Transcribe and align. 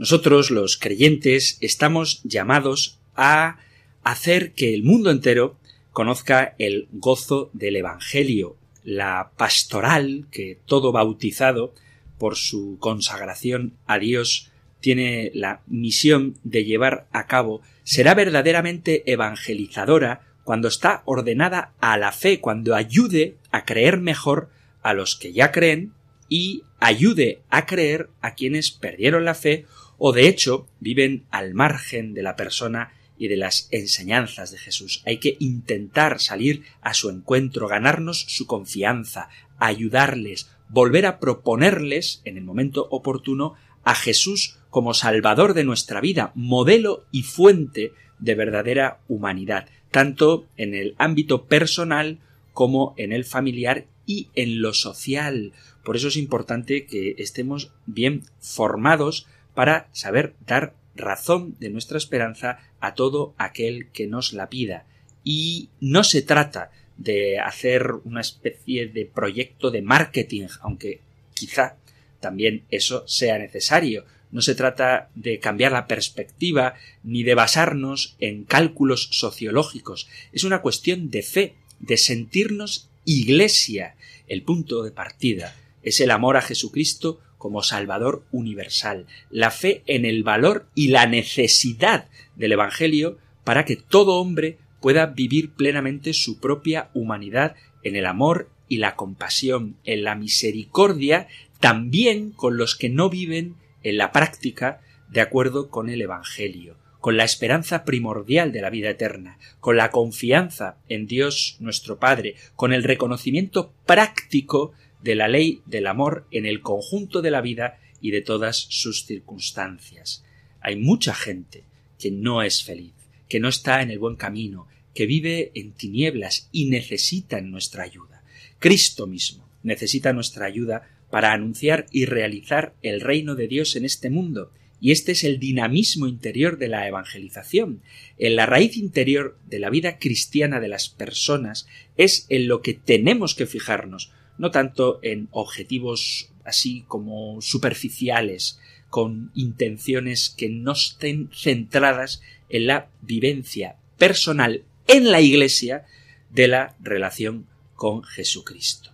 nosotros, 0.00 0.50
los 0.50 0.78
creyentes, 0.78 1.58
estamos 1.60 2.22
llamados 2.24 2.98
a 3.16 3.58
hacer 4.02 4.54
que 4.54 4.72
el 4.72 4.82
mundo 4.82 5.10
entero 5.10 5.58
conozca 5.92 6.54
el 6.56 6.88
gozo 6.90 7.50
del 7.52 7.76
Evangelio, 7.76 8.56
la 8.82 9.32
pastoral 9.36 10.24
que 10.30 10.58
todo 10.64 10.90
bautizado, 10.90 11.74
por 12.16 12.36
su 12.36 12.78
consagración 12.80 13.74
a 13.86 13.98
Dios, 13.98 14.50
tiene 14.80 15.32
la 15.34 15.60
misión 15.66 16.38
de 16.44 16.64
llevar 16.64 17.06
a 17.12 17.26
cabo, 17.26 17.60
será 17.84 18.14
verdaderamente 18.14 19.02
evangelizadora 19.04 20.22
cuando 20.44 20.68
está 20.68 21.02
ordenada 21.04 21.74
a 21.78 21.98
la 21.98 22.12
fe, 22.12 22.40
cuando 22.40 22.74
ayude 22.74 23.36
a 23.50 23.66
creer 23.66 24.00
mejor 24.00 24.48
a 24.82 24.94
los 24.94 25.14
que 25.14 25.34
ya 25.34 25.52
creen 25.52 25.92
y 26.30 26.62
ayude 26.78 27.42
a 27.50 27.66
creer 27.66 28.08
a 28.22 28.34
quienes 28.34 28.70
perdieron 28.70 29.26
la 29.26 29.34
fe 29.34 29.66
o 30.00 30.12
de 30.12 30.26
hecho 30.26 30.66
viven 30.80 31.26
al 31.30 31.54
margen 31.54 32.14
de 32.14 32.22
la 32.22 32.34
persona 32.34 32.94
y 33.18 33.28
de 33.28 33.36
las 33.36 33.68
enseñanzas 33.70 34.50
de 34.50 34.56
Jesús. 34.56 35.02
Hay 35.04 35.18
que 35.18 35.36
intentar 35.38 36.20
salir 36.20 36.62
a 36.80 36.94
su 36.94 37.10
encuentro, 37.10 37.68
ganarnos 37.68 38.24
su 38.26 38.46
confianza, 38.46 39.28
ayudarles, 39.58 40.50
volver 40.70 41.04
a 41.04 41.20
proponerles, 41.20 42.22
en 42.24 42.38
el 42.38 42.44
momento 42.44 42.88
oportuno, 42.90 43.54
a 43.84 43.94
Jesús 43.94 44.58
como 44.70 44.94
Salvador 44.94 45.52
de 45.52 45.64
nuestra 45.64 46.00
vida, 46.00 46.32
modelo 46.34 47.04
y 47.12 47.22
fuente 47.22 47.92
de 48.18 48.34
verdadera 48.34 49.00
humanidad, 49.06 49.68
tanto 49.90 50.46
en 50.56 50.74
el 50.74 50.94
ámbito 50.96 51.44
personal 51.44 52.20
como 52.54 52.94
en 52.96 53.12
el 53.12 53.26
familiar 53.26 53.84
y 54.06 54.28
en 54.34 54.62
lo 54.62 54.72
social. 54.72 55.52
Por 55.84 55.96
eso 55.96 56.08
es 56.08 56.16
importante 56.16 56.86
que 56.86 57.16
estemos 57.18 57.72
bien 57.84 58.22
formados 58.38 59.26
para 59.54 59.88
saber 59.92 60.34
dar 60.46 60.74
razón 60.94 61.56
de 61.58 61.70
nuestra 61.70 61.98
esperanza 61.98 62.58
a 62.80 62.94
todo 62.94 63.34
aquel 63.38 63.88
que 63.88 64.06
nos 64.06 64.32
la 64.32 64.48
pida. 64.48 64.84
Y 65.24 65.68
no 65.80 66.04
se 66.04 66.22
trata 66.22 66.70
de 66.96 67.38
hacer 67.38 67.92
una 68.04 68.20
especie 68.20 68.88
de 68.88 69.06
proyecto 69.06 69.70
de 69.70 69.82
marketing, 69.82 70.48
aunque 70.60 71.00
quizá 71.34 71.76
también 72.20 72.64
eso 72.70 73.06
sea 73.08 73.38
necesario. 73.38 74.04
No 74.30 74.42
se 74.42 74.54
trata 74.54 75.08
de 75.14 75.40
cambiar 75.40 75.72
la 75.72 75.86
perspectiva 75.86 76.74
ni 77.02 77.22
de 77.22 77.34
basarnos 77.34 78.16
en 78.20 78.44
cálculos 78.44 79.08
sociológicos. 79.10 80.08
Es 80.32 80.44
una 80.44 80.60
cuestión 80.60 81.10
de 81.10 81.22
fe, 81.22 81.54
de 81.80 81.96
sentirnos 81.96 82.88
iglesia. 83.04 83.96
El 84.28 84.42
punto 84.42 84.82
de 84.82 84.92
partida 84.92 85.56
es 85.82 86.00
el 86.00 86.10
amor 86.10 86.36
a 86.36 86.42
Jesucristo 86.42 87.20
como 87.40 87.62
Salvador 87.62 88.22
universal, 88.32 89.06
la 89.30 89.50
fe 89.50 89.82
en 89.86 90.04
el 90.04 90.22
valor 90.22 90.66
y 90.74 90.88
la 90.88 91.06
necesidad 91.06 92.08
del 92.36 92.52
Evangelio 92.52 93.16
para 93.44 93.64
que 93.64 93.76
todo 93.76 94.20
hombre 94.20 94.58
pueda 94.82 95.06
vivir 95.06 95.54
plenamente 95.54 96.12
su 96.12 96.38
propia 96.38 96.90
humanidad 96.92 97.56
en 97.82 97.96
el 97.96 98.04
amor 98.04 98.50
y 98.68 98.76
la 98.76 98.94
compasión, 98.94 99.76
en 99.84 100.04
la 100.04 100.16
misericordia, 100.16 101.28
también 101.60 102.30
con 102.30 102.58
los 102.58 102.76
que 102.76 102.90
no 102.90 103.08
viven 103.08 103.56
en 103.82 103.96
la 103.96 104.12
práctica 104.12 104.82
de 105.08 105.22
acuerdo 105.22 105.70
con 105.70 105.88
el 105.88 106.02
Evangelio, 106.02 106.76
con 107.00 107.16
la 107.16 107.24
esperanza 107.24 107.86
primordial 107.86 108.52
de 108.52 108.60
la 108.60 108.68
vida 108.68 108.90
eterna, 108.90 109.38
con 109.60 109.78
la 109.78 109.90
confianza 109.90 110.76
en 110.90 111.06
Dios 111.06 111.56
nuestro 111.58 111.98
Padre, 111.98 112.34
con 112.54 112.74
el 112.74 112.84
reconocimiento 112.84 113.72
práctico 113.86 114.72
de 115.02 115.14
la 115.14 115.28
ley 115.28 115.62
del 115.66 115.86
amor 115.86 116.26
en 116.30 116.46
el 116.46 116.60
conjunto 116.60 117.22
de 117.22 117.30
la 117.30 117.40
vida 117.40 117.78
y 118.00 118.10
de 118.10 118.20
todas 118.20 118.56
sus 118.56 119.04
circunstancias. 119.04 120.24
Hay 120.60 120.76
mucha 120.76 121.14
gente 121.14 121.64
que 121.98 122.10
no 122.10 122.42
es 122.42 122.62
feliz, 122.62 122.94
que 123.28 123.40
no 123.40 123.48
está 123.48 123.82
en 123.82 123.90
el 123.90 123.98
buen 123.98 124.16
camino, 124.16 124.66
que 124.94 125.06
vive 125.06 125.52
en 125.54 125.72
tinieblas 125.72 126.48
y 126.52 126.66
necesita 126.66 127.40
nuestra 127.40 127.84
ayuda. 127.84 128.22
Cristo 128.58 129.06
mismo 129.06 129.48
necesita 129.62 130.12
nuestra 130.12 130.46
ayuda 130.46 130.88
para 131.10 131.32
anunciar 131.32 131.86
y 131.90 132.04
realizar 132.04 132.74
el 132.82 133.00
reino 133.00 133.34
de 133.34 133.48
Dios 133.48 133.76
en 133.76 133.84
este 133.84 134.10
mundo, 134.10 134.52
y 134.80 134.92
este 134.92 135.12
es 135.12 135.24
el 135.24 135.38
dinamismo 135.38 136.06
interior 136.06 136.56
de 136.56 136.68
la 136.68 136.88
evangelización. 136.88 137.82
En 138.16 138.36
la 138.36 138.46
raíz 138.46 138.76
interior 138.76 139.38
de 139.46 139.58
la 139.58 139.68
vida 139.68 139.98
cristiana 139.98 140.58
de 140.58 140.68
las 140.68 140.88
personas 140.88 141.66
es 141.98 142.26
en 142.30 142.48
lo 142.48 142.62
que 142.62 142.72
tenemos 142.72 143.34
que 143.34 143.46
fijarnos, 143.46 144.10
no 144.40 144.50
tanto 144.50 145.00
en 145.02 145.28
objetivos 145.32 146.30
así 146.44 146.86
como 146.88 147.42
superficiales, 147.42 148.58
con 148.88 149.30
intenciones 149.34 150.30
que 150.30 150.48
no 150.48 150.72
estén 150.72 151.28
centradas 151.30 152.22
en 152.48 152.66
la 152.66 152.88
vivencia 153.02 153.76
personal 153.98 154.64
en 154.88 155.10
la 155.12 155.20
Iglesia 155.20 155.84
de 156.30 156.48
la 156.48 156.74
relación 156.80 157.46
con 157.74 158.02
Jesucristo. 158.02 158.90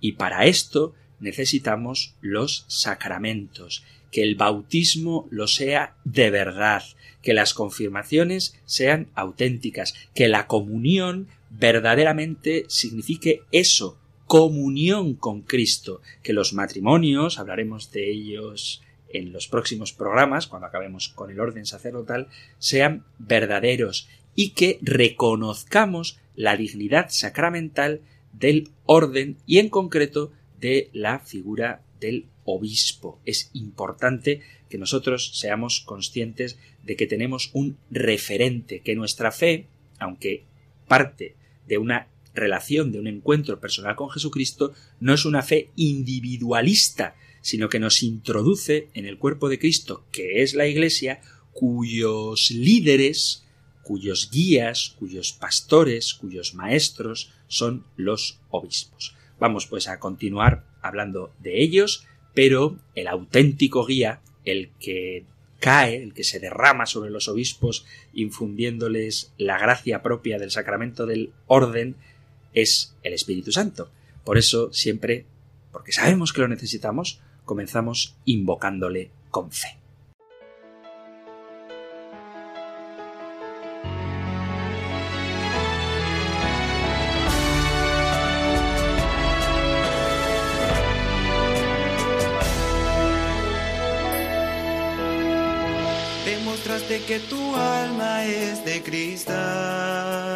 Y 0.00 0.12
para 0.12 0.44
esto 0.44 0.94
necesitamos 1.18 2.14
los 2.20 2.66
sacramentos, 2.68 3.82
que 4.12 4.22
el 4.22 4.34
bautismo 4.34 5.26
lo 5.30 5.48
sea 5.48 5.96
de 6.04 6.30
verdad, 6.30 6.82
que 7.22 7.32
las 7.32 7.54
confirmaciones 7.54 8.54
sean 8.66 9.08
auténticas, 9.14 9.94
que 10.14 10.28
la 10.28 10.46
comunión 10.46 11.28
verdaderamente 11.48 12.66
signifique 12.68 13.42
eso, 13.50 13.98
comunión 14.30 15.14
con 15.14 15.42
Cristo, 15.42 16.02
que 16.22 16.32
los 16.32 16.52
matrimonios, 16.52 17.40
hablaremos 17.40 17.90
de 17.90 18.12
ellos 18.12 18.80
en 19.08 19.32
los 19.32 19.48
próximos 19.48 19.92
programas, 19.92 20.46
cuando 20.46 20.68
acabemos 20.68 21.08
con 21.08 21.32
el 21.32 21.40
orden 21.40 21.66
sacerdotal, 21.66 22.28
sean 22.60 23.04
verdaderos 23.18 24.08
y 24.36 24.50
que 24.50 24.78
reconozcamos 24.82 26.20
la 26.36 26.56
dignidad 26.56 27.06
sacramental 27.08 28.02
del 28.32 28.68
orden 28.84 29.36
y 29.46 29.58
en 29.58 29.68
concreto 29.68 30.30
de 30.60 30.90
la 30.92 31.18
figura 31.18 31.82
del 31.98 32.28
obispo. 32.44 33.18
Es 33.24 33.50
importante 33.52 34.42
que 34.68 34.78
nosotros 34.78 35.40
seamos 35.40 35.80
conscientes 35.80 36.56
de 36.84 36.94
que 36.94 37.08
tenemos 37.08 37.50
un 37.52 37.78
referente, 37.90 38.78
que 38.78 38.94
nuestra 38.94 39.32
fe, 39.32 39.66
aunque 39.98 40.44
parte 40.86 41.34
de 41.66 41.78
una 41.78 42.06
relación, 42.34 42.92
de 42.92 43.00
un 43.00 43.06
encuentro 43.06 43.60
personal 43.60 43.96
con 43.96 44.10
Jesucristo, 44.10 44.72
no 45.00 45.14
es 45.14 45.24
una 45.24 45.42
fe 45.42 45.70
individualista, 45.76 47.14
sino 47.40 47.68
que 47.68 47.78
nos 47.78 48.02
introduce 48.02 48.88
en 48.94 49.06
el 49.06 49.18
cuerpo 49.18 49.48
de 49.48 49.58
Cristo, 49.58 50.04
que 50.12 50.42
es 50.42 50.54
la 50.54 50.66
Iglesia, 50.66 51.20
cuyos 51.52 52.50
líderes, 52.50 53.44
cuyos 53.82 54.30
guías, 54.30 54.94
cuyos 54.98 55.32
pastores, 55.32 56.14
cuyos 56.14 56.54
maestros 56.54 57.32
son 57.48 57.84
los 57.96 58.40
obispos. 58.50 59.14
Vamos 59.38 59.66
pues 59.66 59.88
a 59.88 59.98
continuar 59.98 60.64
hablando 60.82 61.32
de 61.40 61.62
ellos, 61.62 62.06
pero 62.34 62.78
el 62.94 63.08
auténtico 63.08 63.84
guía, 63.84 64.20
el 64.44 64.70
que 64.78 65.24
cae, 65.58 66.02
el 66.02 66.14
que 66.14 66.24
se 66.24 66.40
derrama 66.40 66.86
sobre 66.86 67.10
los 67.10 67.28
obispos, 67.28 67.84
infundiéndoles 68.12 69.32
la 69.36 69.58
gracia 69.58 70.02
propia 70.02 70.38
del 70.38 70.50
sacramento 70.50 71.06
del 71.06 71.32
orden, 71.46 71.96
es 72.54 72.94
el 73.02 73.12
Espíritu 73.12 73.52
Santo. 73.52 73.90
Por 74.24 74.38
eso 74.38 74.72
siempre, 74.72 75.26
porque 75.72 75.92
sabemos 75.92 76.32
que 76.32 76.40
lo 76.40 76.48
necesitamos, 76.48 77.20
comenzamos 77.44 78.16
invocándole 78.24 79.10
con 79.30 79.50
fe. 79.50 79.76
Demostraste 96.24 97.02
que 97.02 97.18
tu 97.20 97.56
alma 97.56 98.24
es 98.24 98.64
de 98.64 98.82
cristal 98.82 100.29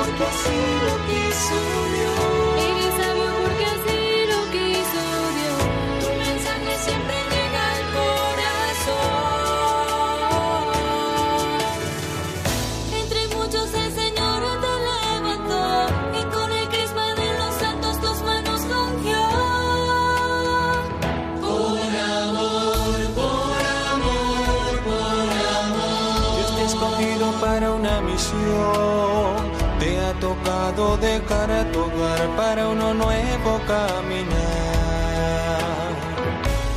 porque 0.00 0.24
así 0.24 0.60
lo 0.86 0.94
quiso 1.06 1.89
a 31.32 31.64
tu 31.72 31.80
hogar 31.80 32.36
para 32.36 32.68
uno 32.68 32.92
nuevo 32.92 33.60
caminar. 33.66 34.30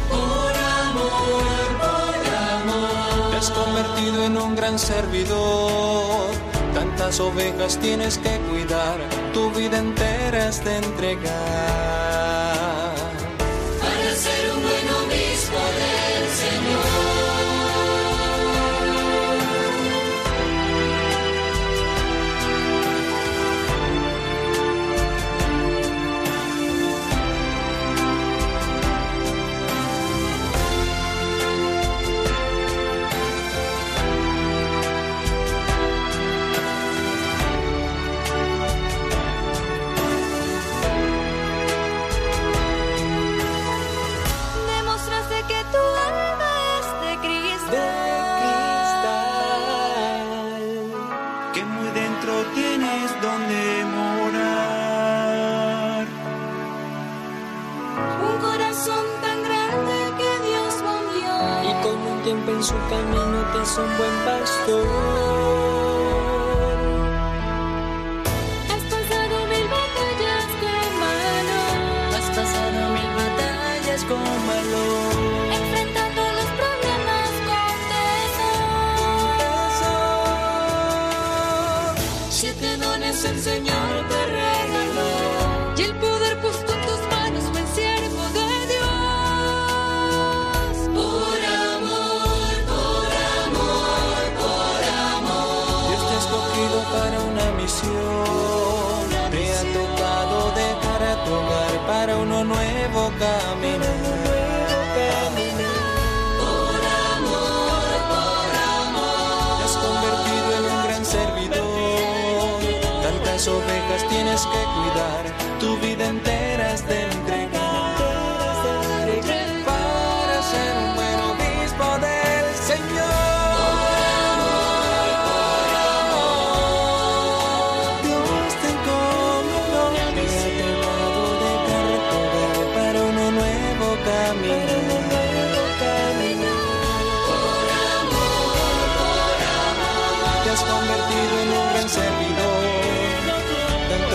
Por 0.09 0.53
amor, 0.79 1.43
por 1.81 2.23
amor. 2.61 3.31
Te 3.31 3.37
has 3.37 3.49
convertido 3.49 4.25
en 4.25 4.37
un 4.37 4.55
gran 4.55 4.77
servidor. 4.77 6.31
Tantas 6.73 7.19
ovejas 7.19 7.79
tienes 7.79 8.19
que 8.19 8.37
cuidar. 8.49 8.99
Tu 9.33 9.49
vida 9.51 9.79
entera 9.79 10.49
es 10.49 10.63
de 10.63 10.77
entregar. 10.77 12.62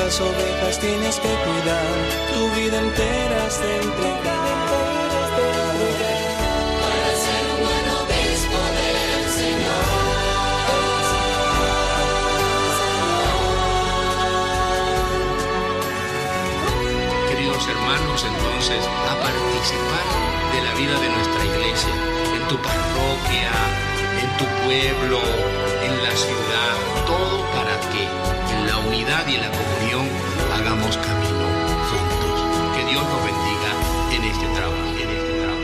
Tantas 0.09 0.27
ovejas 0.27 0.81
tienes 0.81 1.17
que 1.21 1.29
cuidar, 1.29 1.85
tu 2.33 2.49
vida 2.59 2.79
entera 2.81 3.47
es 3.47 3.61
de 3.61 3.77
entregar. 3.77 4.39
Para 6.81 7.11
ser 7.25 7.45
un 7.53 7.59
buen 7.61 7.87
obispo 8.01 8.59
del 8.79 8.97
Queridos 17.29 17.69
hermanos, 17.69 18.25
entonces, 18.25 18.81
a 18.89 19.15
participar 19.21 20.07
de 20.55 20.61
la 20.65 20.73
vida 20.73 20.97
de 21.01 21.09
nuestra 21.11 21.45
iglesia, 21.45 21.93
en 22.35 22.49
tu 22.49 22.57
parroquia, 22.57 23.53
en 24.23 24.29
tu 24.39 24.47
pueblo, 24.65 25.21
en 25.85 26.03
la 26.03 26.17
ciudad, 26.17 26.77
todo 27.07 27.45
para 27.53 27.77
la 27.77 28.48
unidad 28.89 29.27
y 29.27 29.35
en 29.35 29.41
la 29.43 29.51
comunión 29.51 30.07
hagamos 30.55 30.97
camino 30.97 31.47
juntos. 31.89 32.39
Que 32.75 32.83
Dios 32.91 33.05
nos 33.13 33.23
bendiga 33.31 33.71
en 34.17 34.23
este 34.25 34.47
trabajo, 34.57 34.89
en 35.03 35.09
este 35.19 35.33
trabajo. 35.41 35.63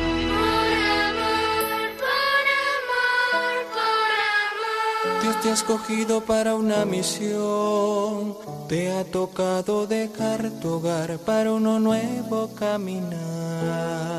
Por 2.03 2.47
amor, 2.69 3.57
por 3.77 4.11
amor. 5.09 5.23
Dios 5.23 5.35
te 5.41 5.47
ha 5.51 5.55
escogido 5.55 6.21
para 6.21 6.55
una 6.55 6.85
misión, 6.85 8.37
te 8.69 8.93
ha 8.93 9.05
tocado 9.05 9.87
dejar 9.87 10.51
tu 10.61 10.75
hogar 10.75 11.19
para 11.19 11.53
uno 11.53 11.81
nuevo 11.81 12.51
caminar. 12.55 14.14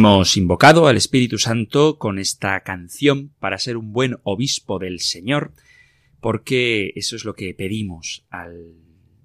Hemos 0.00 0.38
invocado 0.38 0.86
al 0.86 0.96
Espíritu 0.96 1.36
Santo 1.36 1.98
con 1.98 2.18
esta 2.18 2.58
canción 2.60 3.34
para 3.38 3.58
ser 3.58 3.76
un 3.76 3.92
buen 3.92 4.16
obispo 4.22 4.78
del 4.78 4.98
Señor, 4.98 5.52
porque 6.22 6.94
eso 6.96 7.16
es 7.16 7.26
lo 7.26 7.34
que 7.34 7.52
pedimos 7.52 8.24
al 8.30 8.76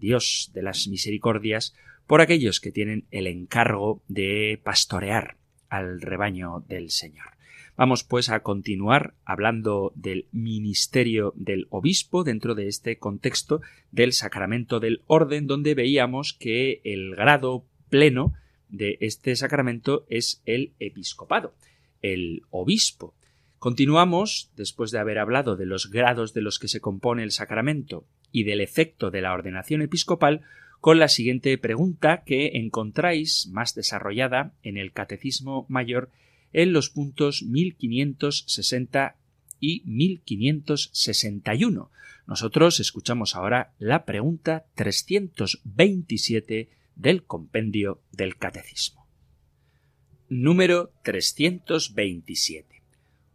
Dios 0.02 0.52
de 0.54 0.64
las 0.64 0.90
misericordias 0.90 1.74
por 2.08 2.20
aquellos 2.20 2.60
que 2.60 2.74
tienen 2.74 3.06
el 3.12 3.28
encargo 3.28 4.04
de 4.10 4.60
pastorear 4.66 5.38
al 5.70 6.02
rebaño 6.02 6.66
del 6.68 6.90
Señor. 6.90 7.38
Vamos 7.78 8.04
pues 8.04 8.28
a 8.28 8.42
continuar 8.42 9.14
hablando 9.24 9.94
del 9.96 10.28
ministerio 10.34 11.32
del 11.38 11.68
obispo 11.70 12.26
dentro 12.26 12.54
de 12.54 12.68
este 12.68 12.98
contexto 12.98 13.62
del 13.92 14.12
sacramento 14.12 14.82
del 14.82 15.04
orden, 15.08 15.48
donde 15.48 15.74
veíamos 15.74 16.34
que 16.34 16.82
el 16.84 17.16
grado 17.16 17.66
pleno 17.90 18.34
de 18.78 18.98
este 19.02 19.36
sacramento 19.36 20.06
es 20.10 20.42
el 20.46 20.74
episcopado, 20.80 21.56
el 22.02 22.44
obispo. 22.50 23.14
Continuamos, 23.60 24.52
después 24.56 24.92
de 24.92 25.00
haber 25.00 25.18
hablado 25.18 25.56
de 25.56 25.66
los 25.66 25.90
grados 25.90 26.34
de 26.34 26.42
los 26.42 26.60
que 26.60 26.68
se 26.68 26.82
compone 26.82 27.24
el 27.24 27.32
sacramento 27.32 28.06
y 28.32 28.44
del 28.44 28.62
efecto 28.62 29.12
de 29.12 29.22
la 29.22 29.34
ordenación 29.34 29.82
episcopal, 29.82 30.42
con 30.82 31.00
la 31.00 31.08
siguiente 31.08 31.58
pregunta 31.58 32.24
que 32.26 32.58
encontráis 32.58 33.48
más 33.48 33.74
desarrollada 33.74 34.54
en 34.62 34.78
el 34.78 34.92
Catecismo 34.92 35.66
Mayor 35.68 36.12
en 36.54 36.74
los 36.74 36.90
puntos 36.90 37.44
1560 37.44 39.16
y 39.60 39.82
1561. 39.86 41.90
Nosotros 42.28 42.80
escuchamos 42.80 43.36
ahora 43.36 43.74
la 43.80 44.06
pregunta 44.06 44.66
327 44.76 46.70
del 46.96 47.24
compendio 47.24 48.02
del 48.12 48.38
Catecismo. 48.38 49.08
Número 50.30 50.92
327. 51.04 52.82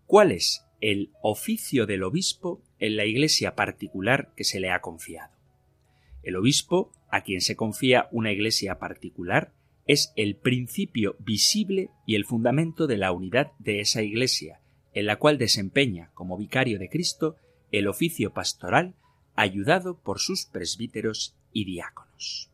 ¿Cuál 0.06 0.32
es 0.32 0.64
el 0.80 1.12
oficio 1.22 1.86
del 1.86 2.02
obispo 2.02 2.62
en 2.78 2.96
la 2.96 3.04
iglesia 3.04 3.54
particular 3.54 4.32
que 4.34 4.44
se 4.44 4.60
le 4.60 4.70
ha 4.70 4.80
confiado? 4.80 5.32
El 6.22 6.36
obispo, 6.36 6.92
a 7.10 7.22
quien 7.22 7.40
se 7.40 7.56
confía 7.56 8.08
una 8.10 8.32
iglesia 8.32 8.78
particular, 8.78 9.52
es 9.86 10.12
el 10.16 10.36
principio 10.36 11.16
visible 11.18 11.90
y 12.06 12.14
el 12.14 12.24
fundamento 12.24 12.86
de 12.86 12.96
la 12.96 13.12
unidad 13.12 13.52
de 13.58 13.80
esa 13.80 14.02
iglesia, 14.02 14.60
en 14.92 15.06
la 15.06 15.16
cual 15.16 15.38
desempeña 15.38 16.10
como 16.14 16.36
vicario 16.36 16.78
de 16.78 16.88
Cristo 16.88 17.36
el 17.72 17.88
oficio 17.88 18.32
pastoral 18.32 18.94
ayudado 19.36 19.98
por 19.98 20.18
sus 20.18 20.46
presbíteros 20.46 21.36
y 21.52 21.64
diáconos. 21.64 22.49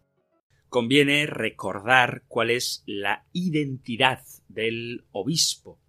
Conviene 0.77 1.25
recordar 1.25 2.25
cuál 2.29 2.51
es 2.51 2.83
la 2.85 3.25
identidad 3.33 4.21
del 4.49 5.07
obispo. 5.11 5.81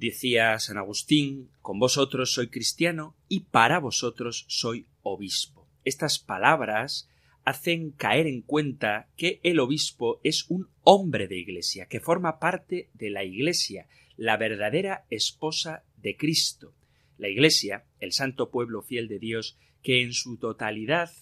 Decía 0.00 0.58
San 0.58 0.78
Agustín, 0.78 1.48
con 1.62 1.78
vosotros 1.78 2.32
soy 2.32 2.48
cristiano 2.48 3.14
y 3.28 3.44
para 3.44 3.78
vosotros 3.78 4.46
soy 4.48 4.88
obispo. 5.02 5.68
Estas 5.84 6.18
palabras 6.18 7.08
hacen 7.44 7.92
caer 7.92 8.26
en 8.26 8.42
cuenta 8.42 9.08
que 9.16 9.38
el 9.44 9.60
obispo 9.60 10.20
es 10.24 10.44
un 10.48 10.68
hombre 10.82 11.28
de 11.28 11.38
iglesia, 11.38 11.86
que 11.86 12.00
forma 12.00 12.40
parte 12.40 12.90
de 12.94 13.10
la 13.10 13.22
iglesia, 13.22 13.86
la 14.16 14.36
verdadera 14.36 15.06
esposa 15.10 15.84
de 15.98 16.16
Cristo. 16.16 16.74
La 17.16 17.28
iglesia, 17.28 17.84
el 18.00 18.10
santo 18.10 18.50
pueblo 18.50 18.82
fiel 18.82 19.06
de 19.06 19.20
Dios, 19.20 19.56
que 19.84 20.02
en 20.02 20.12
su 20.12 20.36
totalidad 20.36 21.12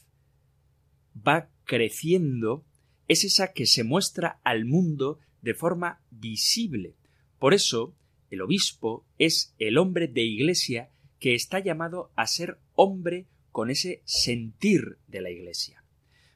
va 1.14 1.50
creciendo, 1.64 2.64
es 3.09 3.25
esa 3.25 3.53
que 3.53 3.67
se 3.67 3.85
muestra 3.85 4.41
al 4.45 4.65
mundo 4.65 5.19
de 5.43 5.55
forma 5.55 6.00
visible. 6.11 6.95
Por 7.38 7.55
eso, 7.55 7.95
el 8.31 8.43
obispo 8.43 9.07
es 9.19 9.55
el 9.59 9.79
hombre 9.79 10.09
de 10.09 10.23
iglesia 10.23 10.91
que 11.19 11.35
está 11.35 11.59
llamado 11.59 12.12
a 12.15 12.27
ser 12.27 12.59
hombre 12.75 13.27
con 13.50 13.71
ese 13.71 14.03
sentir 14.05 14.99
de 15.09 15.23
la 15.23 15.31
iglesia. 15.31 15.83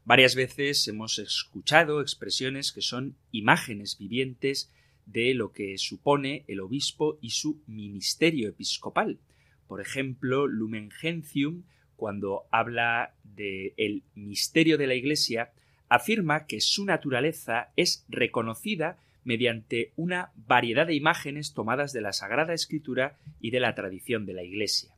Varias 0.04 0.34
veces 0.34 0.88
hemos 0.88 1.18
escuchado 1.18 2.00
expresiones 2.00 2.72
que 2.72 2.82
son 2.82 3.16
imágenes 3.30 3.98
vivientes 3.98 4.72
de 5.06 5.34
lo 5.34 5.52
que 5.52 5.78
supone 5.78 6.44
el 6.48 6.60
obispo 6.60 7.18
y 7.20 7.30
su 7.30 7.62
ministerio 7.66 8.48
episcopal. 8.48 9.20
Por 9.68 9.80
ejemplo, 9.80 10.46
Lumen 10.46 10.90
Gentium, 10.90 11.64
cuando 11.96 12.44
habla 12.50 13.14
del 13.22 13.74
el 13.76 14.02
misterio 14.14 14.76
de 14.78 14.86
la 14.86 14.94
Iglesia, 14.94 15.52
afirma 15.94 16.46
que 16.46 16.62
su 16.62 16.86
naturaleza 16.86 17.70
es 17.76 18.06
reconocida 18.08 18.96
mediante 19.24 19.92
una 19.94 20.32
variedad 20.34 20.86
de 20.86 20.94
imágenes 20.94 21.52
tomadas 21.52 21.92
de 21.92 22.00
la 22.00 22.14
Sagrada 22.14 22.54
Escritura 22.54 23.18
y 23.40 23.50
de 23.50 23.60
la 23.60 23.74
tradición 23.74 24.24
de 24.24 24.32
la 24.32 24.42
Iglesia. 24.42 24.94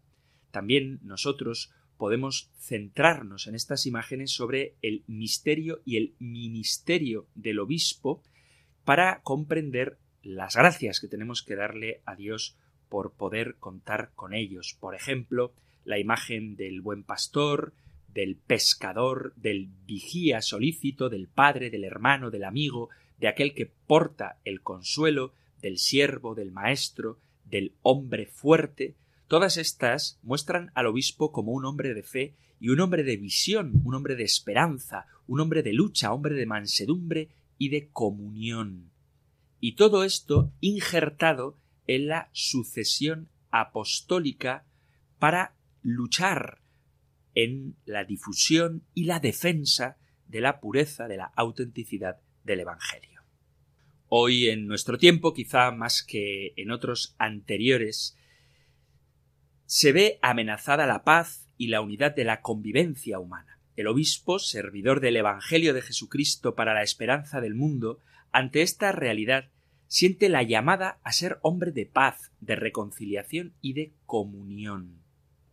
También 0.53 1.01
nosotros 1.03 1.73
podemos 1.97 2.49
centrarnos 2.61 3.49
en 3.49 3.57
estas 3.57 3.87
imágenes 3.87 4.31
sobre 4.31 4.77
el 4.83 5.03
misterio 5.09 5.83
y 5.85 5.97
el 5.97 6.15
ministerio 6.21 7.27
del 7.35 7.59
obispo 7.59 8.23
para 8.85 9.21
comprender 9.23 9.99
las 10.23 10.55
gracias 10.55 11.01
que 11.01 11.09
tenemos 11.09 11.43
que 11.43 11.57
darle 11.57 12.03
a 12.07 12.15
Dios 12.15 12.57
por 12.89 13.15
poder 13.15 13.57
contar 13.57 14.13
con 14.15 14.33
ellos. 14.33 14.77
Por 14.79 14.95
ejemplo, 14.95 15.55
la 15.85 15.99
imagen 15.99 16.55
del 16.55 16.81
buen 16.83 17.03
pastor, 17.03 17.75
del 18.15 18.37
pescador, 18.37 19.35
del 19.37 19.69
vigía 19.87 20.41
solícito, 20.41 21.11
del 21.11 21.29
padre, 21.29 21.69
del 21.69 21.85
hermano, 21.85 22.31
del 22.31 22.45
amigo, 22.45 22.89
de 23.19 23.29
aquel 23.29 23.55
que 23.55 23.67
porta 23.67 24.39
el 24.45 24.63
consuelo, 24.63 25.33
del 25.61 25.79
siervo, 25.79 26.35
del 26.35 26.53
maestro, 26.53 27.19
del 27.45 27.73
hombre 27.83 28.27
fuerte, 28.27 28.95
Todas 29.27 29.57
estas 29.57 30.19
muestran 30.23 30.71
al 30.75 30.87
obispo 30.87 31.33
como 31.33 31.53
un 31.53 31.65
hombre 31.65 31.95
de 31.95 32.03
fe 32.03 32.35
y 32.61 32.69
un 32.69 32.81
hombre 32.81 33.03
de 33.03 33.17
visión, 33.17 33.81
un 33.85 33.95
hombre 33.95 34.17
de 34.17 34.25
esperanza, 34.25 35.07
un 35.27 35.41
hombre 35.41 35.63
de 35.63 35.73
lucha, 35.73 36.13
hombre 36.13 36.35
de 36.35 36.47
mansedumbre 36.47 37.31
y 37.59 37.71
de 37.71 37.89
comunión. 37.89 38.91
Y 39.61 39.73
todo 39.73 40.05
esto 40.05 40.53
injertado 40.61 41.57
en 41.87 42.09
la 42.09 42.29
sucesión 42.33 43.29
apostólica 43.51 44.67
para 45.19 45.55
luchar 45.83 46.59
en 47.35 47.77
la 47.85 48.05
difusión 48.05 48.85
y 48.95 49.05
la 49.05 49.21
defensa 49.21 49.99
de 50.29 50.41
la 50.41 50.61
pureza, 50.61 51.09
de 51.09 51.17
la 51.17 51.33
autenticidad 51.37 52.21
del 52.45 52.61
Evangelio. 52.61 53.23
Hoy 54.09 54.49
en 54.49 54.67
nuestro 54.67 54.99
tiempo, 54.99 55.35
quizá 55.35 55.71
más 55.71 56.03
que 56.03 56.53
en 56.57 56.71
otros 56.71 57.15
anteriores, 57.19 58.17
se 59.67 59.93
ve 59.93 60.19
amenazada 60.23 60.87
la 60.87 61.05
paz 61.05 61.49
y 61.57 61.69
la 61.69 61.81
unidad 61.81 62.15
de 62.15 62.25
la 62.25 62.41
convivencia 62.41 63.19
humana. 63.19 63.61
El 63.77 63.89
obispo, 63.89 64.39
servidor 64.39 65.01
del 65.01 65.17
Evangelio 65.17 65.75
de 65.75 65.83
Jesucristo 65.83 66.55
para 66.55 66.75
la 66.75 66.83
esperanza 66.83 67.41
del 67.41 67.55
mundo, 67.55 67.99
ante 68.31 68.63
esta 68.63 68.93
realidad 68.93 69.51
siente 69.87 70.29
la 70.29 70.43
llamada 70.43 71.01
a 71.03 71.13
ser 71.13 71.39
hombre 71.43 71.73
de 71.73 71.87
paz, 71.87 72.33
de 72.41 72.57
reconciliación 72.57 73.55
y 73.61 73.73
de 73.75 73.95
comunión. 74.07 75.03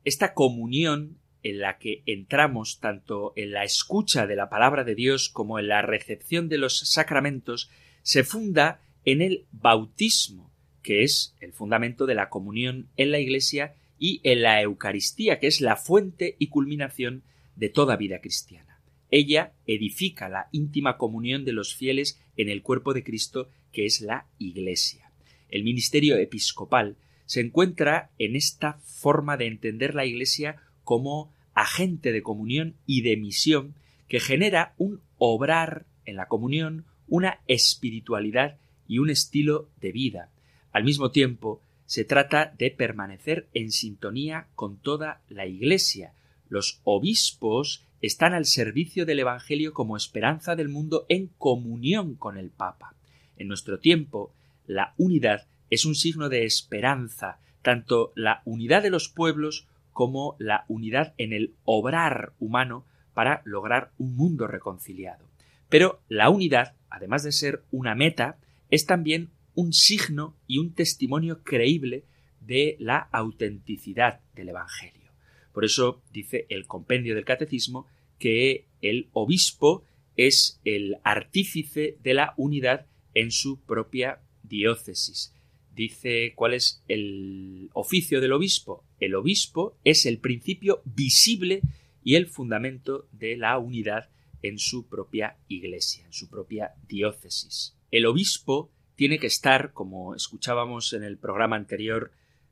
Esta 0.04 0.34
comunión 0.34 1.21
en 1.43 1.60
la 1.60 1.77
que 1.77 2.03
entramos 2.05 2.79
tanto 2.79 3.33
en 3.36 3.51
la 3.51 3.63
escucha 3.63 4.27
de 4.27 4.36
la 4.36 4.50
palabra 4.50 4.83
de 4.83 4.95
Dios 4.95 5.29
como 5.29 5.60
en 5.60 5.67
la 5.67 5.81
recepción 5.81 6.50
de 6.50 6.57
los 6.57 6.79
sacramentos 6.79 7.69
se 8.03 8.24
funda 8.24 8.81
en 9.05 9.21
el 9.21 9.45
bautismo, 9.51 10.51
que 10.83 11.03
es 11.03 11.36
el 11.39 11.53
fundamento 11.53 12.05
de 12.05 12.15
la 12.15 12.29
comunión 12.29 12.89
en 12.98 13.12
la 13.12 13.19
Iglesia 13.19 13.75
y 13.98 14.21
en 14.24 14.41
la 14.41 14.62
Eucaristía, 14.62 15.39
que 15.39 15.48
es 15.48 15.62
la 15.62 15.75
fuente 15.75 16.36
y 16.39 16.48
culminación 16.48 17.24
de 17.55 17.69
toda 17.69 17.98
vida 17.98 18.19
cristiana. 18.21 18.81
Ella 19.10 19.53
edifica 19.67 20.29
la 20.29 20.48
íntima 20.51 20.98
comunión 20.98 21.43
de 21.45 21.51
los 21.51 21.75
fieles 21.75 22.19
en 22.38 22.50
el 22.50 22.63
cuerpo 22.63 22.93
de 22.93 23.03
Cristo, 23.03 23.50
que 23.71 23.86
es 23.86 24.01
la 24.01 24.27
Iglesia. 24.38 25.12
El 25.50 25.63
ministerio 25.63 26.15
episcopal 26.17 26.95
se 27.25 27.41
encuentra 27.41 28.12
en 28.17 28.36
esta 28.36 28.79
forma 28.79 29.38
de 29.38 29.48
entender 29.48 29.95
la 29.95 30.05
Iglesia 30.05 30.57
como 30.84 31.32
agente 31.54 32.12
de 32.12 32.24
comunión 32.24 32.76
y 32.86 33.02
de 33.02 33.18
misión 33.18 33.76
que 34.08 34.20
genera 34.20 34.74
un 34.78 35.02
obrar 35.18 35.86
en 36.06 36.16
la 36.16 36.28
comunión, 36.28 36.86
una 37.08 37.40
espiritualidad 37.48 38.58
y 38.88 39.00
un 39.00 39.10
estilo 39.10 39.70
de 39.80 39.92
vida. 39.92 40.30
Al 40.72 40.84
mismo 40.84 41.12
tiempo, 41.12 41.62
se 41.86 42.06
trata 42.06 42.54
de 42.58 42.72
permanecer 42.72 43.48
en 43.54 43.72
sintonía 43.72 44.48
con 44.56 44.78
toda 44.78 45.22
la 45.30 45.46
Iglesia. 45.46 46.14
Los 46.50 46.80
obispos 46.84 47.84
están 48.02 48.34
al 48.34 48.46
servicio 48.46 49.06
del 49.06 49.20
Evangelio 49.20 49.74
como 49.74 49.98
esperanza 49.98 50.56
del 50.56 50.70
mundo 50.70 51.06
en 51.10 51.28
comunión 51.38 52.16
con 52.16 52.38
el 52.38 52.50
Papa. 52.50 52.96
En 53.38 53.48
nuestro 53.48 53.80
tiempo, 53.80 54.34
la 54.68 54.94
unidad 54.98 55.48
es 55.70 55.86
un 55.86 55.96
signo 55.96 56.30
de 56.30 56.46
esperanza, 56.46 57.40
tanto 57.62 58.12
la 58.16 58.42
unidad 58.46 58.84
de 58.84 58.90
los 58.90 59.10
pueblos 59.10 59.68
como 60.01 60.36
la 60.39 60.65
unidad 60.67 61.13
en 61.20 61.31
el 61.31 61.53
obrar 61.63 62.34
humano 62.39 62.88
para 63.13 63.43
lograr 63.46 63.91
un 64.00 64.15
mundo 64.15 64.48
reconciliado. 64.48 65.29
Pero 65.70 66.01
la 66.10 66.31
unidad, 66.31 66.74
además 66.89 67.22
de 67.22 67.31
ser 67.31 67.62
una 67.70 67.93
meta, 67.93 68.39
es 68.72 68.88
también 68.88 69.29
un 69.53 69.74
signo 69.74 70.36
y 70.48 70.58
un 70.58 70.74
testimonio 70.74 71.43
creíble 71.43 72.03
de 72.39 72.77
la 72.79 72.98
autenticidad 73.12 74.22
del 74.34 74.50
Evangelio. 74.50 75.12
Por 75.53 75.65
eso 75.65 76.01
dice 76.12 76.48
el 76.50 76.65
compendio 76.65 77.13
del 77.13 77.24
Catecismo 77.24 77.86
que 78.17 78.65
el 78.81 79.08
obispo 79.13 79.84
es 80.17 80.60
el 80.65 80.98
artífice 81.03 81.96
de 82.01 82.15
la 82.15 82.34
unidad 82.38 82.88
en 83.13 83.29
su 83.29 83.60
propia 83.60 84.20
diócesis. 84.41 85.31
dice 85.75 86.34
cuál 86.36 86.55
es 86.55 86.81
el 86.88 87.70
oficio 87.74 88.20
del 88.20 88.34
obispo. 88.34 88.84
El 89.01 89.15
obispo 89.15 89.75
es 89.84 90.05
el 90.05 90.20
principio 90.20 90.84
visible 90.86 91.62
y 92.03 92.15
el 92.15 92.27
fundamento 92.27 93.08
de 93.12 93.36
la 93.36 93.58
unidad 93.58 94.12
en 94.43 94.60
su 94.60 94.88
propia 94.88 95.38
iglesia, 95.48 96.05
en 96.05 96.13
su 96.13 96.29
propia 96.29 96.75
diócesis. 96.88 97.75
El 97.89 98.05
obispo 98.05 98.72
tiene 98.96 99.17
que 99.17 99.25
estar, 99.25 99.74
como 99.74 100.13
escuchábamos 100.13 100.93
en 100.93 101.03
el 101.03 101.17
programa 101.17 101.55
anterior 101.55 102.12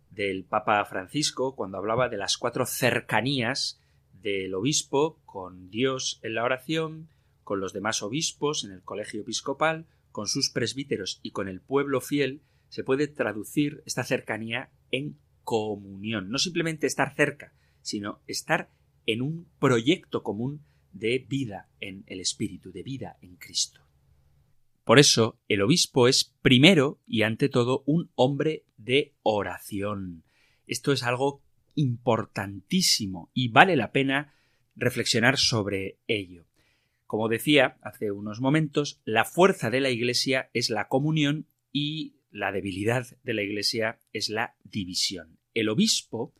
del 0.10 0.44
Papa 0.44 0.84
Francisco, 0.86 1.56
cuando 1.56 1.78
hablaba 1.78 2.10
de 2.10 2.18
las 2.18 2.38
cuatro 2.38 2.66
cercanías 2.66 3.80
del 4.12 4.56
obispo 4.56 5.22
con 5.26 5.70
Dios 5.70 6.20
en 6.24 6.34
la 6.34 6.44
oración, 6.44 7.10
con 7.44 7.60
los 7.60 7.74
demás 7.74 8.02
obispos 8.02 8.64
en 8.64 8.72
el 8.72 8.82
colegio 8.82 9.22
episcopal, 9.22 9.86
con 10.12 10.28
sus 10.28 10.50
presbíteros 10.50 11.20
y 11.22 11.30
con 11.30 11.48
el 11.48 11.62
pueblo 11.62 12.02
fiel, 12.02 12.42
se 12.70 12.84
puede 12.84 13.08
traducir 13.08 13.84
esta 13.86 14.04
cercanía 14.04 14.72
en 14.90 15.16
comunión. 15.50 16.30
No 16.30 16.38
simplemente 16.38 16.86
estar 16.86 17.16
cerca, 17.16 17.56
sino 17.82 18.22
estar 18.28 18.70
en 19.08 19.24
un 19.24 19.48
proyecto 19.58 20.22
común 20.22 20.64
de 20.94 21.26
vida 21.28 21.70
en 21.80 22.04
el 22.06 22.20
Espíritu, 22.20 22.72
de 22.72 22.84
vida 22.84 23.18
en 23.24 23.36
Cristo. 23.38 23.82
Por 24.84 25.00
eso, 25.00 25.40
el 25.48 25.64
obispo 25.64 26.08
es 26.08 26.36
primero 26.44 27.00
y 27.08 27.24
ante 27.24 27.50
todo 27.50 27.82
un 27.88 28.12
hombre 28.14 28.64
de 28.78 29.16
oración. 29.24 30.24
Esto 30.68 30.92
es 30.92 31.02
algo 31.02 31.42
importantísimo 31.74 33.32
y 33.34 33.48
vale 33.48 33.76
la 33.76 33.92
pena 33.92 34.36
reflexionar 34.76 35.40
sobre 35.40 35.98
ello. 36.06 36.46
Como 37.08 37.28
decía 37.28 37.80
hace 37.82 38.12
unos 38.12 38.40
momentos, 38.40 39.02
la 39.04 39.26
fuerza 39.26 39.72
de 39.72 39.80
la 39.80 39.90
Iglesia 39.90 40.52
es 40.54 40.70
la 40.70 40.88
comunión 40.90 41.48
y 41.72 42.18
la 42.30 42.52
debilidad 42.52 43.08
de 43.24 43.34
la 43.34 43.42
Iglesia 43.42 44.00
es 44.14 44.30
la 44.30 44.56
división. 44.64 45.39
El 45.60 45.68
obispo, 45.68 46.34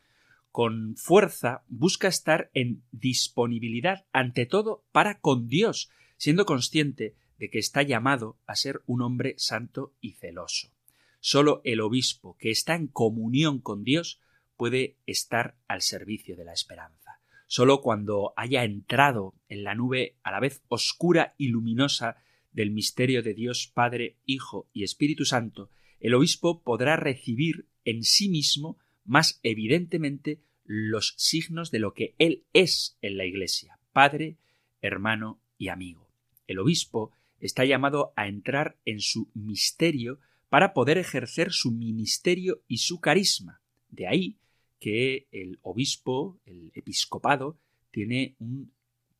con 0.50 0.96
fuerza, 0.96 1.62
busca 1.68 2.08
estar 2.08 2.50
en 2.54 2.82
disponibilidad 2.90 4.06
ante 4.12 4.46
todo 4.46 4.82
para 4.92 5.20
con 5.20 5.46
Dios, 5.46 5.90
siendo 6.16 6.46
consciente 6.46 7.16
de 7.38 7.50
que 7.50 7.58
está 7.58 7.82
llamado 7.82 8.38
a 8.46 8.56
ser 8.56 8.80
un 8.86 9.02
hombre 9.02 9.34
santo 9.36 9.94
y 10.00 10.12
celoso. 10.12 10.72
Solo 11.20 11.60
el 11.64 11.82
obispo 11.82 12.38
que 12.38 12.50
está 12.50 12.74
en 12.74 12.86
comunión 12.86 13.60
con 13.60 13.84
Dios 13.84 14.20
puede 14.56 14.96
estar 15.04 15.58
al 15.68 15.82
servicio 15.82 16.34
de 16.34 16.46
la 16.46 16.54
esperanza. 16.54 17.20
Solo 17.46 17.82
cuando 17.82 18.32
haya 18.36 18.64
entrado 18.64 19.34
en 19.48 19.64
la 19.64 19.74
nube 19.74 20.16
a 20.22 20.30
la 20.30 20.40
vez 20.40 20.62
oscura 20.68 21.34
y 21.36 21.48
luminosa 21.48 22.16
del 22.52 22.70
misterio 22.70 23.22
de 23.22 23.34
Dios 23.34 23.70
Padre, 23.72 24.16
Hijo 24.24 24.70
y 24.72 24.82
Espíritu 24.84 25.26
Santo, 25.26 25.70
el 25.98 26.14
obispo 26.14 26.62
podrá 26.62 26.96
recibir 26.96 27.66
en 27.84 28.02
sí 28.02 28.30
mismo 28.30 28.78
más 29.04 29.40
evidentemente 29.42 30.40
los 30.64 31.14
signos 31.16 31.70
de 31.70 31.80
lo 31.80 31.94
que 31.94 32.14
él 32.18 32.44
es 32.52 32.96
en 33.02 33.16
la 33.16 33.24
Iglesia, 33.24 33.78
Padre, 33.92 34.36
hermano 34.82 35.40
y 35.58 35.68
amigo. 35.68 36.08
El 36.46 36.58
obispo 36.58 37.10
está 37.40 37.64
llamado 37.64 38.12
a 38.16 38.28
entrar 38.28 38.78
en 38.84 39.00
su 39.00 39.30
misterio 39.34 40.20
para 40.48 40.72
poder 40.72 40.98
ejercer 40.98 41.52
su 41.52 41.70
ministerio 41.70 42.62
y 42.68 42.78
su 42.78 43.00
carisma. 43.00 43.60
De 43.88 44.06
ahí 44.06 44.38
que 44.78 45.28
el 45.30 45.58
obispo, 45.62 46.38
el 46.44 46.72
episcopado, 46.74 47.58
tiene 47.90 48.34
un 48.38 48.72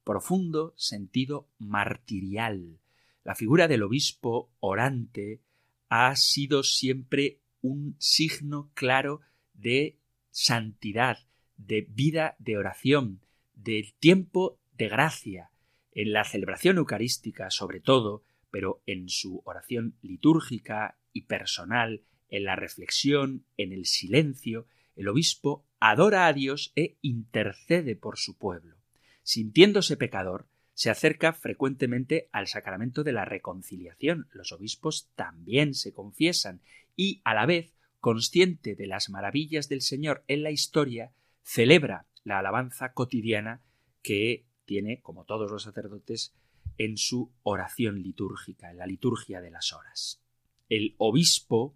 profundo 0.05 0.75
sentido 0.77 1.49
martirial. 1.59 2.81
La 3.25 3.35
figura 3.35 3.69
del 3.69 3.83
obispo 3.83 4.51
orante 4.61 5.41
ha 5.89 6.15
sido 6.17 6.63
siempre 6.63 7.41
un 7.61 7.97
signo 7.99 8.71
claro 8.75 9.21
de 9.61 9.99
santidad, 10.31 11.19
de 11.57 11.87
vida 11.89 12.37
de 12.39 12.57
oración, 12.57 13.21
del 13.55 13.95
tiempo 13.95 14.59
de 14.73 14.89
gracia. 14.89 15.51
En 15.93 16.13
la 16.13 16.25
celebración 16.25 16.79
eucarística, 16.79 17.51
sobre 17.51 17.81
todo, 17.81 18.23
pero 18.51 18.83
en 18.87 19.09
su 19.09 19.43
oración 19.45 19.97
litúrgica 20.03 20.99
y 21.13 21.23
personal, 21.23 22.03
en 22.29 22.45
la 22.45 22.57
reflexión, 22.57 23.45
en 23.57 23.73
el 23.73 23.87
silencio, 23.87 24.67
el 24.97 25.09
obispo 25.09 25.67
adora 25.81 26.27
a 26.27 26.33
Dios 26.33 26.73
e 26.77 26.97
intercede 27.01 27.97
por 27.97 28.19
su 28.19 28.39
pueblo. 28.39 28.77
Sintiéndose 29.23 29.97
pecador, 29.97 30.49
se 30.75 30.91
acerca 30.91 31.33
frecuentemente 31.33 32.29
al 32.33 32.47
sacramento 32.47 33.05
de 33.05 33.13
la 33.13 33.25
reconciliación. 33.25 34.29
Los 34.33 34.53
obispos 34.53 35.11
también 35.15 35.75
se 35.75 35.93
confiesan 35.93 36.63
y, 36.97 37.21
a 37.25 37.35
la 37.35 37.47
vez, 37.47 37.75
consciente 38.01 38.75
de 38.75 38.87
las 38.87 39.11
maravillas 39.11 39.69
del 39.69 39.83
Señor 39.83 40.25
en 40.27 40.43
la 40.43 40.51
historia, 40.51 41.13
celebra 41.43 42.07
la 42.25 42.39
alabanza 42.39 42.93
cotidiana 42.93 43.63
que 44.03 44.47
tiene, 44.65 45.01
como 45.01 45.25
todos 45.25 45.51
los 45.51 45.63
sacerdotes, 45.63 46.35
en 46.79 46.97
su 46.97 47.33
oración 47.43 48.03
litúrgica, 48.03 48.71
en 48.71 48.79
la 48.79 48.87
liturgia 48.87 49.41
de 49.41 49.51
las 49.51 49.73
horas. 49.73 50.23
El 50.69 50.95
obispo 50.99 51.75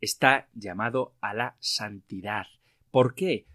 está 0.00 0.48
llamado 0.54 1.14
a 1.20 1.32
la 1.32 1.56
santidad, 1.60 2.46
¿Por 2.92 3.14
qué? 3.14 3.46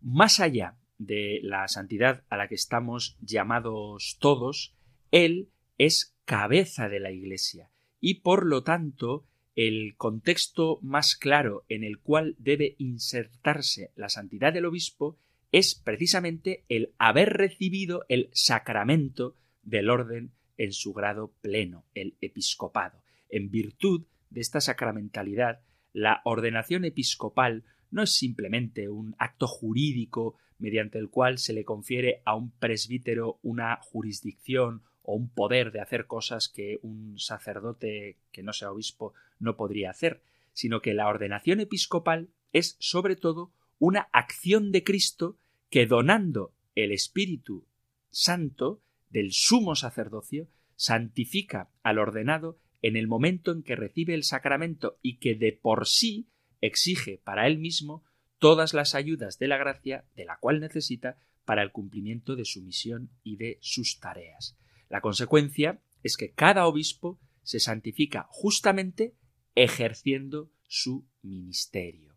Más 0.00 0.40
allá 0.40 0.78
de 0.96 1.40
la 1.42 1.68
santidad 1.68 2.24
a 2.30 2.38
la 2.38 2.48
que 2.48 2.54
estamos 2.54 3.18
llamados 3.20 4.16
todos, 4.20 4.74
Él 5.10 5.50
es 5.76 6.16
cabeza 6.24 6.88
de 6.88 6.98
la 6.98 7.10
Iglesia 7.10 7.70
y 8.00 8.20
por 8.20 8.46
lo 8.46 8.62
tanto 8.64 9.26
el 9.60 9.94
contexto 9.98 10.78
más 10.80 11.16
claro 11.16 11.66
en 11.68 11.84
el 11.84 11.98
cual 11.98 12.34
debe 12.38 12.76
insertarse 12.78 13.90
la 13.94 14.08
santidad 14.08 14.54
del 14.54 14.64
obispo 14.64 15.18
es 15.52 15.74
precisamente 15.74 16.64
el 16.70 16.94
haber 16.96 17.34
recibido 17.34 18.06
el 18.08 18.30
sacramento 18.32 19.36
del 19.62 19.90
orden 19.90 20.32
en 20.56 20.72
su 20.72 20.94
grado 20.94 21.34
pleno, 21.42 21.84
el 21.94 22.16
episcopado. 22.22 23.02
En 23.28 23.50
virtud 23.50 24.06
de 24.30 24.40
esta 24.40 24.62
sacramentalidad, 24.62 25.60
la 25.92 26.22
ordenación 26.24 26.86
episcopal 26.86 27.64
no 27.90 28.02
es 28.02 28.14
simplemente 28.14 28.88
un 28.88 29.14
acto 29.18 29.46
jurídico 29.46 30.38
mediante 30.56 30.98
el 30.98 31.10
cual 31.10 31.36
se 31.36 31.52
le 31.52 31.66
confiere 31.66 32.22
a 32.24 32.34
un 32.34 32.50
presbítero 32.50 33.38
una 33.42 33.78
jurisdicción 33.82 34.84
o 35.02 35.16
un 35.16 35.28
poder 35.28 35.70
de 35.70 35.82
hacer 35.82 36.06
cosas 36.06 36.48
que 36.48 36.78
un 36.80 37.18
sacerdote 37.18 38.16
que 38.32 38.42
no 38.42 38.54
sea 38.54 38.72
obispo 38.72 39.12
no 39.40 39.56
podría 39.56 39.90
hacer, 39.90 40.22
sino 40.52 40.80
que 40.80 40.94
la 40.94 41.08
ordenación 41.08 41.58
episcopal 41.60 42.30
es 42.52 42.76
sobre 42.78 43.16
todo 43.16 43.52
una 43.78 44.08
acción 44.12 44.70
de 44.70 44.84
Cristo 44.84 45.38
que 45.70 45.86
donando 45.86 46.54
el 46.74 46.92
Espíritu 46.92 47.66
Santo 48.10 48.82
del 49.08 49.32
sumo 49.32 49.74
sacerdocio 49.74 50.48
santifica 50.76 51.70
al 51.82 51.98
ordenado 51.98 52.58
en 52.82 52.96
el 52.96 53.06
momento 53.06 53.52
en 53.52 53.62
que 53.62 53.76
recibe 53.76 54.14
el 54.14 54.24
sacramento 54.24 54.98
y 55.02 55.18
que 55.18 55.34
de 55.34 55.52
por 55.52 55.86
sí 55.86 56.28
exige 56.60 57.18
para 57.18 57.46
él 57.46 57.58
mismo 57.58 58.04
todas 58.38 58.74
las 58.74 58.94
ayudas 58.94 59.38
de 59.38 59.48
la 59.48 59.58
gracia 59.58 60.04
de 60.16 60.24
la 60.24 60.38
cual 60.38 60.60
necesita 60.60 61.18
para 61.44 61.62
el 61.62 61.72
cumplimiento 61.72 62.36
de 62.36 62.44
su 62.44 62.62
misión 62.62 63.10
y 63.22 63.36
de 63.36 63.58
sus 63.60 64.00
tareas. 64.00 64.56
La 64.88 65.00
consecuencia 65.00 65.80
es 66.02 66.16
que 66.16 66.32
cada 66.32 66.66
obispo 66.66 67.18
se 67.42 67.60
santifica 67.60 68.26
justamente 68.30 69.14
ejerciendo 69.62 70.50
su 70.66 71.06
ministerio. 71.22 72.14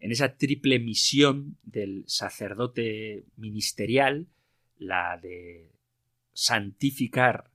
En 0.00 0.12
esa 0.12 0.36
triple 0.36 0.78
misión 0.78 1.56
del 1.62 2.04
sacerdote 2.06 3.24
ministerial, 3.36 4.28
la 4.76 5.18
de 5.20 5.72
santificar, 6.34 7.50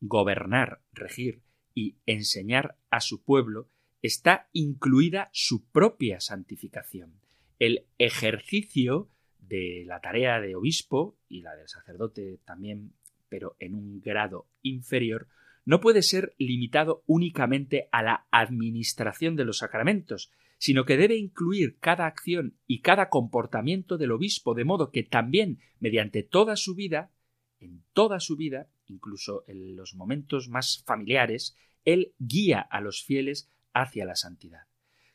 gobernar, 0.00 0.80
regir 0.92 1.42
y 1.74 1.96
enseñar 2.06 2.76
a 2.90 3.00
su 3.00 3.22
pueblo, 3.22 3.68
está 4.02 4.48
incluida 4.52 5.28
su 5.32 5.64
propia 5.64 6.20
santificación. 6.20 7.20
El 7.58 7.86
ejercicio 7.98 9.10
de 9.40 9.82
la 9.84 10.00
tarea 10.00 10.40
de 10.40 10.54
obispo 10.54 11.18
y 11.28 11.42
la 11.42 11.56
del 11.56 11.68
sacerdote 11.68 12.38
también, 12.44 12.92
pero 13.28 13.56
en 13.58 13.74
un 13.74 14.00
grado 14.00 14.46
inferior, 14.62 15.26
no 15.64 15.80
puede 15.80 16.02
ser 16.02 16.34
limitado 16.38 17.02
únicamente 17.06 17.88
a 17.92 18.02
la 18.02 18.26
administración 18.30 19.36
de 19.36 19.44
los 19.44 19.58
sacramentos, 19.58 20.30
sino 20.58 20.84
que 20.84 20.96
debe 20.96 21.16
incluir 21.16 21.78
cada 21.78 22.06
acción 22.06 22.56
y 22.66 22.80
cada 22.80 23.08
comportamiento 23.08 23.98
del 23.98 24.12
obispo, 24.12 24.54
de 24.54 24.64
modo 24.64 24.90
que 24.90 25.02
también, 25.02 25.58
mediante 25.80 26.22
toda 26.22 26.56
su 26.56 26.74
vida, 26.74 27.10
en 27.58 27.82
toda 27.92 28.20
su 28.20 28.36
vida, 28.36 28.68
incluso 28.86 29.44
en 29.46 29.76
los 29.76 29.94
momentos 29.94 30.48
más 30.48 30.82
familiares, 30.86 31.56
él 31.84 32.14
guía 32.18 32.60
a 32.60 32.80
los 32.80 33.02
fieles 33.02 33.48
hacia 33.72 34.04
la 34.04 34.14
santidad. 34.14 34.66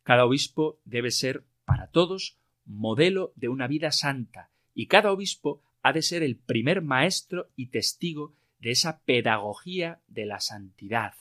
Cada 0.04 0.26
obispo 0.26 0.80
debe 0.86 1.12
ser 1.12 1.46
para 1.66 1.92
todos 1.92 2.38
modelo 2.66 3.34
de 3.36 3.50
una 3.50 3.68
vida 3.68 3.92
santa 3.92 4.50
y 4.74 4.88
cada 4.88 5.12
obispo 5.12 5.62
ha 5.82 5.94
de 5.94 6.02
ser 6.02 6.24
el 6.24 6.38
primer 6.38 6.82
maestro 6.82 7.50
y 7.56 7.68
testigo 7.68 8.36
de 8.60 8.72
esa 8.72 9.00
pedagogía 9.02 10.02
de 10.08 10.26
la 10.26 10.40
santidad. 10.40 11.14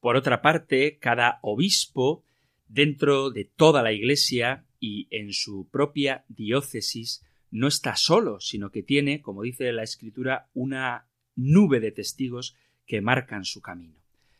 Por 0.00 0.16
otra 0.16 0.42
parte, 0.42 0.98
cada 0.98 1.38
obispo 1.42 2.24
dentro 2.68 3.30
de 3.30 3.44
toda 3.44 3.82
la 3.82 3.92
Iglesia 3.92 4.64
y 4.80 5.08
en 5.10 5.32
su 5.32 5.68
propia 5.70 6.24
diócesis 6.28 7.24
no 7.50 7.68
está 7.68 7.96
solo, 7.96 8.40
sino 8.40 8.70
que 8.70 8.82
tiene, 8.82 9.22
como 9.22 9.42
dice 9.42 9.72
la 9.72 9.82
Escritura, 9.82 10.48
una 10.54 11.06
nube 11.34 11.80
de 11.80 11.92
testigos 11.92 12.56
que 12.86 13.00
marcan 13.00 13.44
su 13.44 13.60
camino. 13.60 13.96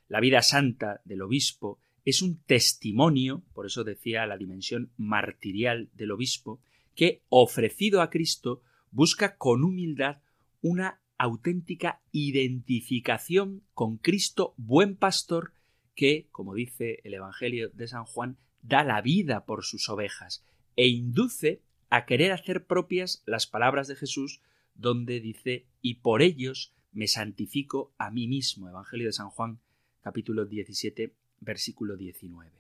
La 0.09 0.21
vida 0.21 0.43
santa 0.43 1.01
del 1.05 1.23
obispo 1.23 1.79
es 2.05 2.23
un 2.23 2.41
testimonio, 2.45 3.43
por 3.53 3.67
eso 3.67 3.83
decía 3.83 4.27
la 4.27 4.37
dimensión 4.37 4.93
martirial 4.97 5.89
del 5.95 6.13
obispo, 6.13 6.61
que, 6.95 7.23
ofrecido 7.29 8.01
a 8.01 8.11
Cristo, 8.11 8.63
busca 8.91 9.37
con 9.37 9.65
humildad 9.65 10.19
una 10.63 11.01
auténtica 11.19 12.01
identificación 12.13 13.63
con 13.75 13.97
Cristo 13.97 14.55
buen 14.57 14.97
pastor 14.97 15.53
que, 15.95 16.29
como 16.31 16.55
dice 16.55 17.01
el 17.05 17.15
Evangelio 17.15 17.71
de 17.71 17.89
San 17.89 18.05
Juan, 18.05 18.37
da 18.63 18.85
la 18.85 19.01
vida 19.01 19.47
por 19.47 19.65
sus 19.65 19.89
ovejas 19.89 20.45
e 20.77 20.89
induce 20.89 21.63
a 21.89 22.05
querer 22.05 22.33
hacer 22.33 22.67
propias 22.67 23.23
las 23.27 23.47
palabras 23.47 23.89
de 23.89 23.97
Jesús 23.97 24.41
donde 24.75 25.21
dice 25.21 25.67
y 25.81 25.95
por 25.95 26.21
ellos 26.21 26.75
me 26.93 27.07
santifico 27.07 27.95
a 27.99 28.11
mí 28.11 28.29
mismo. 28.29 28.69
Evangelio 28.69 29.07
de 29.07 29.13
San 29.13 29.31
Juan 29.31 29.61
capítulo 30.03 30.45
17 30.45 31.15
versículo 31.41 31.97
19. 31.97 32.51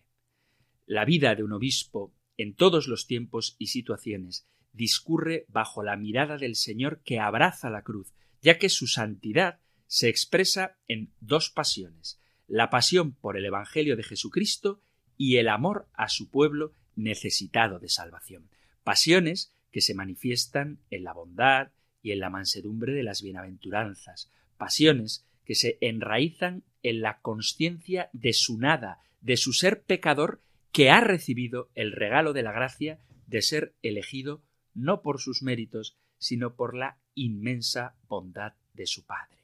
La 0.86 1.04
vida 1.04 1.34
de 1.34 1.42
un 1.42 1.52
obispo 1.52 2.12
en 2.36 2.54
todos 2.54 2.86
los 2.86 3.06
tiempos 3.06 3.56
y 3.58 3.68
situaciones 3.68 4.46
discurre 4.72 5.46
bajo 5.48 5.82
la 5.82 5.96
mirada 5.96 6.36
del 6.38 6.54
Señor 6.54 7.00
que 7.02 7.18
abraza 7.18 7.70
la 7.70 7.82
cruz, 7.82 8.12
ya 8.46 8.58
que 8.58 8.68
su 8.68 8.86
santidad 8.86 9.58
se 9.88 10.08
expresa 10.08 10.78
en 10.86 11.12
dos 11.18 11.50
pasiones, 11.50 12.20
la 12.46 12.70
pasión 12.70 13.12
por 13.12 13.36
el 13.36 13.44
Evangelio 13.44 13.96
de 13.96 14.04
Jesucristo 14.04 14.80
y 15.16 15.38
el 15.38 15.48
amor 15.48 15.88
a 15.94 16.08
su 16.08 16.30
pueblo 16.30 16.72
necesitado 16.94 17.80
de 17.80 17.88
salvación, 17.88 18.48
pasiones 18.84 19.52
que 19.72 19.80
se 19.80 19.94
manifiestan 19.94 20.78
en 20.90 21.02
la 21.02 21.12
bondad 21.12 21.72
y 22.02 22.12
en 22.12 22.20
la 22.20 22.30
mansedumbre 22.30 22.92
de 22.92 23.02
las 23.02 23.20
bienaventuranzas, 23.20 24.30
pasiones 24.58 25.26
que 25.44 25.56
se 25.56 25.76
enraizan 25.80 26.62
en 26.84 27.00
la 27.00 27.18
conciencia 27.22 28.10
de 28.12 28.32
su 28.32 28.58
nada, 28.58 29.00
de 29.22 29.36
su 29.36 29.54
ser 29.54 29.82
pecador 29.82 30.40
que 30.70 30.88
ha 30.88 31.00
recibido 31.00 31.68
el 31.74 31.90
regalo 31.90 32.32
de 32.32 32.44
la 32.44 32.52
gracia 32.52 33.00
de 33.26 33.42
ser 33.42 33.74
elegido 33.82 34.44
no 34.72 35.02
por 35.02 35.20
sus 35.20 35.42
méritos, 35.42 35.98
sino 36.18 36.54
por 36.54 36.76
la 36.76 37.00
inmensa 37.16 37.96
bondad 38.08 38.52
de 38.74 38.86
su 38.86 39.04
Padre. 39.04 39.38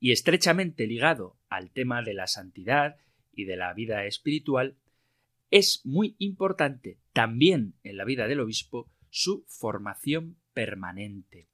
Y 0.00 0.12
estrechamente 0.12 0.86
ligado 0.86 1.36
al 1.50 1.70
tema 1.70 2.02
de 2.02 2.14
la 2.14 2.26
santidad 2.26 2.96
y 3.34 3.44
de 3.44 3.56
la 3.56 3.74
vida 3.74 4.06
espiritual, 4.06 4.76
es 5.50 5.82
muy 5.84 6.16
importante 6.18 6.98
también 7.12 7.74
en 7.82 7.98
la 7.98 8.06
vida 8.06 8.26
del 8.26 8.40
obispo 8.40 8.88
su 9.10 9.44
formación 9.46 10.38
permanente. 10.54 11.48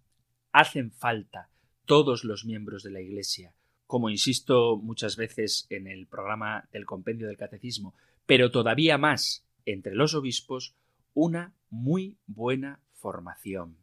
Hacen 0.53 0.93
falta 0.93 1.51
todos 1.85 2.23
los 2.23 2.45
miembros 2.45 2.85
de 2.85 2.93
la 2.93 3.01
Iglesia, 3.01 3.55
como 3.87 4.11
insisto 4.11 4.77
muchas 4.77 5.17
veces 5.17 5.67
en 5.71 5.89
el 5.89 6.07
programa 6.07 6.69
del 6.73 6.87
compendio 6.87 7.27
del 7.27 7.37
catecismo, 7.37 7.95
pero 8.27 8.51
todavía 8.51 8.99
más 8.99 9.45
entre 9.65 9.95
los 9.95 10.15
obispos, 10.15 10.77
una 11.15 11.55
muy 11.71 12.19
buena 12.27 12.81
formación. 12.93 13.77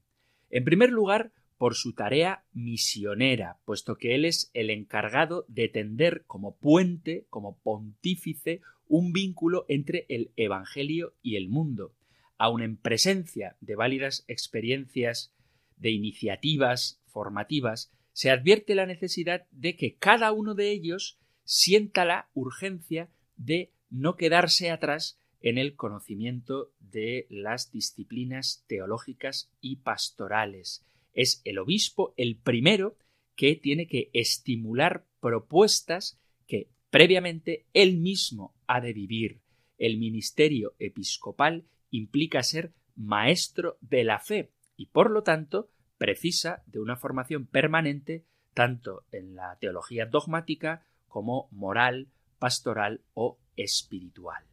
En 0.49 0.63
primer 0.63 0.91
lugar, 0.91 1.33
por 1.57 1.75
su 1.75 1.93
tarea 1.93 2.43
misionera, 2.53 3.59
puesto 3.65 3.97
que 3.97 4.15
él 4.15 4.25
es 4.25 4.51
el 4.53 4.69
encargado 4.69 5.45
de 5.47 5.69
tender 5.69 6.23
como 6.27 6.55
puente, 6.57 7.25
como 7.29 7.57
pontífice, 7.59 8.61
un 8.87 9.13
vínculo 9.13 9.65
entre 9.67 10.05
el 10.09 10.31
Evangelio 10.35 11.13
y 11.21 11.37
el 11.37 11.49
mundo, 11.49 11.93
aun 12.37 12.61
en 12.61 12.77
presencia 12.77 13.55
de 13.61 13.75
válidas 13.75 14.25
experiencias, 14.27 15.33
de 15.77 15.91
iniciativas 15.91 17.01
formativas, 17.07 17.91
se 18.13 18.31
advierte 18.31 18.75
la 18.75 18.85
necesidad 18.85 19.45
de 19.51 19.75
que 19.75 19.95
cada 19.95 20.31
uno 20.31 20.55
de 20.55 20.71
ellos 20.71 21.19
sienta 21.43 22.05
la 22.05 22.29
urgencia 22.33 23.09
de 23.35 23.71
no 23.89 24.15
quedarse 24.15 24.71
atrás 24.71 25.19
en 25.41 25.57
el 25.57 25.75
conocimiento 25.75 26.71
de 26.79 27.27
las 27.29 27.71
disciplinas 27.71 28.63
teológicas 28.67 29.51
y 29.61 29.77
pastorales. 29.77 30.85
Es 31.15 31.41
el 31.45 31.57
obispo 31.57 32.13
el 32.17 32.35
primero 32.35 32.97
que 33.35 33.55
tiene 33.55 33.87
que 33.87 34.11
estimular 34.13 35.05
propuestas 35.19 36.19
que 36.45 36.69
previamente 36.91 37.65
él 37.73 37.97
mismo 37.97 38.53
ha 38.67 38.81
de 38.81 38.93
vivir. 38.93 39.41
El 39.77 39.97
ministerio 39.97 40.75
episcopal 40.77 41.65
implica 41.89 42.43
ser 42.43 42.73
maestro 42.95 43.77
de 43.81 44.03
la 44.03 44.19
fe 44.19 44.51
y 44.77 44.87
por 44.87 45.09
lo 45.09 45.23
tanto 45.23 45.69
precisa 45.97 46.63
de 46.67 46.79
una 46.79 46.97
formación 46.97 47.47
permanente 47.47 48.25
tanto 48.53 49.05
en 49.11 49.35
la 49.35 49.57
teología 49.59 50.05
dogmática 50.05 50.85
como 51.07 51.49
moral, 51.51 52.09
pastoral 52.39 53.01
o 53.13 53.39
espiritual. 53.55 54.43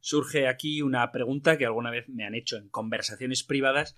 Surge 0.00 0.48
aquí 0.48 0.80
una 0.80 1.10
pregunta 1.12 1.58
que 1.58 1.66
alguna 1.66 1.90
vez 1.90 2.08
me 2.08 2.24
han 2.24 2.34
hecho 2.34 2.56
en 2.56 2.68
conversaciones 2.68 3.42
privadas 3.42 3.96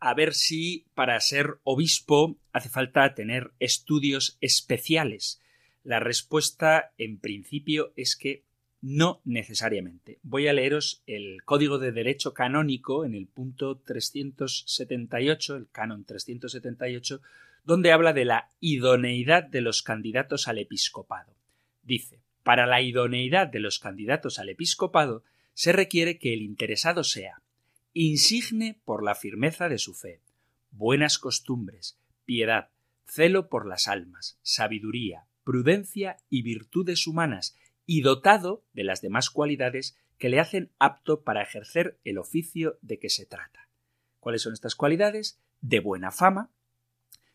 a 0.00 0.14
ver 0.14 0.34
si 0.34 0.86
para 0.94 1.20
ser 1.20 1.58
obispo 1.64 2.36
hace 2.52 2.68
falta 2.68 3.14
tener 3.14 3.52
estudios 3.58 4.36
especiales. 4.40 5.40
La 5.82 6.00
respuesta 6.00 6.92
en 6.98 7.18
principio 7.18 7.92
es 7.96 8.16
que 8.16 8.44
no 8.80 9.22
necesariamente. 9.24 10.18
Voy 10.22 10.46
a 10.46 10.52
leeros 10.52 11.02
el 11.06 11.42
Código 11.44 11.78
de 11.78 11.90
Derecho 11.90 12.34
Canónico 12.34 13.06
en 13.06 13.14
el 13.14 13.26
punto 13.26 13.78
378, 13.78 15.56
el 15.56 15.68
canon 15.70 16.04
378, 16.04 17.22
donde 17.64 17.92
habla 17.92 18.12
de 18.12 18.26
la 18.26 18.50
idoneidad 18.60 19.42
de 19.44 19.62
los 19.62 19.82
candidatos 19.82 20.48
al 20.48 20.58
episcopado. 20.58 21.32
Dice, 21.82 22.20
para 22.42 22.66
la 22.66 22.82
idoneidad 22.82 23.48
de 23.48 23.60
los 23.60 23.78
candidatos 23.78 24.38
al 24.38 24.50
episcopado 24.50 25.24
se 25.54 25.72
requiere 25.72 26.18
que 26.18 26.34
el 26.34 26.42
interesado 26.42 27.04
sea 27.04 27.40
insigne 27.94 28.80
por 28.84 29.04
la 29.04 29.14
firmeza 29.14 29.68
de 29.68 29.78
su 29.78 29.94
fe, 29.94 30.20
buenas 30.72 31.18
costumbres, 31.18 31.98
piedad, 32.24 32.70
celo 33.06 33.48
por 33.48 33.66
las 33.66 33.86
almas, 33.86 34.38
sabiduría, 34.42 35.26
prudencia 35.44 36.16
y 36.28 36.42
virtudes 36.42 37.06
humanas, 37.06 37.56
y 37.86 38.00
dotado 38.00 38.64
de 38.72 38.84
las 38.84 39.00
demás 39.00 39.30
cualidades 39.30 39.96
que 40.18 40.28
le 40.28 40.40
hacen 40.40 40.72
apto 40.78 41.22
para 41.22 41.42
ejercer 41.42 41.98
el 42.04 42.18
oficio 42.18 42.78
de 42.82 42.98
que 42.98 43.10
se 43.10 43.26
trata. 43.26 43.68
¿Cuáles 44.20 44.42
son 44.42 44.54
estas 44.54 44.74
cualidades? 44.74 45.38
De 45.60 45.80
buena 45.80 46.10
fama, 46.10 46.50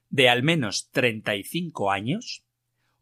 de 0.10 0.28
al 0.28 0.44
menos 0.44 0.90
35 0.92 1.92
años, 1.92 2.44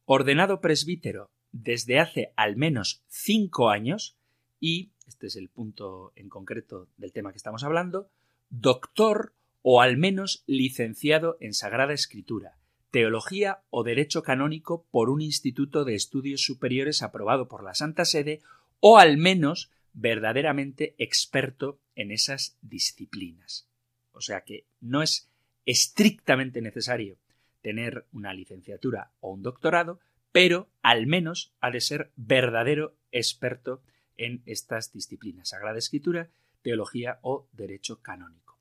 ordenado 0.05 0.61
presbítero 0.61 1.31
desde 1.51 1.99
hace 1.99 2.33
al 2.35 2.55
menos 2.57 3.03
cinco 3.07 3.69
años 3.69 4.17
y, 4.59 4.91
este 5.07 5.27
es 5.27 5.35
el 5.35 5.49
punto 5.49 6.11
en 6.15 6.29
concreto 6.29 6.87
del 6.97 7.13
tema 7.13 7.31
que 7.31 7.37
estamos 7.37 7.63
hablando, 7.63 8.09
doctor 8.49 9.33
o 9.61 9.81
al 9.81 9.97
menos 9.97 10.43
licenciado 10.45 11.37
en 11.39 11.53
Sagrada 11.53 11.93
Escritura, 11.93 12.57
teología 12.91 13.63
o 13.69 13.83
derecho 13.83 14.21
canónico 14.21 14.85
por 14.91 15.09
un 15.09 15.21
instituto 15.21 15.85
de 15.85 15.95
estudios 15.95 16.43
superiores 16.43 17.01
aprobado 17.01 17.47
por 17.47 17.63
la 17.63 17.73
Santa 17.73 18.05
Sede 18.05 18.41
o 18.79 18.97
al 18.97 19.17
menos 19.17 19.71
verdaderamente 19.93 20.95
experto 20.97 21.79
en 21.95 22.11
esas 22.11 22.57
disciplinas. 22.61 23.67
O 24.11 24.21
sea 24.21 24.41
que 24.41 24.65
no 24.79 25.01
es 25.01 25.29
estrictamente 25.65 26.61
necesario 26.61 27.17
tener 27.61 28.05
una 28.11 28.33
licenciatura 28.33 29.11
o 29.19 29.31
un 29.31 29.41
doctorado, 29.41 29.99
pero 30.31 30.69
al 30.81 31.07
menos 31.07 31.53
ha 31.59 31.71
de 31.71 31.81
ser 31.81 32.11
verdadero 32.15 32.95
experto 33.11 33.81
estas 34.17 34.91
disciplinas, 34.91 35.49
Sagrada 35.49 35.77
Escritura, 35.77 36.29
teología 36.61 37.19
o 37.21 37.47
derecho 37.53 38.01
canónico. 38.01 38.57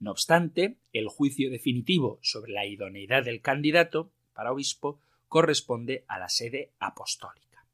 No 0.00 0.12
obstante, 0.12 0.76
el 0.92 1.08
juicio 1.08 1.50
definitivo 1.50 2.18
sobre 2.22 2.52
la 2.52 2.66
idoneidad 2.66 3.24
del 3.24 3.40
candidato 3.40 4.10
para 4.32 4.52
obispo 4.52 5.00
corresponde 5.28 6.04
a 6.08 6.18
la 6.18 6.28
sede 6.28 6.70
apostólica. 6.78 7.64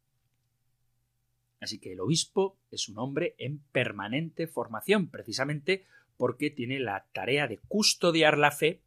Así 1.60 1.78
que 1.78 1.92
el 1.92 2.00
obispo 2.00 2.58
es 2.70 2.88
un 2.88 2.98
hombre 2.98 3.34
en 3.38 3.58
permanente 3.58 4.46
formación, 4.46 5.08
precisamente 5.08 5.84
porque 6.16 6.50
tiene 6.50 6.78
la 6.78 7.06
tarea 7.12 7.46
de 7.46 7.58
custodiar 7.58 8.38
la 8.38 8.50
fe 8.50 8.80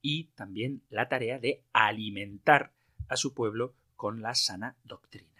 y 0.00 0.24
también 0.34 0.82
la 0.90 1.08
tarea 1.08 1.38
de 1.38 1.62
alimentar 1.72 2.72
a 3.08 3.16
su 3.16 3.34
pueblo 3.34 3.74
con 3.96 4.20
la 4.22 4.34
sana 4.34 4.76
doctrina. 4.84 5.31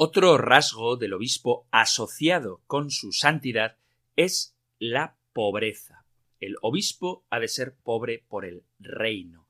Otro 0.00 0.38
rasgo 0.38 0.96
del 0.96 1.12
obispo 1.12 1.66
asociado 1.72 2.62
con 2.68 2.92
su 2.92 3.10
santidad 3.10 3.78
es 4.14 4.56
la 4.78 5.16
pobreza. 5.32 6.04
El 6.38 6.54
obispo 6.62 7.24
ha 7.30 7.40
de 7.40 7.48
ser 7.48 7.74
pobre 7.74 8.24
por 8.28 8.44
el 8.44 8.62
reino. 8.78 9.48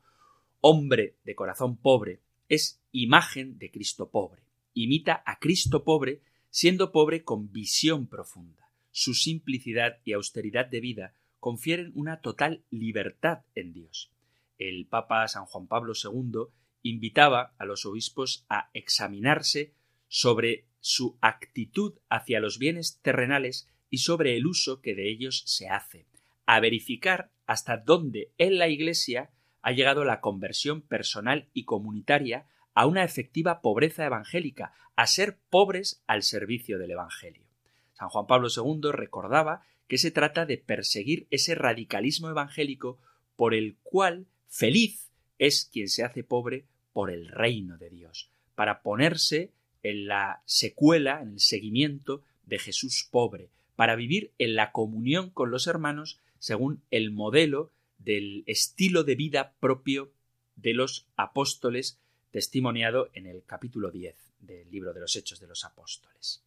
Hombre 0.63 1.17
de 1.25 1.35
corazón 1.35 1.77
pobre 1.77 2.23
es 2.49 2.81
imagen 2.93 3.59
de 3.59 3.71
Cristo 3.71 4.11
pobre. 4.11 4.43
Imita 4.73 5.23
a 5.27 5.39
Cristo 5.39 5.85
pobre 5.85 6.23
siendo 6.49 6.93
pobre 6.93 7.25
con 7.25 7.53
visión 7.53 8.07
profunda. 8.07 8.71
Su 8.91 9.13
simplicidad 9.13 9.99
y 10.03 10.15
austeridad 10.15 10.65
de 10.65 10.81
vida 10.81 11.15
confieren 11.41 11.93
una 11.95 12.23
total 12.23 12.65
libertad 12.71 13.41
en 13.55 13.75
Dios. 13.75 14.11
El 14.57 14.87
Papa 14.87 15.29
San 15.29 15.45
Juan 15.45 15.67
Pablo 15.67 15.93
II 15.93 16.45
invitaba 16.81 17.55
a 17.59 17.67
los 17.67 17.85
obispos 17.85 18.47
a 18.49 18.71
examinarse 18.73 19.75
sobre 20.09 20.67
su 20.81 21.19
actitud 21.21 21.99
hacia 22.09 22.41
los 22.41 22.59
bienes 22.59 23.01
terrenales 23.03 23.69
y 23.91 23.99
sobre 23.99 24.37
el 24.37 24.47
uso 24.47 24.81
que 24.81 24.95
de 24.95 25.09
ellos 25.09 25.43
se 25.47 25.69
hace, 25.69 26.07
a 26.47 26.61
verificar 26.61 27.31
hasta 27.47 27.77
dónde 27.77 28.33
en 28.39 28.59
la 28.59 28.69
Iglesia 28.69 29.31
ha 29.63 29.73
llegado 29.73 30.05
la 30.05 30.21
conversión 30.21 30.83
personal 30.83 31.49
y 31.53 31.65
comunitaria 31.65 32.47
a 32.75 32.87
una 32.87 33.05
efectiva 33.05 33.61
pobreza 33.61 34.07
evangélica, 34.07 34.73
a 34.97 35.07
ser 35.07 35.39
pobres 35.51 36.03
al 36.07 36.23
servicio 36.23 36.79
del 36.79 36.93
Evangelio. 36.93 37.47
San 37.93 38.09
Juan 38.09 38.27
Pablo 38.27 38.49
II 38.55 38.93
recordaba 38.93 39.63
que 39.89 39.99
se 39.99 40.11
trata 40.11 40.47
de 40.47 40.59
perseguir 40.59 41.27
ese 41.31 41.55
radicalismo 41.55 42.29
evangélico 42.29 42.99
por 43.35 43.55
el 43.55 43.79
cual 43.83 44.29
feliz 44.47 45.11
es 45.39 45.69
quien 45.73 45.89
se 45.89 46.05
hace 46.05 46.23
pobre 46.23 46.67
por 46.93 47.11
el 47.11 47.29
reino 47.29 47.79
de 47.79 47.91
Dios, 47.91 48.31
para 48.55 48.83
ponerse 48.83 49.53
en 49.83 50.07
la 50.07 50.43
secuela, 50.45 51.21
en 51.23 51.35
el 51.35 51.41
seguimiento 51.41 52.23
de 52.47 52.59
Jesús 52.59 53.07
pobre, 53.11 53.51
para 53.77 53.97
vivir 53.97 54.33
en 54.39 54.55
la 54.55 54.73
comunión 54.73 55.31
con 55.31 55.51
los 55.51 55.67
hermanos 55.67 56.19
según 56.39 56.83
el 56.91 57.11
modelo 57.11 57.71
del 57.99 58.45
estilo 58.47 59.05
de 59.05 59.15
vida 59.15 59.55
propio 59.61 60.13
de 60.57 60.75
los 60.75 61.07
apóstoles 61.17 61.99
testimoniado 62.31 63.11
en 63.15 63.27
el 63.27 63.45
capítulo 63.45 63.91
10 63.91 64.15
del 64.41 64.71
libro 64.71 64.93
de 64.93 65.01
los 65.01 65.17
Hechos 65.17 65.41
de 65.41 65.47
los 65.47 65.65
Apóstoles. 65.65 66.45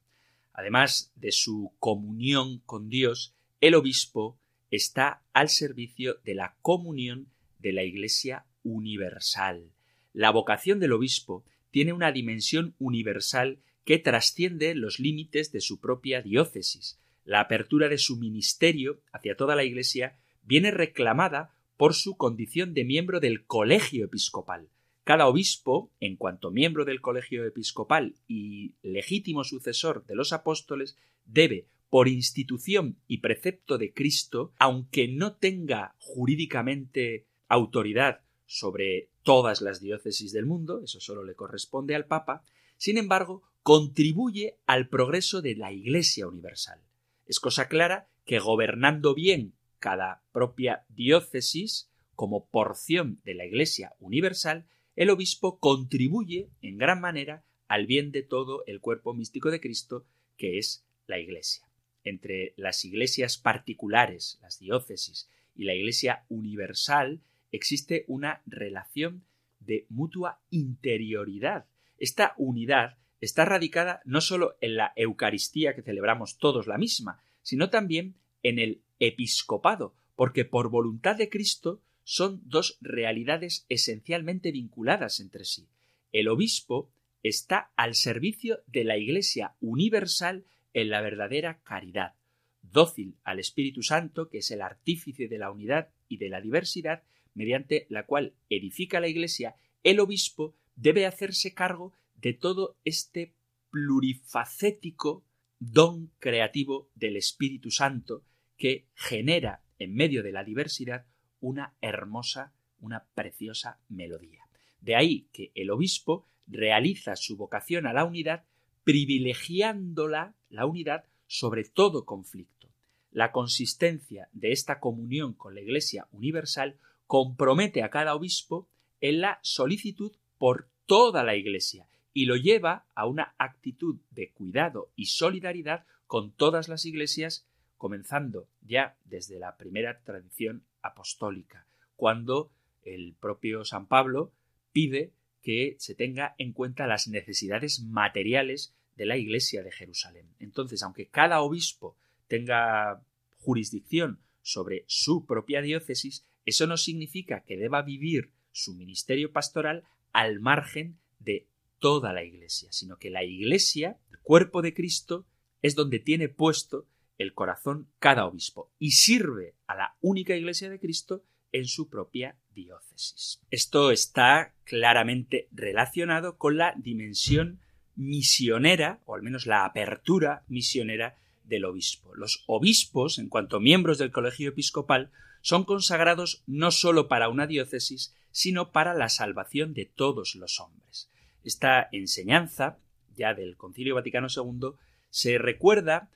Además 0.54 1.12
de 1.16 1.32
su 1.32 1.74
comunión 1.80 2.60
con 2.60 2.90
Dios, 2.90 3.34
el 3.62 3.76
obispo 3.76 4.38
está 4.70 5.24
al 5.34 5.50
servicio 5.50 6.16
de 6.24 6.36
la 6.36 6.56
comunión 6.62 7.28
de 7.60 7.74
la 7.74 7.84
Iglesia 7.84 8.46
universal. 8.64 9.72
La 10.14 10.32
vocación 10.32 10.80
del 10.80 10.94
obispo 10.94 11.44
tiene 11.72 11.94
una 11.94 12.12
dimensión 12.12 12.76
universal 12.78 13.60
que 13.84 13.98
trasciende 13.98 14.76
los 14.76 15.00
límites 15.00 15.52
de 15.52 15.62
su 15.62 15.80
propia 15.80 16.22
diócesis. 16.22 17.00
La 17.26 17.40
apertura 17.40 17.90
de 17.90 17.98
su 17.98 18.18
ministerio 18.18 19.02
hacia 19.12 19.36
toda 19.36 19.56
la 19.56 19.64
Iglesia 19.64 20.18
viene 20.44 20.72
reclamada 20.72 21.56
por 21.78 21.94
su 21.94 22.16
condición 22.16 22.74
de 22.74 22.84
miembro 22.84 23.20
del 23.20 23.46
colegio 23.46 24.06
episcopal. 24.06 24.70
Cada 25.04 25.28
obispo, 25.28 25.92
en 26.00 26.16
cuanto 26.16 26.52
miembro 26.52 26.86
del 26.86 27.02
colegio 27.02 27.44
episcopal 27.46 28.16
y 28.28 28.76
legítimo 28.84 29.44
sucesor 29.44 30.06
de 30.06 30.16
los 30.16 30.32
apóstoles, 30.32 30.98
debe, 31.26 31.68
por 31.90 32.08
institución 32.08 32.98
y 33.08 33.18
precepto 33.18 33.78
de 33.78 33.94
Cristo, 33.94 34.54
aunque 34.60 35.08
no 35.08 35.34
tenga 35.34 35.96
jurídicamente 35.98 37.26
autoridad 37.48 38.22
sobre 38.46 39.10
todas 39.24 39.62
las 39.62 39.82
diócesis 39.82 40.32
del 40.32 40.46
mundo, 40.46 40.82
eso 40.84 41.00
solo 41.00 41.24
le 41.24 41.36
corresponde 41.36 41.96
al 41.96 42.06
Papa, 42.06 42.44
sin 42.78 42.98
embargo, 42.98 43.44
contribuye 43.64 44.58
al 44.66 44.90
progreso 44.90 45.42
de 45.42 45.56
la 45.56 45.72
Iglesia 45.72 46.28
universal. 46.28 46.82
Es 47.28 47.40
cosa 47.40 47.68
clara 47.68 48.10
que 48.26 48.40
gobernando 48.40 49.14
bien 49.14 49.54
cada 49.80 50.24
propia 50.32 50.86
diócesis 50.90 51.90
como 52.16 52.46
porción 52.48 53.20
de 53.24 53.34
la 53.34 53.46
Iglesia 53.46 53.94
universal, 54.00 54.66
el 54.96 55.10
obispo 55.10 55.60
contribuye 55.60 56.50
en 56.62 56.78
gran 56.78 57.02
manera 57.02 57.44
al 57.68 57.88
bien 57.88 58.12
de 58.12 58.22
todo 58.22 58.64
el 58.68 58.80
cuerpo 58.82 59.14
místico 59.14 59.50
de 59.50 59.62
Cristo, 59.62 60.06
que 60.38 60.58
es 60.58 60.86
la 61.08 61.20
Iglesia. 61.20 61.68
Entre 62.04 62.54
las 62.58 62.84
iglesias 62.84 63.38
particulares, 63.38 64.40
las 64.42 64.60
diócesis, 64.60 65.30
y 65.56 65.66
la 65.66 65.74
Iglesia 65.74 66.26
universal 66.30 67.22
existe 67.52 68.06
una 68.08 68.42
relación 68.46 69.24
de 69.60 69.86
mutua 69.90 70.40
interioridad. 70.50 71.66
Esta 71.98 72.34
unidad 72.38 72.98
está 73.20 73.46
radicada 73.46 74.02
no 74.06 74.22
solo 74.22 74.58
en 74.62 74.76
la 74.76 74.94
Eucaristía 74.96 75.76
que 75.76 75.84
celebramos 75.84 76.38
todos 76.38 76.68
la 76.68 76.78
misma, 76.78 77.22
sino 77.44 77.70
también 77.70 78.16
en 78.44 78.60
el 78.60 78.82
episcopado, 79.00 79.94
porque 80.16 80.46
por 80.46 80.70
voluntad 80.70 81.16
de 81.16 81.30
Cristo 81.30 81.82
son 82.04 82.42
dos 82.46 82.78
realidades 82.82 83.66
esencialmente 83.70 84.52
vinculadas 84.52 85.20
entre 85.20 85.46
sí. 85.46 85.68
El 86.12 86.28
obispo 86.28 86.90
está 87.24 87.72
al 87.76 87.96
servicio 87.96 88.62
de 88.68 88.84
la 88.84 88.98
Iglesia 88.98 89.56
universal 89.62 90.46
en 90.74 90.90
la 90.90 91.02
verdadera 91.02 91.60
caridad, 91.64 92.16
dócil 92.62 93.16
al 93.24 93.40
Espíritu 93.40 93.84
Santo, 93.84 94.30
que 94.30 94.40
es 94.40 94.52
el 94.52 94.62
artífice 94.62 95.28
de 95.28 95.38
la 95.38 95.52
unidad 95.52 95.90
y 96.08 96.18
de 96.18 96.30
la 96.30 96.42
diversidad, 96.42 97.04
mediante 97.34 97.86
la 97.90 98.06
cual 98.06 98.34
edifica 98.50 99.00
la 99.00 99.08
Iglesia, 99.08 99.56
el 99.84 100.00
obispo 100.00 100.56
debe 100.76 101.06
hacerse 101.06 101.54
cargo 101.54 101.94
de 102.16 102.34
todo 102.34 102.78
este 102.86 103.34
plurifacético 103.72 105.24
don 105.60 106.12
creativo 106.20 106.90
del 106.96 107.18
Espíritu 107.18 107.72
Santo 107.72 108.24
que 108.58 108.88
genera 108.96 109.64
en 109.80 109.94
medio 109.96 110.24
de 110.24 110.32
la 110.32 110.44
diversidad 110.44 111.06
una 111.40 111.76
hermosa, 111.82 112.54
una 112.80 113.06
preciosa 113.16 113.80
melodía. 113.90 114.48
De 114.80 114.96
ahí 114.96 115.28
que 115.32 115.52
el 115.56 115.72
obispo 115.72 116.28
realiza 116.48 117.16
su 117.16 117.38
vocación 117.38 117.88
a 117.88 117.94
la 117.94 118.06
unidad 118.06 118.44
privilegiándola, 118.84 120.36
la 120.50 120.66
unidad, 120.66 121.06
sobre 121.28 121.64
todo 121.64 122.06
conflicto. 122.06 122.70
La 123.12 123.32
consistencia 123.32 124.30
de 124.32 124.52
esta 124.52 124.80
comunión 124.80 125.34
con 125.34 125.56
la 125.56 125.62
Iglesia 125.62 126.08
universal 126.12 126.78
compromete 127.12 127.84
a 127.84 127.90
cada 127.90 128.16
obispo 128.16 128.70
en 129.02 129.20
la 129.20 129.42
solicitud 129.42 130.16
por 130.38 130.70
toda 130.86 131.26
la 131.26 131.36
Iglesia 131.36 131.90
y 132.14 132.24
lo 132.24 132.38
lleva 132.38 132.86
a 132.96 133.06
una 133.06 133.36
actitud 133.38 134.00
de 134.12 134.32
cuidado 134.32 134.94
y 134.96 135.08
solidaridad 135.08 135.86
con 136.08 136.32
todas 136.32 136.70
las 136.70 136.86
iglesias 136.86 137.46
comenzando 137.76 138.48
ya 138.62 138.96
desde 139.04 139.40
la 139.40 139.58
primera 139.58 140.00
tradición 140.06 140.64
apostólica, 140.82 141.68
cuando 141.98 142.50
el 142.82 143.14
propio 143.20 143.66
San 143.66 143.88
Pablo 143.88 144.32
pide 144.72 145.12
que 145.42 145.76
se 145.80 145.96
tenga 145.96 146.34
en 146.38 146.54
cuenta 146.54 146.88
las 146.88 147.10
necesidades 147.10 147.82
materiales 147.82 148.74
de 148.96 149.06
la 149.06 149.18
Iglesia 149.18 149.64
de 149.64 149.74
Jerusalén. 149.74 150.30
Entonces, 150.40 150.82
aunque 150.82 151.10
cada 151.10 151.42
obispo 151.42 151.98
tenga 152.30 153.04
jurisdicción 153.40 154.22
sobre 154.42 154.86
su 154.88 155.26
propia 155.26 155.62
diócesis, 155.62 156.26
eso 156.46 156.68
no 156.68 156.78
significa 156.78 157.44
que 157.44 157.58
deba 157.58 157.82
vivir 157.82 158.32
su 158.52 158.76
ministerio 158.76 159.32
pastoral 159.32 159.84
al 160.12 160.40
margen 160.40 161.00
de 161.20 161.48
toda 161.80 162.14
la 162.14 162.24
Iglesia, 162.24 162.72
sino 162.72 162.98
que 162.98 163.10
la 163.10 163.24
Iglesia, 163.24 163.98
el 164.12 164.20
cuerpo 164.20 164.62
de 164.62 164.74
Cristo, 164.74 165.26
es 165.62 165.76
donde 165.76 166.00
tiene 166.00 166.30
puesto 166.30 166.88
el 167.18 167.34
corazón 167.34 167.88
cada 168.00 168.26
obispo 168.26 168.72
y 168.80 168.92
sirve 168.92 169.56
a 169.68 169.76
la 169.76 169.98
única 170.02 170.36
Iglesia 170.36 170.70
de 170.70 170.80
Cristo 170.80 171.24
en 171.52 171.66
su 171.66 171.90
propia 171.90 172.38
diócesis. 172.54 173.42
Esto 173.50 173.92
está 173.92 174.56
claramente 174.64 175.48
relacionado 175.52 176.38
con 176.38 176.58
la 176.58 176.74
dimensión 176.78 177.60
misionera, 177.96 179.02
o 179.06 179.16
al 179.16 179.22
menos 179.22 179.46
la 179.46 179.66
apertura 179.66 180.44
misionera 180.48 181.18
del 181.44 181.66
obispo. 181.66 182.16
Los 182.16 182.44
obispos, 182.48 183.20
en 183.20 183.30
cuanto 183.30 183.60
miembros 183.60 183.98
del 183.98 184.12
colegio 184.12 184.50
episcopal, 184.50 185.12
son 185.42 185.64
consagrados 185.64 186.44
no 186.48 186.72
sólo 186.72 187.08
para 187.08 187.30
una 187.30 187.48
diócesis, 187.48 188.16
sino 188.32 188.72
para 188.72 188.94
la 188.94 189.10
salvación 189.10 189.74
de 189.74 189.86
todos 189.86 190.36
los 190.36 190.60
hombres. 190.60 191.10
Esta 191.44 191.90
enseñanza, 191.92 192.78
ya 193.16 193.34
del 193.34 193.58
Concilio 193.58 193.96
Vaticano 193.96 194.28
II, 194.34 194.72
se 195.10 195.38
recuerda 195.38 196.10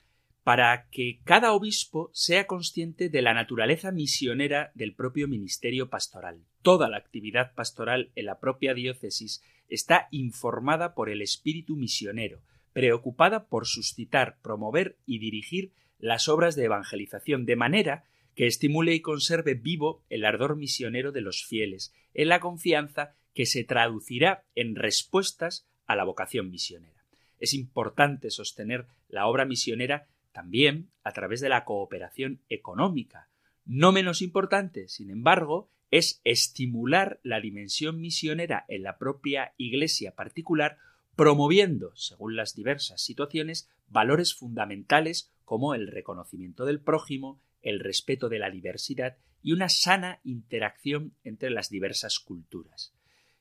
para 0.44 0.88
que 0.92 1.20
cada 1.24 1.54
obispo 1.54 2.12
sea 2.14 2.46
consciente 2.46 3.10
de 3.10 3.24
la 3.24 3.34
naturaleza 3.34 3.92
misionera 3.92 4.72
del 4.76 4.94
propio 4.94 5.28
ministerio 5.28 5.90
pastoral. 5.90 6.40
Toda 6.62 6.88
la 6.88 6.98
actividad 6.98 7.54
pastoral 7.56 8.12
en 8.16 8.28
la 8.28 8.40
propia 8.40 8.76
diócesis 8.76 9.42
está 9.70 10.08
informada 10.12 10.94
por 10.94 11.10
el 11.10 11.24
espíritu 11.24 11.76
misionero, 11.76 12.42
preocupada 12.74 13.46
por 13.46 13.66
suscitar, 13.66 14.38
promover 14.44 14.98
y 15.08 15.18
dirigir 15.18 15.72
las 15.98 16.28
obras 16.30 16.56
de 16.56 16.66
evangelización, 16.66 17.46
de 17.46 17.56
manera 17.56 18.04
que 18.36 18.48
estimule 18.48 18.93
y 18.93 19.00
conserve 19.00 19.54
vivo 19.54 20.04
el 20.10 20.26
ardor 20.26 20.58
misionero 20.58 21.12
de 21.12 21.21
los 21.21 21.45
fieles, 21.45 21.93
en 22.13 22.30
la 22.30 22.39
confianza 22.39 23.15
que 23.34 23.45
se 23.45 23.63
traducirá 23.63 24.43
en 24.56 24.76
respuestas 24.76 25.67
a 25.88 25.95
la 25.95 26.04
vocación 26.04 26.50
misionera. 26.50 27.04
Es 27.39 27.54
importante 27.54 28.30
sostener 28.30 28.88
la 29.10 29.28
obra 29.28 29.45
misionera 29.45 30.08
también 30.32 30.89
a 31.04 31.12
través 31.13 31.41
de 31.41 31.50
la 31.50 31.63
cooperación 31.63 32.41
económica. 32.50 33.30
No 33.65 33.91
menos 33.91 34.21
importante, 34.21 34.88
sin 34.89 35.10
embargo, 35.10 35.69
es 35.91 36.21
estimular 36.24 37.19
la 37.24 37.39
dimensión 37.39 38.02
misionera 38.02 38.65
en 38.67 38.84
la 38.84 38.98
propia 38.98 39.54
Iglesia 39.58 40.15
particular 40.15 40.78
promoviendo, 41.15 41.95
según 41.95 42.36
las 42.36 42.56
diversas 42.56 43.02
situaciones, 43.02 43.69
valores 43.88 44.34
fundamentales 44.36 45.32
como 45.45 45.74
el 45.74 45.88
reconocimiento 45.88 46.65
del 46.65 46.82
prójimo, 46.82 47.39
el 47.65 47.82
respeto 47.82 48.30
de 48.30 48.39
la 48.39 48.49
diversidad 48.49 49.17
y 49.41 49.51
una 49.51 49.67
sana 49.67 50.21
interacción 50.23 51.13
entre 51.23 51.49
las 51.49 51.69
diversas 51.69 52.19
culturas. 52.19 52.93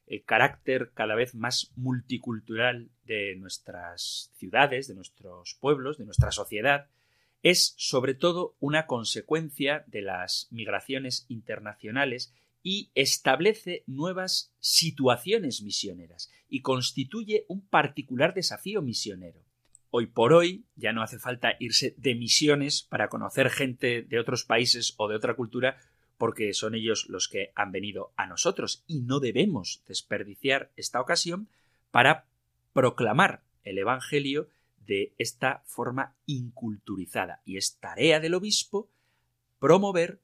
El 0.06 0.24
carácter 0.24 0.90
cada 0.94 1.14
vez 1.14 1.34
más 1.34 1.72
multicultural 1.76 2.90
de 3.04 3.36
nuestras 3.36 4.32
ciudades, 4.34 4.88
de 4.88 4.94
nuestros 4.94 5.54
pueblos, 5.60 5.98
de 5.98 6.06
nuestra 6.06 6.32
sociedad, 6.32 6.88
es 7.42 7.74
sobre 7.76 8.14
todo 8.14 8.56
una 8.60 8.86
consecuencia 8.86 9.84
de 9.86 10.02
las 10.02 10.48
migraciones 10.50 11.26
internacionales 11.28 12.32
y 12.62 12.90
establece 12.94 13.84
nuevas 13.86 14.54
situaciones 14.58 15.60
misioneras 15.62 16.30
y 16.48 16.62
constituye 16.62 17.44
un 17.48 17.60
particular 17.60 18.32
desafío 18.32 18.80
misionero. 18.80 19.44
Hoy 19.96 20.06
por 20.08 20.32
hoy 20.32 20.66
ya 20.74 20.92
no 20.92 21.02
hace 21.02 21.20
falta 21.20 21.54
irse 21.60 21.94
de 21.98 22.16
misiones 22.16 22.82
para 22.82 23.08
conocer 23.08 23.48
gente 23.48 24.02
de 24.02 24.18
otros 24.18 24.44
países 24.44 24.94
o 24.96 25.06
de 25.06 25.14
otra 25.14 25.36
cultura 25.36 25.78
porque 26.18 26.52
son 26.52 26.74
ellos 26.74 27.06
los 27.08 27.28
que 27.28 27.52
han 27.54 27.70
venido 27.70 28.12
a 28.16 28.26
nosotros. 28.26 28.82
Y 28.88 29.02
no 29.02 29.20
debemos 29.20 29.84
desperdiciar 29.86 30.72
esta 30.74 31.00
ocasión 31.00 31.48
para 31.92 32.26
proclamar 32.72 33.44
el 33.62 33.78
Evangelio 33.78 34.48
de 34.84 35.14
esta 35.16 35.62
forma 35.64 36.16
inculturizada. 36.26 37.40
Y 37.44 37.56
es 37.56 37.78
tarea 37.78 38.18
del 38.18 38.34
obispo 38.34 38.90
promover 39.60 40.20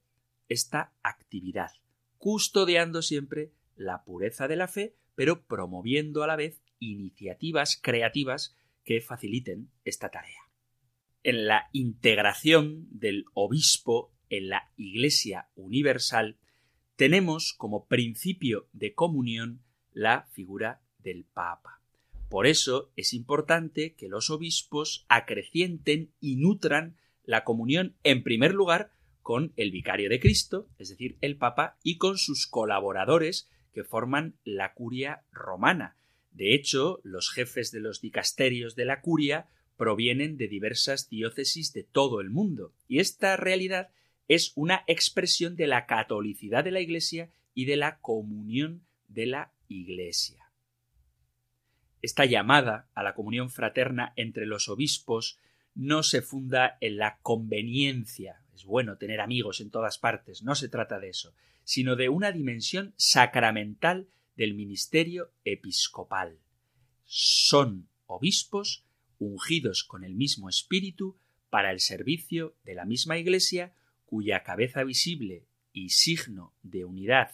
esta 0.49 0.91
actividad 1.01 1.71
custodiando 2.17 3.01
siempre 3.01 3.53
la 3.77 4.03
pureza 4.03 4.49
de 4.49 4.57
la 4.57 4.67
fe, 4.67 4.97
pero 5.15 5.45
promoviendo 5.45 6.23
a 6.23 6.27
la 6.27 6.35
vez 6.35 6.61
iniciativas 6.79 7.79
creativas 7.81 8.57
que 8.83 9.01
faciliten 9.01 9.69
esta 9.83 10.09
tarea. 10.09 10.39
En 11.23 11.45
la 11.45 11.69
integración 11.71 12.87
del 12.89 13.25
obispo 13.33 14.11
en 14.29 14.49
la 14.49 14.71
Iglesia 14.75 15.49
Universal 15.55 16.37
tenemos 16.95 17.53
como 17.53 17.87
principio 17.87 18.67
de 18.73 18.93
comunión 18.93 19.61
la 19.91 20.27
figura 20.31 20.81
del 20.99 21.25
Papa. 21.25 21.81
Por 22.29 22.47
eso 22.47 22.91
es 22.95 23.13
importante 23.13 23.93
que 23.93 24.07
los 24.07 24.29
obispos 24.29 25.05
acrecienten 25.09 26.13
y 26.19 26.37
nutran 26.37 26.97
la 27.23 27.43
comunión 27.43 27.97
en 28.03 28.23
primer 28.23 28.53
lugar 28.53 28.91
con 29.21 29.53
el 29.57 29.71
vicario 29.71 30.09
de 30.09 30.19
Cristo, 30.19 30.69
es 30.77 30.89
decir, 30.89 31.17
el 31.21 31.37
Papa, 31.37 31.77
y 31.83 31.97
con 31.97 32.17
sus 32.17 32.47
colaboradores 32.47 33.49
que 33.73 33.83
forman 33.83 34.37
la 34.43 34.73
curia 34.73 35.25
romana. 35.31 35.97
De 36.31 36.53
hecho, 36.53 36.99
los 37.03 37.29
jefes 37.29 37.71
de 37.71 37.79
los 37.79 38.01
dicasterios 38.01 38.75
de 38.75 38.85
la 38.85 39.01
curia 39.01 39.47
provienen 39.77 40.37
de 40.37 40.47
diversas 40.47 41.09
diócesis 41.09 41.73
de 41.73 41.83
todo 41.83 42.21
el 42.21 42.29
mundo, 42.29 42.73
y 42.87 42.99
esta 42.99 43.37
realidad 43.37 43.89
es 44.27 44.53
una 44.55 44.83
expresión 44.87 45.55
de 45.55 45.67
la 45.67 45.85
catolicidad 45.85 46.63
de 46.63 46.71
la 46.71 46.79
Iglesia 46.79 47.29
y 47.53 47.65
de 47.65 47.77
la 47.77 47.99
comunión 47.99 48.85
de 49.07 49.25
la 49.25 49.51
Iglesia. 49.67 50.51
Esta 52.01 52.25
llamada 52.25 52.89
a 52.95 53.03
la 53.03 53.13
comunión 53.13 53.49
fraterna 53.49 54.13
entre 54.15 54.45
los 54.45 54.69
obispos 54.69 55.37
no 55.75 56.03
se 56.03 56.21
funda 56.21 56.77
en 56.81 56.97
la 56.97 57.19
conveniencia 57.21 58.41
es 58.61 58.65
bueno 58.65 58.97
tener 58.97 59.21
amigos 59.21 59.59
en 59.59 59.71
todas 59.71 59.97
partes, 59.97 60.43
no 60.43 60.53
se 60.53 60.69
trata 60.69 60.99
de 60.99 61.09
eso, 61.09 61.33
sino 61.63 61.95
de 61.95 62.09
una 62.09 62.31
dimensión 62.31 62.93
sacramental 62.95 64.07
del 64.35 64.53
ministerio 64.53 65.31
episcopal. 65.43 66.39
Son 67.03 67.87
obispos 68.05 68.85
ungidos 69.19 69.83
con 69.83 70.03
el 70.03 70.15
mismo 70.15 70.49
espíritu 70.49 71.17
para 71.49 71.71
el 71.71 71.79
servicio 71.79 72.55
de 72.63 72.75
la 72.75 72.85
misma 72.85 73.17
Iglesia, 73.17 73.73
cuya 74.05 74.43
cabeza 74.43 74.83
visible 74.83 75.45
y 75.73 75.89
signo 75.89 76.53
de 76.63 76.85
unidad 76.85 77.31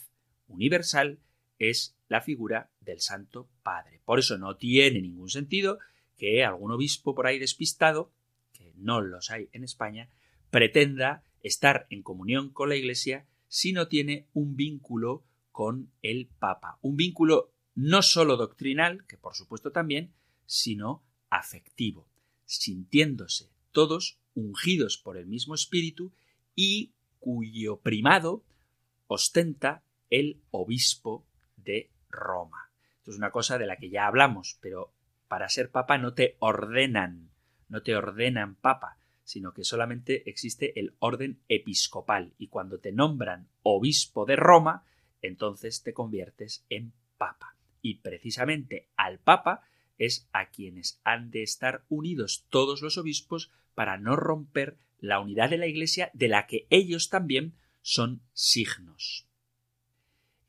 universal 0.47 1.19
es 1.59 1.95
la 2.07 2.21
figura 2.21 2.69
del 2.81 2.99
Santo 2.99 3.49
Padre. 3.63 4.01
Por 4.05 4.19
eso 4.19 4.37
no 4.37 4.57
tiene 4.57 5.01
ningún 5.01 5.29
sentido 5.29 5.79
que 6.17 6.43
algún 6.43 6.71
obispo 6.71 7.15
por 7.15 7.27
ahí 7.27 7.39
despistado, 7.39 8.11
que 8.53 8.73
no 8.75 9.01
los 9.01 9.29
hay 9.29 9.49
en 9.53 9.63
España, 9.63 10.09
pretenda 10.49 11.23
estar 11.43 11.85
en 11.89 12.01
comunión 12.01 12.49
con 12.49 12.69
la 12.69 12.75
Iglesia 12.75 13.25
si 13.47 13.73
no 13.73 13.87
tiene 13.87 14.27
un 14.33 14.55
vínculo 14.55 15.23
con 15.57 15.91
el 16.03 16.27
Papa. 16.27 16.77
Un 16.83 16.97
vínculo 16.97 17.51
no 17.73 18.03
sólo 18.03 18.37
doctrinal, 18.37 19.07
que 19.07 19.17
por 19.17 19.33
supuesto 19.33 19.71
también, 19.71 20.13
sino 20.45 21.03
afectivo, 21.31 22.07
sintiéndose 22.45 23.49
todos 23.71 24.19
ungidos 24.35 24.99
por 24.99 25.17
el 25.17 25.25
mismo 25.25 25.55
Espíritu 25.55 26.13
y 26.53 26.93
cuyo 27.17 27.77
primado 27.77 28.43
ostenta 29.07 29.81
el 30.11 30.43
obispo 30.51 31.25
de 31.55 31.89
Roma. 32.07 32.69
Esto 32.99 33.09
es 33.09 33.17
una 33.17 33.31
cosa 33.31 33.57
de 33.57 33.65
la 33.65 33.77
que 33.77 33.89
ya 33.89 34.05
hablamos, 34.05 34.59
pero 34.61 34.93
para 35.27 35.49
ser 35.49 35.71
papa 35.71 35.97
no 35.97 36.13
te 36.13 36.37
ordenan, 36.37 37.31
no 37.67 37.81
te 37.81 37.95
ordenan 37.95 38.53
papa, 38.53 38.99
sino 39.23 39.55
que 39.55 39.63
solamente 39.63 40.29
existe 40.29 40.79
el 40.79 40.93
orden 40.99 41.41
episcopal 41.49 42.35
y 42.37 42.49
cuando 42.49 42.77
te 42.77 42.91
nombran 42.91 43.49
obispo 43.63 44.27
de 44.27 44.35
Roma, 44.35 44.85
entonces 45.27 45.83
te 45.83 45.93
conviertes 45.93 46.65
en 46.69 46.93
papa. 47.17 47.55
Y 47.81 47.95
precisamente 47.95 48.89
al 48.95 49.19
papa 49.19 49.61
es 49.97 50.27
a 50.31 50.49
quienes 50.49 50.99
han 51.03 51.31
de 51.31 51.43
estar 51.43 51.83
unidos 51.89 52.45
todos 52.49 52.81
los 52.81 52.97
obispos 52.97 53.51
para 53.75 53.97
no 53.97 54.15
romper 54.15 54.77
la 54.99 55.19
unidad 55.19 55.49
de 55.49 55.57
la 55.57 55.67
Iglesia 55.67 56.09
de 56.13 56.27
la 56.27 56.47
que 56.47 56.67
ellos 56.69 57.09
también 57.09 57.53
son 57.81 58.21
signos. 58.33 59.27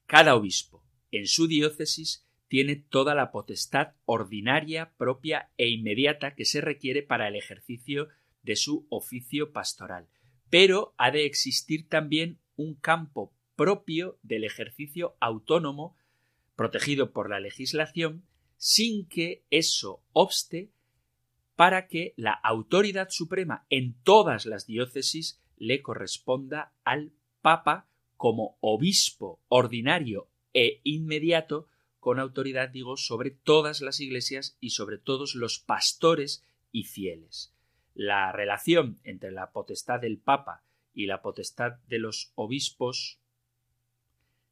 Cada 0.07 0.35
obispo 0.35 0.83
en 1.11 1.27
su 1.27 1.47
diócesis 1.47 2.27
tiene 2.49 2.77
toda 2.77 3.15
la 3.15 3.31
potestad 3.31 3.93
ordinaria, 4.07 4.93
propia 4.97 5.51
e 5.59 5.69
inmediata 5.69 6.35
que 6.35 6.47
se 6.47 6.61
requiere 6.61 7.03
para 7.03 7.29
el 7.29 7.37
ejercicio 7.37 8.09
de 8.43 8.57
su 8.57 8.87
oficio 8.89 9.53
pastoral. 9.53 10.09
Pero 10.49 10.95
ha 10.97 11.11
de 11.11 11.27
existir 11.27 11.89
también 11.89 12.39
un 12.57 12.75
campo 12.75 13.35
propio 13.59 14.21
del 14.23 14.45
ejercicio 14.45 15.17
autónomo, 15.19 15.97
protegido 16.55 17.11
por 17.11 17.29
la 17.29 17.41
legislación, 17.41 18.23
sin 18.57 19.05
que 19.09 19.43
eso 19.51 20.01
obste 20.13 20.71
para 21.57 21.89
que 21.89 22.15
la 22.17 22.35
autoridad 22.35 23.09
suprema 23.11 23.67
en 23.69 24.01
todas 24.05 24.47
las 24.47 24.65
diócesis 24.65 25.41
le 25.57 25.83
corresponda 25.83 26.73
al 26.85 27.11
Papa 27.43 27.89
como 28.17 28.57
obispo 28.61 29.41
ordinario 29.49 30.29
e 30.55 30.81
inmediato, 30.85 31.69
con 31.99 32.21
autoridad, 32.21 32.69
digo, 32.69 32.97
sobre 32.97 33.33
todas 33.33 33.81
las 33.81 33.99
iglesias 33.99 34.57
y 34.61 34.71
sobre 34.71 34.99
todos 34.99 35.35
los 35.35 35.59
pastores 35.59 36.45
y 36.71 36.85
fieles. 36.85 37.53
La 37.95 38.31
relación 38.31 39.01
entre 39.03 39.33
la 39.33 39.51
potestad 39.51 39.99
del 39.99 40.19
Papa 40.19 40.63
y 40.95 41.07
la 41.07 41.23
potestad 41.23 41.73
de 41.89 41.99
los 41.99 42.31
obispos 42.37 43.19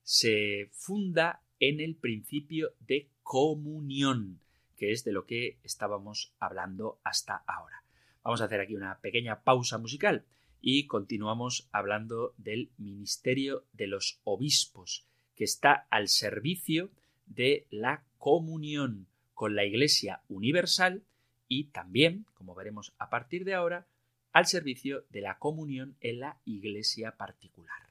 se 0.06 0.70
funda 0.70 1.42
en 1.58 1.80
el 1.80 1.96
principio 1.96 2.74
de 2.78 3.10
comunión, 3.24 4.38
que 4.76 4.92
es 4.92 5.02
de 5.02 5.10
lo 5.10 5.26
que 5.26 5.58
estábamos 5.64 6.32
hablando 6.38 7.00
hasta 7.02 7.42
ahora. 7.48 7.82
Vamos 8.22 8.40
a 8.40 8.44
hacer 8.44 8.60
aquí 8.60 8.76
una 8.76 9.00
pequeña 9.00 9.42
pausa 9.42 9.78
musical 9.78 10.24
y 10.60 10.86
continuamos 10.86 11.68
hablando 11.72 12.34
del 12.36 12.70
ministerio 12.78 13.64
de 13.72 13.88
los 13.88 14.20
obispos, 14.22 15.04
que 15.34 15.42
está 15.42 15.88
al 15.90 16.06
servicio 16.06 16.92
de 17.26 17.66
la 17.70 18.04
comunión 18.18 19.08
con 19.34 19.56
la 19.56 19.64
Iglesia 19.64 20.22
universal 20.28 21.02
y 21.48 21.64
también, 21.64 22.26
como 22.34 22.54
veremos 22.54 22.94
a 23.00 23.10
partir 23.10 23.44
de 23.44 23.54
ahora, 23.54 23.88
al 24.32 24.46
servicio 24.46 25.04
de 25.10 25.22
la 25.22 25.40
comunión 25.40 25.96
en 26.00 26.20
la 26.20 26.38
iglesia 26.44 27.16
particular. 27.16 27.85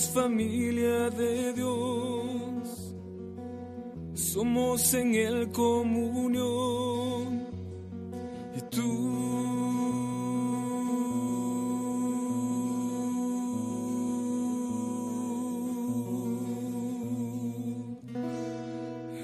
Somos 0.00 0.14
familia 0.14 1.10
de 1.10 1.52
Dios, 1.52 2.94
somos 4.14 4.94
en 4.94 5.14
el 5.14 5.50
comunión. 5.50 7.46
Y 8.56 8.60
tú. 8.70 9.10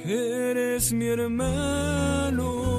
Eres 0.04 0.92
mi 0.92 1.06
hermano. 1.06 2.75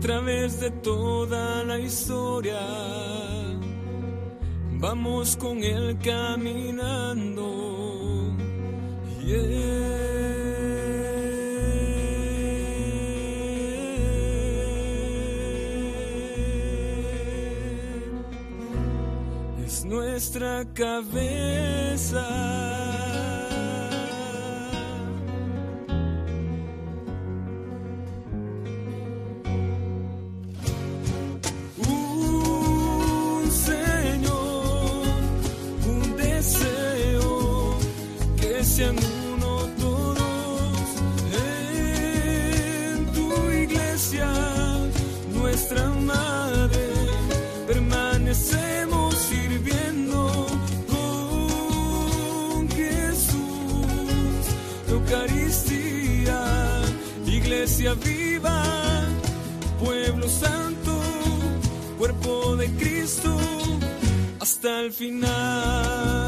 Través 0.00 0.60
de 0.60 0.70
toda 0.70 1.62
la 1.64 1.78
historia. 1.78 2.60
Vamos 4.78 5.36
con 5.36 5.62
él 5.62 5.98
caminando. 6.02 7.60
Es 19.64 19.84
nuestra 19.84 20.64
cabeza. 20.72 22.26
Viva, 57.88 58.62
pueblo 59.82 60.28
santo, 60.28 61.00
cuerpo 61.98 62.56
de 62.56 62.68
Cristo, 62.76 63.36
hasta 64.38 64.80
el 64.80 64.92
final. 64.92 66.19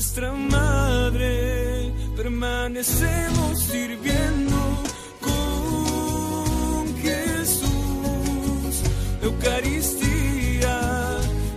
Nuestra 0.00 0.32
madre, 0.32 1.92
permanecemos 2.16 3.58
sirviendo 3.58 4.82
con 5.20 6.96
Jesús. 7.02 8.82
Eucaristía, 9.22 10.80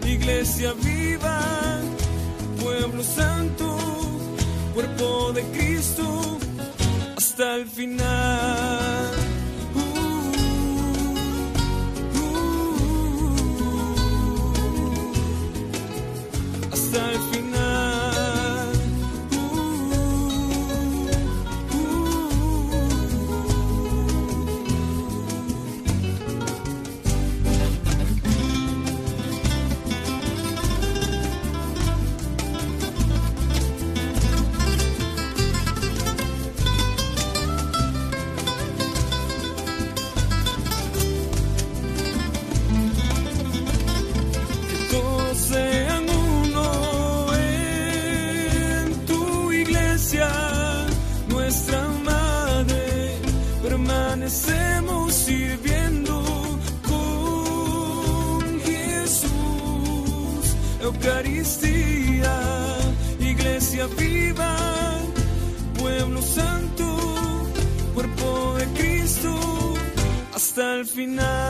iglesia 0.05 0.73
viva, 0.83 1.39
pueblo 2.61 3.01
santo, 3.01 3.77
cuerpo 4.73 5.31
de 5.31 5.43
Cristo, 5.57 6.37
hasta 7.15 7.55
el 7.55 7.65
final. 7.65 9.22
We 70.95 71.07
know. 71.07 71.42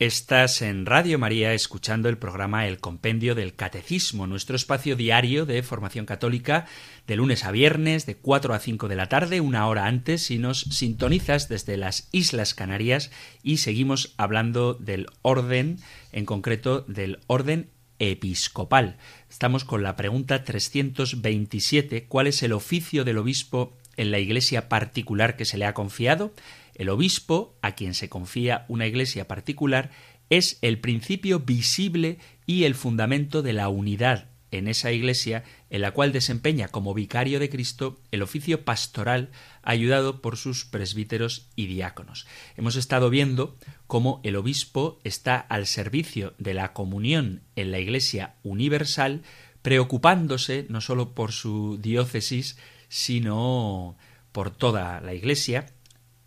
Estás 0.00 0.62
en 0.62 0.86
Radio 0.86 1.18
María 1.18 1.54
escuchando 1.54 2.08
el 2.08 2.18
programa 2.18 2.68
El 2.68 2.78
Compendio 2.78 3.34
del 3.34 3.56
Catecismo, 3.56 4.28
nuestro 4.28 4.54
espacio 4.54 4.94
diario 4.94 5.44
de 5.44 5.60
formación 5.64 6.06
católica 6.06 6.66
de 7.08 7.16
lunes 7.16 7.44
a 7.44 7.50
viernes 7.50 8.06
de 8.06 8.14
4 8.14 8.54
a 8.54 8.60
5 8.60 8.86
de 8.86 8.94
la 8.94 9.08
tarde, 9.08 9.40
una 9.40 9.66
hora 9.66 9.86
antes, 9.86 10.22
si 10.22 10.38
nos 10.38 10.60
sintonizas 10.60 11.48
desde 11.48 11.76
las 11.76 12.08
Islas 12.12 12.54
Canarias 12.54 13.10
y 13.42 13.56
seguimos 13.56 14.14
hablando 14.18 14.74
del 14.74 15.08
orden, 15.22 15.80
en 16.12 16.26
concreto 16.26 16.82
del 16.82 17.18
orden 17.26 17.70
episcopal. 17.98 18.98
Estamos 19.28 19.64
con 19.64 19.82
la 19.82 19.96
pregunta 19.96 20.44
327, 20.44 22.04
¿cuál 22.06 22.28
es 22.28 22.44
el 22.44 22.52
oficio 22.52 23.04
del 23.04 23.18
obispo 23.18 23.76
en 23.96 24.12
la 24.12 24.20
iglesia 24.20 24.68
particular 24.68 25.34
que 25.34 25.44
se 25.44 25.58
le 25.58 25.64
ha 25.64 25.74
confiado? 25.74 26.32
El 26.78 26.88
obispo, 26.88 27.58
a 27.60 27.72
quien 27.74 27.92
se 27.92 28.08
confía 28.08 28.64
una 28.68 28.86
iglesia 28.86 29.28
particular, 29.28 29.90
es 30.30 30.58
el 30.62 30.78
principio 30.78 31.40
visible 31.40 32.18
y 32.46 32.64
el 32.64 32.74
fundamento 32.74 33.42
de 33.42 33.52
la 33.52 33.68
unidad 33.68 34.28
en 34.50 34.68
esa 34.68 34.92
iglesia 34.92 35.44
en 35.70 35.82
la 35.82 35.92
cual 35.92 36.12
desempeña 36.12 36.68
como 36.68 36.94
vicario 36.94 37.38
de 37.38 37.50
Cristo 37.50 38.00
el 38.10 38.22
oficio 38.22 38.64
pastoral 38.64 39.30
ayudado 39.62 40.22
por 40.22 40.36
sus 40.36 40.64
presbíteros 40.64 41.48
y 41.54 41.66
diáconos. 41.66 42.26
Hemos 42.56 42.76
estado 42.76 43.10
viendo 43.10 43.56
cómo 43.86 44.20
el 44.24 44.36
obispo 44.36 45.00
está 45.04 45.36
al 45.38 45.66
servicio 45.66 46.34
de 46.38 46.54
la 46.54 46.72
comunión 46.72 47.42
en 47.56 47.70
la 47.70 47.78
iglesia 47.78 48.36
universal, 48.42 49.22
preocupándose 49.62 50.66
no 50.68 50.80
sólo 50.80 51.14
por 51.14 51.32
su 51.32 51.78
diócesis, 51.82 52.56
sino 52.88 53.96
por 54.32 54.50
toda 54.50 55.00
la 55.00 55.14
iglesia, 55.14 55.66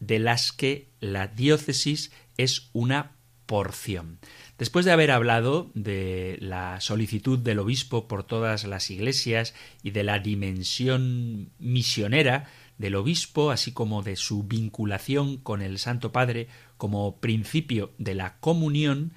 de 0.02 0.20
las 0.20 0.52
que 0.52 0.90
la 1.00 1.28
diócesis 1.28 2.12
es 2.36 2.70
una 2.74 3.14
porción. 3.46 4.20
Después 4.58 4.84
de 4.86 4.92
haber 4.92 5.12
hablado 5.12 5.72
de 5.74 6.38
la 6.42 6.82
solicitud 6.82 7.40
del 7.40 7.60
obispo 7.60 8.08
por 8.08 8.24
todas 8.24 8.66
las 8.66 8.90
iglesias 8.90 9.54
y 9.84 9.92
de 9.92 10.04
la 10.04 10.20
dimensión 10.20 11.52
misionera 11.60 12.50
del 12.78 12.96
obispo, 12.96 13.52
así 13.52 13.72
como 13.72 14.02
de 14.02 14.16
su 14.16 14.44
vinculación 14.44 15.38
con 15.38 15.62
el 15.62 15.80
Santo 15.80 16.12
Padre 16.12 16.48
como 16.78 17.20
principio 17.20 17.92
de 17.98 18.16
la 18.16 18.40
comunión, 18.40 19.14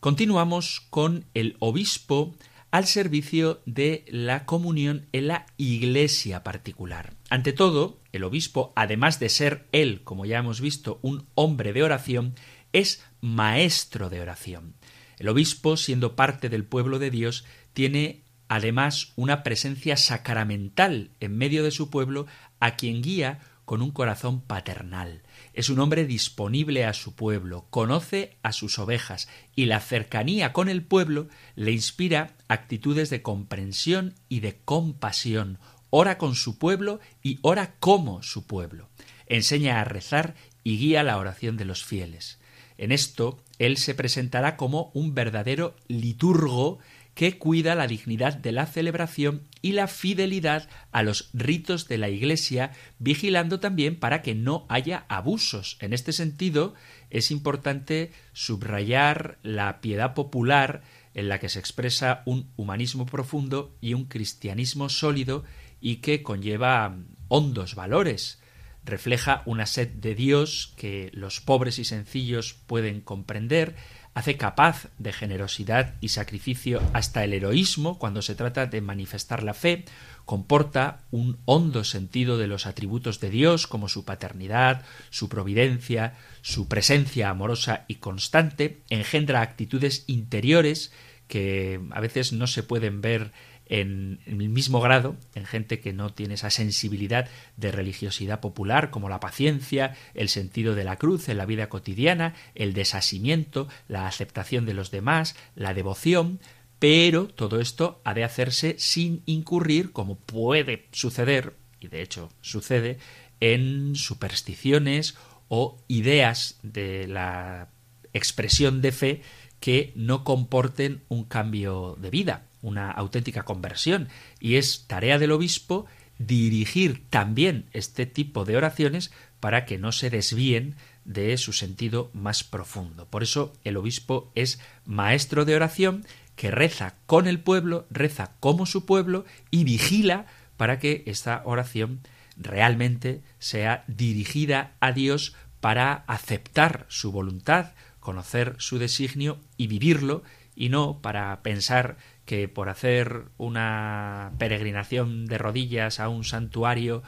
continuamos 0.00 0.80
con 0.88 1.26
el 1.34 1.56
obispo 1.58 2.34
al 2.70 2.86
servicio 2.86 3.62
de 3.66 4.04
la 4.08 4.44
comunión 4.44 5.06
en 5.12 5.28
la 5.28 5.46
iglesia 5.56 6.42
particular. 6.42 7.14
Ante 7.30 7.52
todo, 7.52 8.00
el 8.12 8.24
obispo, 8.24 8.72
además 8.76 9.20
de 9.20 9.28
ser 9.28 9.66
él, 9.72 10.02
como 10.04 10.26
ya 10.26 10.38
hemos 10.38 10.60
visto, 10.60 10.98
un 11.02 11.26
hombre 11.34 11.72
de 11.72 11.82
oración, 11.82 12.34
es 12.72 13.04
maestro 13.20 14.10
de 14.10 14.20
oración. 14.20 14.74
El 15.18 15.28
obispo, 15.28 15.76
siendo 15.76 16.16
parte 16.16 16.48
del 16.48 16.64
pueblo 16.64 16.98
de 16.98 17.10
Dios, 17.10 17.44
tiene 17.72 18.24
además 18.48 19.12
una 19.16 19.42
presencia 19.42 19.96
sacramental 19.96 21.10
en 21.20 21.36
medio 21.36 21.64
de 21.64 21.70
su 21.70 21.90
pueblo 21.90 22.26
a 22.60 22.76
quien 22.76 23.02
guía 23.02 23.40
con 23.66 23.82
un 23.82 23.90
corazón 23.90 24.40
paternal. 24.40 25.22
Es 25.52 25.68
un 25.68 25.80
hombre 25.80 26.06
disponible 26.06 26.86
a 26.86 26.94
su 26.94 27.14
pueblo, 27.14 27.66
conoce 27.68 28.38
a 28.42 28.52
sus 28.52 28.78
ovejas 28.78 29.28
y 29.54 29.66
la 29.66 29.80
cercanía 29.80 30.54
con 30.54 30.70
el 30.70 30.82
pueblo 30.82 31.28
le 31.56 31.72
inspira 31.72 32.36
actitudes 32.48 33.10
de 33.10 33.20
comprensión 33.20 34.14
y 34.30 34.40
de 34.40 34.56
compasión, 34.64 35.58
ora 35.90 36.16
con 36.16 36.34
su 36.34 36.58
pueblo 36.58 37.00
y 37.22 37.38
ora 37.42 37.74
como 37.80 38.22
su 38.22 38.46
pueblo. 38.46 38.88
Enseña 39.26 39.80
a 39.80 39.84
rezar 39.84 40.34
y 40.62 40.78
guía 40.78 41.02
la 41.02 41.18
oración 41.18 41.56
de 41.56 41.64
los 41.64 41.84
fieles. 41.84 42.38
En 42.78 42.92
esto, 42.92 43.42
él 43.58 43.78
se 43.78 43.94
presentará 43.94 44.56
como 44.56 44.90
un 44.94 45.14
verdadero 45.14 45.74
liturgo 45.88 46.78
que 47.16 47.38
cuida 47.38 47.74
la 47.74 47.86
dignidad 47.86 48.34
de 48.34 48.52
la 48.52 48.66
celebración 48.66 49.48
y 49.62 49.72
la 49.72 49.88
fidelidad 49.88 50.68
a 50.92 51.02
los 51.02 51.30
ritos 51.32 51.88
de 51.88 51.96
la 51.96 52.10
Iglesia, 52.10 52.72
vigilando 52.98 53.58
también 53.58 53.98
para 53.98 54.20
que 54.20 54.34
no 54.34 54.66
haya 54.68 55.06
abusos. 55.08 55.78
En 55.80 55.94
este 55.94 56.12
sentido, 56.12 56.74
es 57.08 57.30
importante 57.30 58.12
subrayar 58.34 59.38
la 59.42 59.80
piedad 59.80 60.12
popular 60.12 60.82
en 61.14 61.30
la 61.30 61.40
que 61.40 61.48
se 61.48 61.58
expresa 61.58 62.22
un 62.26 62.50
humanismo 62.54 63.06
profundo 63.06 63.74
y 63.80 63.94
un 63.94 64.04
cristianismo 64.04 64.90
sólido 64.90 65.42
y 65.80 65.96
que 65.96 66.22
conlleva 66.22 66.98
hondos 67.28 67.74
valores 67.74 68.42
refleja 68.86 69.42
una 69.46 69.66
sed 69.66 69.88
de 69.88 70.14
Dios 70.14 70.72
que 70.76 71.10
los 71.12 71.40
pobres 71.40 71.78
y 71.78 71.84
sencillos 71.84 72.54
pueden 72.66 73.00
comprender, 73.00 73.74
hace 74.16 74.38
capaz 74.38 74.88
de 74.96 75.12
generosidad 75.12 75.92
y 76.00 76.08
sacrificio 76.08 76.80
hasta 76.94 77.22
el 77.22 77.34
heroísmo 77.34 77.98
cuando 77.98 78.22
se 78.22 78.34
trata 78.34 78.64
de 78.64 78.80
manifestar 78.80 79.42
la 79.42 79.52
fe, 79.52 79.84
comporta 80.24 81.02
un 81.10 81.36
hondo 81.44 81.84
sentido 81.84 82.38
de 82.38 82.46
los 82.46 82.64
atributos 82.64 83.20
de 83.20 83.28
Dios 83.28 83.66
como 83.66 83.90
su 83.90 84.06
paternidad, 84.06 84.86
su 85.10 85.28
providencia, 85.28 86.14
su 86.40 86.66
presencia 86.66 87.28
amorosa 87.28 87.84
y 87.88 87.96
constante, 87.96 88.80
engendra 88.88 89.42
actitudes 89.42 90.04
interiores 90.06 90.92
que 91.28 91.78
a 91.90 92.00
veces 92.00 92.32
no 92.32 92.46
se 92.46 92.62
pueden 92.62 93.02
ver 93.02 93.32
en, 93.68 94.20
el 94.26 94.48
mismo 94.48 94.80
grado 94.80 95.16
en 95.34 95.44
gente 95.44 95.80
que 95.80 95.92
no 95.92 96.12
tiene 96.12 96.34
esa 96.34 96.50
sensibilidad 96.50 97.28
de 97.56 97.72
religiosidad 97.72 98.40
popular 98.40 98.90
como 98.90 99.08
la 99.08 99.20
paciencia, 99.20 99.96
el 100.14 100.28
sentido 100.28 100.74
de 100.74 100.84
la 100.84 100.96
cruz 100.96 101.28
en 101.28 101.38
la 101.38 101.46
vida 101.46 101.68
cotidiana, 101.68 102.34
el 102.54 102.72
desasimiento, 102.72 103.68
la 103.88 104.06
aceptación 104.06 104.66
de 104.66 104.74
los 104.74 104.90
demás, 104.90 105.36
la 105.54 105.74
devoción, 105.74 106.40
pero 106.78 107.26
todo 107.26 107.60
esto 107.60 108.00
ha 108.04 108.14
de 108.14 108.24
hacerse 108.24 108.76
sin 108.78 109.22
incurrir, 109.26 109.92
como 109.92 110.16
puede 110.16 110.86
suceder, 110.92 111.54
y 111.80 111.88
de 111.88 112.02
hecho 112.02 112.30
sucede, 112.40 112.98
en 113.40 113.96
supersticiones 113.96 115.16
o 115.48 115.78
ideas 115.88 116.58
de 116.62 117.06
la 117.06 117.68
expresión 118.12 118.80
de 118.80 118.92
fe 118.92 119.22
que 119.60 119.92
no 119.94 120.24
comporten 120.24 121.02
un 121.08 121.24
cambio 121.24 121.96
de 122.00 122.10
vida 122.10 122.45
una 122.62 122.90
auténtica 122.90 123.44
conversión 123.44 124.08
y 124.40 124.56
es 124.56 124.86
tarea 124.86 125.18
del 125.18 125.32
obispo 125.32 125.86
dirigir 126.18 127.04
también 127.10 127.66
este 127.72 128.06
tipo 128.06 128.44
de 128.44 128.56
oraciones 128.56 129.12
para 129.40 129.66
que 129.66 129.78
no 129.78 129.92
se 129.92 130.10
desvíen 130.10 130.76
de 131.04 131.36
su 131.36 131.52
sentido 131.52 132.10
más 132.12 132.42
profundo. 132.42 133.06
Por 133.06 133.22
eso 133.22 133.52
el 133.64 133.76
obispo 133.76 134.30
es 134.34 134.58
maestro 134.84 135.44
de 135.44 135.54
oración 135.54 136.04
que 136.34 136.50
reza 136.50 136.94
con 137.06 137.26
el 137.26 137.40
pueblo, 137.40 137.86
reza 137.90 138.32
como 138.40 138.66
su 138.66 138.86
pueblo 138.86 139.24
y 139.50 139.64
vigila 139.64 140.26
para 140.56 140.78
que 140.78 141.02
esta 141.06 141.42
oración 141.44 142.00
realmente 142.36 143.22
sea 143.38 143.84
dirigida 143.86 144.72
a 144.80 144.92
Dios 144.92 145.34
para 145.60 146.04
aceptar 146.06 146.86
su 146.88 147.12
voluntad, 147.12 147.72
conocer 148.00 148.56
su 148.58 148.78
designio 148.78 149.38
y 149.56 149.66
vivirlo, 149.66 150.22
y 150.54 150.68
no 150.70 151.00
para 151.02 151.42
pensar 151.42 151.98
que 152.26 152.48
por 152.48 152.68
hacer 152.68 153.24
una 153.38 154.32
peregrinación 154.38 155.26
de 155.26 155.38
rodillas 155.38 156.00
a 156.00 156.08
un 156.08 156.24
santuario 156.24 157.02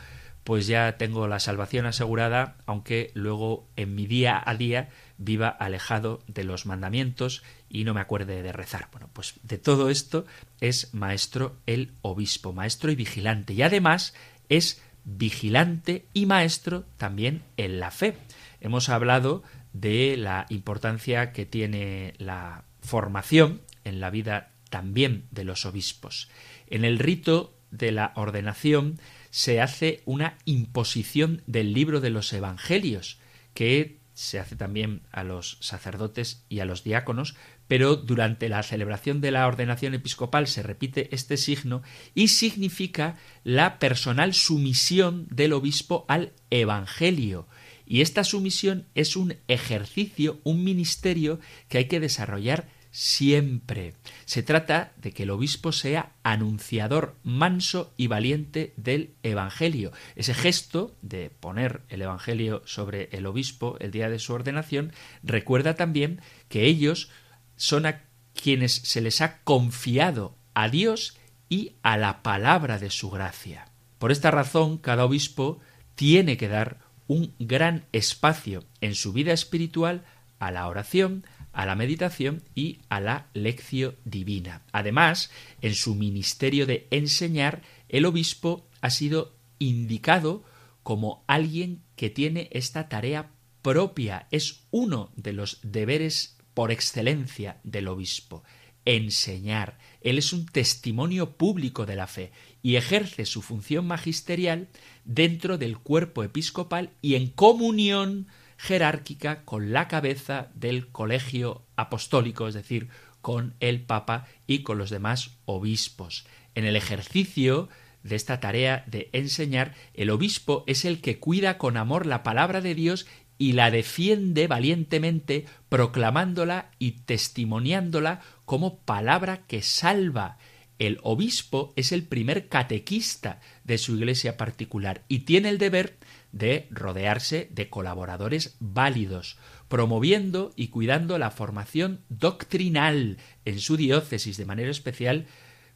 pues 0.49 0.67
ya 0.67 0.97
tengo 0.97 1.29
la 1.29 1.41
salvación 1.41 1.85
asegurada, 1.85 2.57
aunque 2.65 3.11
luego 3.13 3.69
en 3.77 3.95
mi 3.95 4.07
día 4.07 4.43
a 4.43 4.55
día 4.55 4.89
viva 5.19 5.49
alejado 5.51 6.23
de 6.27 6.43
los 6.43 6.65
mandamientos 6.65 7.43
y 7.69 7.85
no 7.85 7.93
me 7.93 8.01
acuerde 8.01 8.43
de 8.43 8.53
rezar. 8.53 8.89
Bueno, 8.91 9.11
pues 9.13 9.35
de 9.43 9.59
todo 9.59 9.91
esto 9.91 10.25
es 10.63 10.95
maestro 10.95 11.59
el 11.67 11.93
obispo, 12.01 12.55
maestro 12.55 12.91
y 12.91 12.95
vigilante, 12.95 13.53
y 13.53 13.61
además 13.61 14.15
es 14.49 14.81
vigilante 15.05 16.07
y 16.15 16.25
maestro 16.25 16.87
también 16.97 17.43
en 17.59 17.79
la 17.79 17.91
fe. 17.91 18.17
Hemos 18.63 18.89
hablado 18.89 19.43
de 19.75 20.17
la 20.17 20.47
importancia 20.49 21.33
que 21.35 21.45
tiene 21.45 22.15
la 22.17 22.65
formación 22.81 23.61
en 23.85 24.01
la 24.01 24.09
vida 24.09 24.53
también 24.71 25.27
de 25.31 25.45
los 25.45 25.67
obispos. 25.67 26.29
En 26.69 26.85
el 26.85 26.99
rito 26.99 27.59
de 27.71 27.93
la 27.93 28.13
ordenación 28.17 29.01
se 29.31 29.61
hace 29.61 30.03
una 30.05 30.39
imposición 30.45 31.43
del 31.47 31.73
libro 31.73 32.01
de 32.01 32.11
los 32.11 32.33
evangelios, 32.33 33.19
que 33.55 33.99
se 34.15 34.41
hace 34.41 34.57
también 34.57 35.03
a 35.13 35.23
los 35.23 35.59
sacerdotes 35.61 36.45
y 36.49 36.59
a 36.59 36.65
los 36.65 36.83
diáconos, 36.83 37.37
pero 37.69 37.95
durante 37.95 38.49
la 38.49 38.63
celebración 38.65 39.21
de 39.21 39.31
la 39.31 39.47
ordenación 39.47 39.95
episcopal 39.95 40.49
se 40.49 40.65
repite 40.65 41.15
este 41.15 41.37
signo 41.37 41.83
y 42.17 42.29
significa 42.29 43.17
la 43.45 43.79
personal 43.79 44.35
sumisión 44.35 45.29
del 45.31 45.53
obispo 45.53 46.05
al 46.09 46.33
evangelio. 46.51 47.47
Y 47.87 48.01
esta 48.01 48.25
sumisión 48.25 48.87
es 48.97 49.15
un 49.15 49.37
ejercicio, 49.47 50.41
un 50.43 50.65
ministerio 50.65 51.39
que 51.69 51.79
hay 51.79 51.85
que 51.85 52.01
desarrollar 52.01 52.69
siempre. 52.91 53.95
Se 54.25 54.43
trata 54.43 54.93
de 54.97 55.13
que 55.13 55.25
el 55.25 55.31
obispo 55.31 55.73
sea 55.73 56.13
anunciador 56.23 57.17
manso 57.23 57.93
y 57.97 58.07
valiente 58.07 58.73
del 58.77 59.15
Evangelio. 59.23 59.93
Ese 60.17 60.35
gesto 60.35 60.97
de 61.03 61.31
poner 61.31 61.83
el 61.89 62.03
Evangelio 62.03 62.63
sobre 62.67 63.09
el 63.13 63.27
obispo 63.27 63.77
el 63.81 63.91
día 63.91 64.09
de 64.09 64.19
su 64.19 64.33
ordenación 64.33 64.93
recuerda 65.23 65.75
también 65.75 66.21
que 66.49 66.65
ellos 66.65 67.11
son 67.57 67.87
a 67.87 68.03
quienes 68.35 68.73
se 68.73 69.01
les 69.01 69.21
ha 69.21 69.39
confiado 69.43 70.37
a 70.55 70.69
Dios 70.69 71.17
y 71.49 71.73
a 71.83 71.97
la 71.97 72.23
palabra 72.23 72.79
de 72.79 72.91
su 72.91 73.11
gracia. 73.11 73.69
Por 73.99 74.13
esta 74.13 74.31
razón, 74.31 74.79
cada 74.79 75.05
obispo 75.05 75.61
tiene 75.95 76.37
que 76.37 76.49
dar 76.49 76.79
un 77.09 77.35
gran 77.39 77.85
espacio 77.93 78.65
en 78.81 78.95
su 78.95 79.13
vida 79.13 79.33
espiritual 79.33 80.05
a 80.39 80.51
la 80.53 80.69
oración, 80.69 81.25
a 81.53 81.67
la 81.67 81.75
meditación 81.75 82.43
y 82.55 82.79
a 82.89 83.01
la 83.01 83.29
lección 83.35 83.97
divina. 84.05 84.63
Además, 84.73 85.31
en 85.61 85.75
su 85.75 85.95
ministerio 85.95 86.67
de 86.67 86.87
enseñar, 86.91 87.63
el 87.89 88.05
obispo 88.05 88.69
ha 88.81 88.91
sido 88.91 89.35
indicado 89.59 90.45
como 90.83 91.25
alguien 91.27 91.83
que 91.97 92.11
tiene 92.11 92.49
esta 92.53 92.89
tarea 92.89 93.31
propia. 93.63 94.27
Es 94.31 94.61
uno 94.71 95.13
de 95.17 95.33
los 95.33 95.59
deberes 95.63 96.39
por 96.55 96.71
excelencia 96.73 97.59
del 97.63 97.89
obispo, 97.89 98.43
enseñar. 98.85 99.79
Él 100.01 100.19
es 100.19 100.33
un 100.33 100.47
testimonio 100.47 101.37
público 101.37 101.87
de 101.87 101.97
la 101.97 102.07
fe 102.07 102.33
y 102.63 102.77
ejerce 102.77 103.27
su 103.27 103.43
función 103.43 103.87
magisterial 103.87 104.69
dentro 105.05 105.59
del 105.59 105.79
cuerpo 105.79 106.25
episcopal 106.25 106.91
y 107.03 107.15
en 107.15 107.29
comunión 107.29 108.29
jerárquica 108.59 109.45
con 109.45 109.73
la 109.73 109.89
cabeza 109.89 110.51
del 110.55 110.89
colegio 110.89 111.65
apostólico, 111.77 112.49
es 112.49 112.55
decir, 112.55 112.89
con 113.23 113.55
el 113.61 113.81
Papa 113.81 114.27
y 114.47 114.63
con 114.63 114.77
los 114.77 114.91
demás 114.91 115.39
obispos. 115.47 116.27
En 116.55 116.65
el 116.65 116.77
ejercicio 116.77 117.69
de 118.03 118.17
esta 118.17 118.41
tarea 118.41 118.85
de 118.87 119.09
enseñar, 119.13 119.75
el 119.95 120.11
obispo 120.11 120.65
es 120.67 120.85
el 120.85 121.01
que 121.01 121.19
cuida 121.19 121.57
con 121.57 121.77
amor 121.77 122.05
la 122.05 122.23
palabra 122.23 122.61
de 122.61 122.75
Dios 122.75 123.07
y 123.39 123.53
la 123.53 123.71
defiende 123.71 124.49
valientemente, 124.49 125.47
proclamándola 125.69 126.73
y 126.81 126.93
testimoniándola 126.93 128.21
como 128.45 128.81
palabra 128.81 129.47
que 129.47 129.63
salva. 129.63 130.39
El 130.79 130.99
obispo 131.03 131.73
es 131.77 131.93
el 131.93 132.05
primer 132.05 132.49
catequista 132.49 133.41
de 133.65 133.79
su 133.79 133.97
iglesia 133.97 134.37
particular 134.37 135.05
y 135.09 135.21
tiene 135.21 135.49
el 135.49 135.59
deber 135.59 135.98
de 136.33 136.67
rodearse 136.71 137.49
de 137.51 137.69
colaboradores 137.69 138.57
válidos, 138.61 139.39
promoviendo 139.69 140.53
y 140.57 140.69
cuidando 140.69 141.19
la 141.19 141.31
formación 141.31 142.01
doctrinal 142.09 143.19
en 143.45 143.61
su 143.61 143.77
diócesis 143.77 144.37
de 144.37 144.45
manera 144.45 144.71
especial 144.71 145.27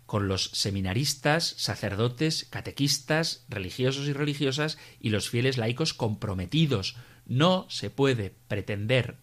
con 0.06 0.28
los 0.28 0.50
seminaristas, 0.52 1.54
sacerdotes, 1.56 2.46
catequistas, 2.50 3.46
religiosos 3.48 4.08
y 4.08 4.12
religiosas 4.12 4.78
y 5.00 5.10
los 5.10 5.30
fieles 5.30 5.56
laicos 5.56 5.94
comprometidos. 5.94 6.96
No 7.26 7.66
se 7.70 7.88
puede 7.88 8.34
pretender 8.48 9.16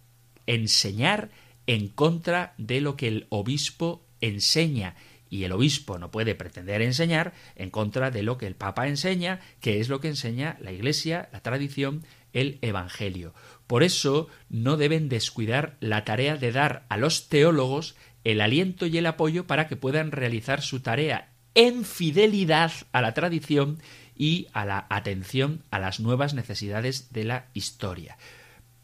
enseñar 0.48 1.30
en 1.68 1.90
contra 1.90 2.56
de 2.58 2.82
lo 2.82 2.98
que 2.98 3.08
el 3.08 3.28
obispo 3.30 4.04
enseña 4.22 4.96
y 5.30 5.44
el 5.44 5.52
obispo 5.52 5.98
no 5.98 6.12
puede 6.12 6.36
pretender 6.36 6.82
enseñar 6.82 7.34
en 7.56 7.70
contra 7.70 8.12
de 8.12 8.24
lo 8.24 8.38
que 8.38 8.48
el 8.48 8.56
Papa 8.56 8.88
enseña, 8.88 9.40
que 9.62 9.80
es 9.80 9.90
lo 9.90 10.00
que 10.00 10.08
enseña 10.08 10.58
la 10.60 10.72
Iglesia, 10.72 11.30
la 11.32 11.42
tradición, 11.42 12.04
el 12.34 12.60
Evangelio. 12.62 13.34
Por 13.68 13.84
eso 13.84 14.28
no 14.50 14.78
deben 14.78 15.10
descuidar 15.10 15.78
la 15.80 16.06
tarea 16.06 16.38
de 16.38 16.52
dar 16.52 16.86
a 16.90 16.98
los 16.98 17.30
teólogos 17.30 17.96
el 18.24 18.42
aliento 18.42 18.86
y 18.86 18.98
el 18.98 19.06
apoyo 19.06 19.48
para 19.48 19.68
que 19.68 19.76
puedan 19.76 20.12
realizar 20.12 20.62
su 20.62 20.82
tarea 20.82 21.30
en 21.56 21.86
fidelidad 21.86 22.72
a 22.92 23.02
la 23.02 23.14
tradición 23.14 23.80
y 24.16 24.48
a 24.54 24.66
la 24.66 24.86
atención 24.90 25.64
a 25.72 25.80
las 25.80 26.00
nuevas 26.00 26.34
necesidades 26.34 27.12
de 27.14 27.24
la 27.24 27.48
historia. 27.54 28.18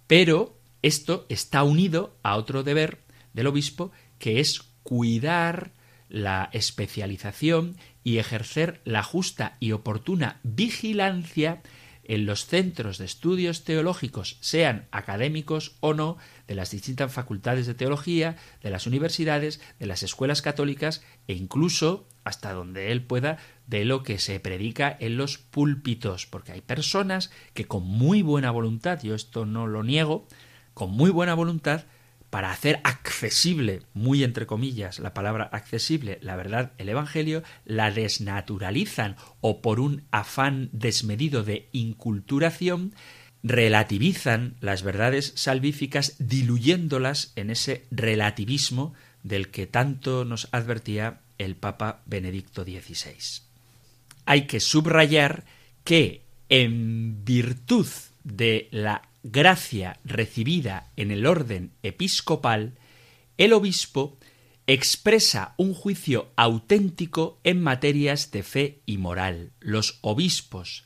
Pero 0.07 0.57
esto 0.81 1.25
está 1.29 1.63
unido 1.63 2.15
a 2.23 2.37
otro 2.37 2.63
deber 2.63 2.99
del 3.33 3.47
obispo 3.47 3.91
que 4.19 4.39
es 4.39 4.61
cuidar 4.83 5.71
la 6.15 6.49
especialización 6.53 7.75
y 8.01 8.19
ejercer 8.19 8.79
la 8.85 9.03
justa 9.03 9.57
y 9.59 9.73
oportuna 9.73 10.39
vigilancia 10.43 11.61
en 12.05 12.25
los 12.25 12.45
centros 12.45 12.97
de 12.97 13.03
estudios 13.03 13.65
teológicos, 13.65 14.37
sean 14.39 14.87
académicos 14.91 15.75
o 15.81 15.93
no, 15.93 16.17
de 16.47 16.55
las 16.55 16.71
distintas 16.71 17.11
facultades 17.11 17.67
de 17.67 17.73
teología, 17.73 18.37
de 18.63 18.69
las 18.69 18.87
universidades, 18.87 19.59
de 19.77 19.87
las 19.87 20.03
escuelas 20.03 20.41
católicas 20.41 21.03
e 21.27 21.33
incluso, 21.33 22.07
hasta 22.23 22.53
donde 22.53 22.93
él 22.93 23.03
pueda, 23.03 23.37
de 23.67 23.83
lo 23.83 24.01
que 24.03 24.17
se 24.17 24.39
predica 24.39 24.95
en 24.97 25.17
los 25.17 25.37
púlpitos, 25.37 26.27
porque 26.27 26.53
hay 26.53 26.61
personas 26.61 27.29
que 27.53 27.65
con 27.65 27.83
muy 27.83 28.21
buena 28.21 28.51
voluntad, 28.51 29.01
yo 29.03 29.15
esto 29.15 29.45
no 29.45 29.67
lo 29.67 29.83
niego, 29.83 30.29
con 30.73 30.91
muy 30.91 31.09
buena 31.09 31.33
voluntad, 31.33 31.83
para 32.35 32.51
hacer 32.51 32.81
accesible, 32.83 33.83
muy 33.93 34.21
entre 34.21 34.45
comillas, 34.45 34.99
la 34.99 35.13
palabra 35.13 35.45
accesible, 35.53 36.19
la 36.21 36.35
verdad, 36.35 36.73
el 36.77 36.89
Evangelio, 36.89 37.43
la 37.63 37.91
desnaturalizan 37.91 39.15
o 39.39 39.61
por 39.61 39.79
un 39.79 40.03
afán 40.11 40.67
desmedido 40.73 41.45
de 41.45 41.69
inculturación, 41.71 42.93
relativizan 43.41 44.57
las 44.59 44.83
verdades 44.83 45.31
salvíficas 45.37 46.15
diluyéndolas 46.19 47.31
en 47.37 47.51
ese 47.51 47.85
relativismo 47.89 48.93
del 49.23 49.49
que 49.49 49.65
tanto 49.65 50.25
nos 50.25 50.49
advertía 50.51 51.21
el 51.37 51.55
Papa 51.55 52.01
Benedicto 52.05 52.65
XVI. 52.65 53.43
Hay 54.25 54.45
que 54.45 54.59
subrayar 54.59 55.45
que 55.85 56.25
en 56.49 57.23
virtud 57.23 57.87
de 58.25 58.67
la 58.71 59.03
gracia 59.31 59.99
recibida 60.03 60.91
en 60.97 61.09
el 61.09 61.25
orden 61.25 61.71
episcopal, 61.81 62.75
el 63.37 63.53
obispo 63.53 64.19
expresa 64.67 65.55
un 65.57 65.73
juicio 65.73 66.31
auténtico 66.35 67.39
en 67.43 67.61
materias 67.61 68.29
de 68.29 68.43
fe 68.43 68.81
y 68.85 68.99
moral. 68.99 69.51
Los 69.59 69.97
obispos, 70.01 70.85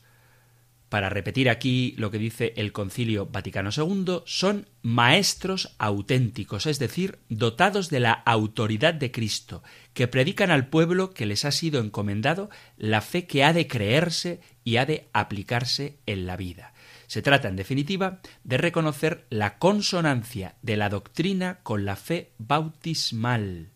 para 0.88 1.10
repetir 1.10 1.50
aquí 1.50 1.94
lo 1.98 2.10
que 2.10 2.18
dice 2.18 2.54
el 2.56 2.72
Concilio 2.72 3.26
Vaticano 3.26 3.70
II, 3.76 4.22
son 4.24 4.68
maestros 4.80 5.74
auténticos, 5.78 6.64
es 6.64 6.78
decir, 6.78 7.18
dotados 7.28 7.90
de 7.90 8.00
la 8.00 8.12
autoridad 8.12 8.94
de 8.94 9.12
Cristo, 9.12 9.62
que 9.92 10.08
predican 10.08 10.50
al 10.50 10.68
pueblo 10.68 11.12
que 11.12 11.26
les 11.26 11.44
ha 11.44 11.52
sido 11.52 11.78
encomendado 11.80 12.48
la 12.78 13.02
fe 13.02 13.26
que 13.26 13.44
ha 13.44 13.52
de 13.52 13.66
creerse 13.66 14.40
y 14.64 14.76
ha 14.76 14.86
de 14.86 15.08
aplicarse 15.12 15.98
en 16.06 16.26
la 16.26 16.38
vida. 16.38 16.72
Se 17.10 17.22
trata, 17.22 17.48
en 17.48 17.56
definitiva, 17.56 18.20
de 18.44 18.56
reconocer 18.56 19.26
la 19.30 19.58
consonancia 19.58 20.54
de 20.62 20.76
la 20.76 20.88
doctrina 20.88 21.58
con 21.64 21.84
la 21.84 21.96
fe 21.96 22.30
bautismal, 22.38 23.70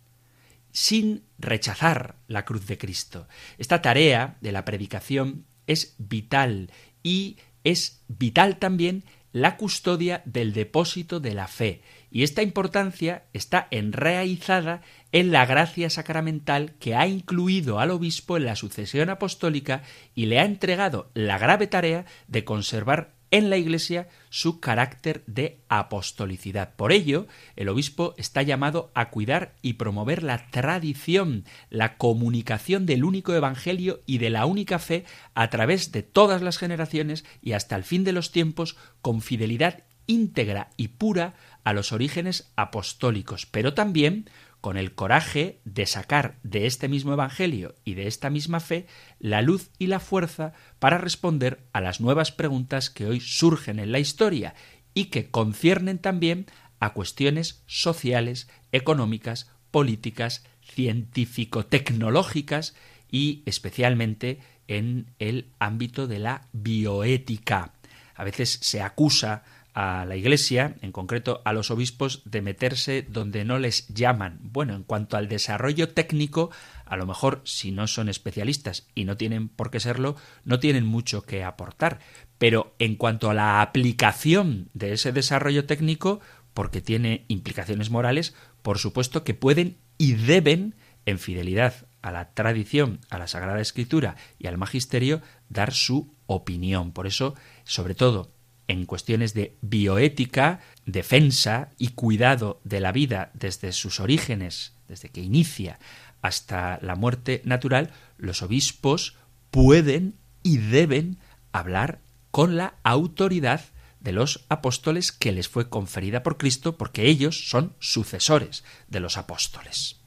sin 0.71 1.25
rechazar 1.41 2.15
la 2.29 2.45
cruz 2.45 2.69
de 2.69 2.79
Cristo. 2.79 3.27
Esta 3.59 3.83
tarea 3.83 4.37
de 4.41 4.53
la 4.53 4.65
predicación 4.65 5.47
es 5.67 5.97
vital 5.99 6.71
y 7.03 7.39
es 7.65 8.05
vital 8.07 8.59
también 8.59 9.03
la 9.33 9.57
custodia 9.57 10.23
del 10.27 10.53
depósito 10.53 11.19
de 11.19 11.35
la 11.35 11.49
fe, 11.49 11.83
y 12.13 12.23
esta 12.23 12.41
importancia 12.41 13.25
está 13.33 13.67
enraizada 13.73 14.83
en 15.11 15.33
la 15.33 15.45
gracia 15.45 15.91
sacramental 15.91 16.75
que 16.79 16.95
ha 16.95 17.09
incluido 17.09 17.81
al 17.81 17.91
obispo 17.91 18.37
en 18.37 18.45
la 18.45 18.55
sucesión 18.55 19.11
apostólica 19.11 19.83
y 20.15 20.27
le 20.27 20.39
ha 20.39 20.45
entregado 20.45 21.11
la 21.15 21.37
grave 21.39 21.67
tarea 21.67 22.05
de 22.29 22.45
conservar 22.45 23.14
en 23.35 23.51
la 23.51 23.57
Iglesia 23.57 24.07
su 24.31 24.61
carácter 24.61 25.25
de 25.27 25.59
apostolicidad. 25.69 26.77
Por 26.77 26.93
ello, 26.93 27.27
el 27.57 27.69
obispo 27.69 28.15
está 28.17 28.43
llamado 28.43 28.93
a 28.95 29.11
cuidar 29.11 29.57
y 29.61 29.73
promover 29.73 30.23
la 30.23 30.47
tradición, 30.53 31.45
la 31.69 31.97
comunicación 31.97 32.87
del 32.87 33.03
único 33.03 33.35
Evangelio 33.35 34.03
y 34.07 34.19
de 34.19 34.31
la 34.31 34.47
única 34.47 34.79
fe 34.79 35.05
a 35.35 35.51
través 35.51 35.91
de 35.91 36.05
todas 36.05 36.43
las 36.43 36.59
generaciones 36.59 37.25
y 37.43 37.55
hasta 37.55 37.75
el 37.75 37.83
fin 37.83 38.05
de 38.05 38.13
los 38.13 38.31
tiempos 38.31 38.77
con 39.03 39.21
fidelidad 39.21 39.83
íntegra 40.07 40.71
y 40.77 40.89
pura 40.89 41.35
a 41.65 41.73
los 41.73 41.91
orígenes 41.91 42.53
apostólicos, 42.55 43.47
pero 43.47 43.75
también 43.75 44.31
con 44.65 44.79
el 44.79 44.95
coraje 44.95 45.61
de 45.67 45.85
sacar 45.85 46.39
de 46.43 46.65
este 46.65 46.89
mismo 46.89 47.13
Evangelio 47.13 47.75
y 47.85 47.93
de 47.93 48.07
esta 48.07 48.31
misma 48.31 48.61
fe 48.61 48.87
la 49.19 49.43
luz 49.43 49.69
y 49.79 49.89
la 49.89 50.01
fuerza 50.01 50.55
para 50.79 50.97
responder 50.97 51.67
a 51.75 51.83
las 51.83 52.01
nuevas 52.01 52.33
preguntas 52.33 52.89
que 52.89 53.05
hoy 53.05 53.21
surgen 53.21 53.79
en 53.79 53.93
la 53.93 53.99
historia 53.99 54.55
y 54.95 55.11
que 55.11 55.31
conciernen 55.31 55.99
también 55.99 56.47
a 56.81 56.95
cuestiones 56.95 57.63
sociales, 57.67 58.49
económicas, 58.73 59.51
políticas, 59.71 60.47
científico-tecnológicas 60.63 62.75
y 63.11 63.43
especialmente 63.45 64.39
en 64.67 65.11
el 65.19 65.51
ámbito 65.59 66.07
de 66.07 66.21
la 66.21 66.49
bioética. 66.55 67.75
A 68.15 68.25
veces 68.25 68.61
se 68.63 68.81
acusa 68.81 69.43
a 69.75 70.05
la 70.07 70.17
Iglesia, 70.17 70.77
en 70.81 70.93
concreto 70.93 71.43
a 71.45 71.53
los 71.53 71.71
obispos, 71.71 72.23
de 72.25 72.41
meterse 72.43 73.03
donde 73.03 73.45
no 73.45 73.59
les 73.59 73.89
llaman. 73.89 74.39
Bueno, 74.41 74.75
en 74.75 74.85
cuanto 74.85 75.17
al 75.17 75.29
desarrollo 75.29 75.89
técnico, 75.89 76.51
a 76.87 76.97
lo 76.97 77.07
mejor 77.07 77.43
si 77.45 77.73
no 77.73 77.89
son 77.89 78.09
especialistas 78.09 78.87
y 78.95 79.05
no 79.05 79.17
tienen 79.17 79.49
por 79.49 79.71
qué 79.71 79.81
serlo, 79.81 80.15
no 80.45 80.61
tienen 80.61 80.87
mucho 80.87 81.23
que 81.23 81.43
aportar. 81.43 81.99
Pero 82.39 82.75
en 82.79 82.95
cuanto 82.95 83.31
a 83.31 83.35
la 83.35 83.61
aplicación 83.63 84.71
de 84.75 84.93
ese 84.93 85.11
desarrollo 85.11 85.67
técnico, 85.67 86.21
porque 86.55 86.81
tiene 86.81 87.25
implicaciones 87.27 87.91
morales, 87.91 88.35
por 88.63 88.79
supuesto 88.79 89.25
que 89.25 89.35
pueden 89.35 89.77
y 89.99 90.15
deben, 90.15 90.77
en 91.07 91.19
fidelidad 91.19 91.87
a 92.01 92.13
la 92.13 92.33
tradición, 92.33 93.01
a 93.11 93.19
la 93.19 93.27
Sagrada 93.27 93.61
Escritura 93.61 94.17
y 94.39 94.47
al 94.47 94.59
Magisterio, 94.59 95.21
dar 95.49 95.73
su 95.73 96.15
opinión. 96.27 96.93
Por 96.93 97.07
eso, 97.07 97.35
sobre 97.65 97.95
todo, 97.95 98.34
en 98.69 98.87
cuestiones 98.87 99.35
de 99.35 99.57
bioética, 99.61 100.61
defensa 100.87 101.71
y 101.79 101.89
cuidado 101.89 102.61
de 102.65 102.81
la 102.81 102.93
vida 102.93 103.31
desde 103.35 103.73
sus 103.73 104.01
orígenes, 104.01 104.73
desde 104.89 105.11
que 105.11 105.21
inicia 105.21 105.79
hasta 106.23 106.79
la 106.81 106.97
muerte 106.97 107.43
natural, 107.45 107.91
los 108.17 108.43
obispos 108.43 109.17
pueden 109.51 110.15
y 110.43 110.59
deben 110.59 111.19
hablar 111.53 112.01
con 112.31 112.57
la 112.57 112.75
autoridad 112.83 113.61
de 114.01 114.13
los 114.13 114.45
apóstoles 114.49 115.13
que 115.13 115.33
les 115.33 115.49
fue 115.49 115.69
conferida 115.69 116.23
por 116.23 116.37
Cristo 116.37 116.77
porque 116.77 117.07
ellos 117.07 117.49
son 117.49 117.75
sucesores 117.79 118.65
de 118.89 119.01
los 119.01 119.17
apóstoles 119.17 120.04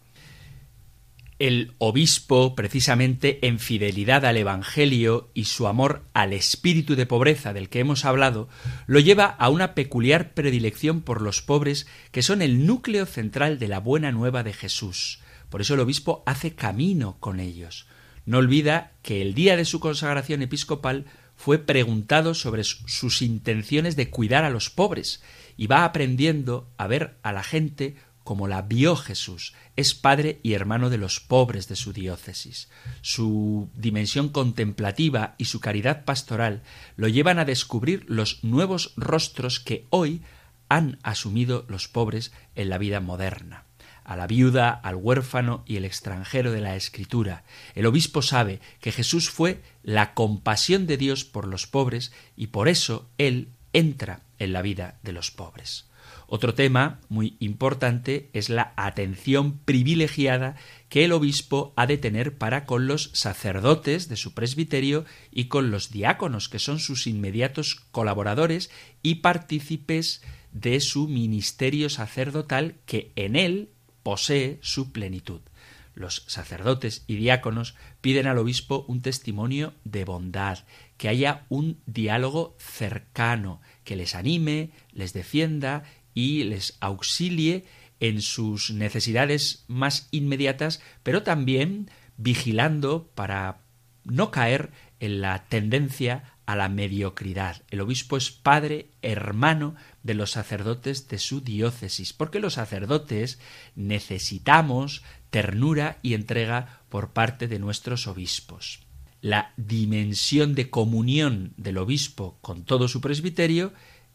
el 1.39 1.73
obispo, 1.77 2.55
precisamente 2.55 3.45
en 3.45 3.59
fidelidad 3.59 4.25
al 4.25 4.38
Evangelio 4.38 5.29
y 5.33 5.45
su 5.45 5.67
amor 5.67 6.03
al 6.13 6.33
espíritu 6.33 6.95
de 6.95 7.05
pobreza 7.05 7.53
del 7.53 7.69
que 7.69 7.79
hemos 7.79 8.05
hablado, 8.05 8.49
lo 8.88 8.99
lleva 8.99 9.25
a 9.25 9.49
una 9.49 9.75
peculiar 9.75 10.33
predilección 10.33 11.01
por 11.01 11.21
los 11.21 11.41
pobres 11.41 11.88
que 12.11 12.23
son 12.23 12.41
el 12.41 12.65
núcleo 12.65 13.05
central 13.05 13.59
de 13.59 13.67
la 13.67 13.79
buena 13.79 14.11
nueva 14.11 14.43
de 14.43 14.53
Jesús. 14.53 15.19
Por 15.49 15.61
eso 15.61 15.75
el 15.75 15.79
obispo 15.79 16.23
hace 16.25 16.55
camino 16.55 17.17
con 17.19 17.39
ellos. 17.39 17.88
No 18.25 18.39
olvida 18.39 18.93
que 19.03 19.21
el 19.21 19.33
día 19.33 19.55
de 19.55 19.65
su 19.65 19.79
consagración 19.79 20.41
episcopal 20.41 21.05
fue 21.35 21.59
preguntado 21.59 22.33
sobre 22.33 22.63
sus 22.63 23.21
intenciones 23.21 23.95
de 23.95 24.09
cuidar 24.09 24.43
a 24.43 24.49
los 24.49 24.69
pobres 24.71 25.21
y 25.55 25.67
va 25.67 25.85
aprendiendo 25.85 26.69
a 26.77 26.88
ver 26.88 27.17
a 27.21 27.31
la 27.31 27.43
gente 27.43 27.95
como 28.28 28.49
la 28.49 28.61
vio 28.61 28.97
Jesús, 28.97 29.53
es 29.78 29.93
padre 29.93 30.41
y 30.43 30.51
hermano 30.51 30.89
de 30.89 30.97
los 30.97 31.21
pobres 31.21 31.69
de 31.69 31.78
su 31.78 31.93
diócesis. 31.93 32.67
Su 32.99 33.69
dimensión 33.73 34.28
contemplativa 34.28 35.36
y 35.38 35.45
su 35.45 35.61
caridad 35.61 36.03
pastoral 36.03 36.61
lo 36.97 37.07
llevan 37.07 37.39
a 37.39 37.45
descubrir 37.45 38.03
los 38.09 38.43
nuevos 38.43 38.91
rostros 38.97 39.61
que 39.61 39.88
hoy 39.91 40.23
han 40.67 40.99
asumido 41.03 41.63
los 41.69 41.88
pobres 41.88 42.34
en 42.55 42.67
la 42.67 42.78
vida 42.78 42.99
moderna 42.99 43.63
a 44.03 44.17
la 44.17 44.28
viuda, 44.28 44.71
al 44.71 44.95
huérfano 44.95 45.63
y 45.65 45.78
el 45.78 45.86
extranjero 45.86 46.51
de 46.51 46.61
la 46.61 46.75
Escritura. 46.75 47.43
El 47.75 47.86
obispo 47.86 48.21
sabe 48.21 48.59
que 48.82 48.93
Jesús 48.93 49.30
fue 49.30 49.61
la 49.84 50.13
compasión 50.13 50.86
de 50.86 50.97
Dios 50.97 51.23
por 51.23 51.45
los 51.45 51.65
pobres 51.65 52.11
y 52.36 52.47
por 52.47 52.67
eso 52.67 53.09
él 53.17 53.49
entra 53.71 54.21
en 54.39 54.51
la 54.51 54.61
vida 54.61 54.97
de 55.03 55.11
los 55.13 55.32
pobres. 55.32 55.86
Otro 56.30 56.53
tema 56.53 56.99
muy 57.07 57.38
importante 57.39 58.30
es 58.34 58.49
la 58.49 58.73
atención 58.75 59.59
privilegiada 59.59 60.57
que 60.89 61.05
el 61.05 61.13
obispo 61.13 61.73
ha 61.78 61.88
de 61.88 61.97
tener 61.97 62.38
para 62.38 62.65
con 62.65 62.86
los 62.86 63.11
sacerdotes 63.13 64.09
de 64.09 64.17
su 64.17 64.34
presbiterio 64.34 65.05
y 65.32 65.45
con 65.45 65.71
los 65.71 65.89
diáconos, 65.89 66.49
que 66.49 66.59
son 66.59 66.80
sus 66.80 67.07
inmediatos 67.07 67.75
colaboradores 67.91 68.69
y 69.01 69.15
partícipes 69.15 70.21
de 70.51 70.82
su 70.82 71.07
ministerio 71.07 71.89
sacerdotal 71.89 72.75
que 72.86 73.13
en 73.15 73.38
él 73.38 73.69
posee 74.03 74.59
su 74.61 74.91
plenitud. 74.91 75.39
Los 75.97 76.25
sacerdotes 76.28 77.03
y 77.07 77.15
diáconos 77.15 77.73
piden 78.01 78.28
al 78.28 78.38
obispo 78.38 78.86
un 78.88 79.01
testimonio 79.01 79.73
de 79.84 80.05
bondad, 80.05 80.59
que 80.97 81.09
haya 81.09 81.45
un 81.49 81.80
diálogo 81.88 82.55
cercano, 82.59 83.61
que 83.84 83.95
les 83.95 84.13
anime, 84.13 84.69
les 84.91 85.13
defienda 85.13 85.84
y 86.18 86.45
les 86.45 86.78
auxilie 86.80 87.65
en 87.99 88.24
sus 88.24 88.72
necesidades 88.72 89.65
más 89.68 90.07
inmediatas, 90.09 90.82
pero 91.03 91.22
también 91.22 91.91
vigilando 92.18 93.11
para 93.13 93.59
no 94.03 94.32
caer 94.32 94.72
en 94.99 95.22
la 95.22 95.45
tendencia 95.45 96.34
a 96.47 96.55
la 96.55 96.70
mediocridad. 96.70 97.61
El 97.70 97.82
obispo 97.82 98.18
es 98.18 98.32
padre, 98.32 98.89
hermano 99.03 99.76
de 100.01 100.15
los 100.15 100.32
sacerdotes 100.32 101.07
de 101.07 101.20
su 101.20 101.41
diócesis, 101.41 102.13
porque 102.13 102.39
los 102.39 102.55
sacerdotes 102.55 103.38
necesitamos 103.76 105.03
ternura 105.30 105.99
y 106.01 106.15
entrega 106.15 106.82
por 106.89 107.13
parte 107.13 107.47
de 107.47 107.59
nuestros 107.59 108.07
obispos. 108.07 108.80
La 109.22 109.53
dimensión 109.55 110.55
de 110.55 110.72
comunión 110.72 111.53
del 111.57 111.78
obispo 111.78 112.39
con 112.41 112.63
todo 112.63 112.88
su 112.88 113.01
presbiterio 113.01 113.72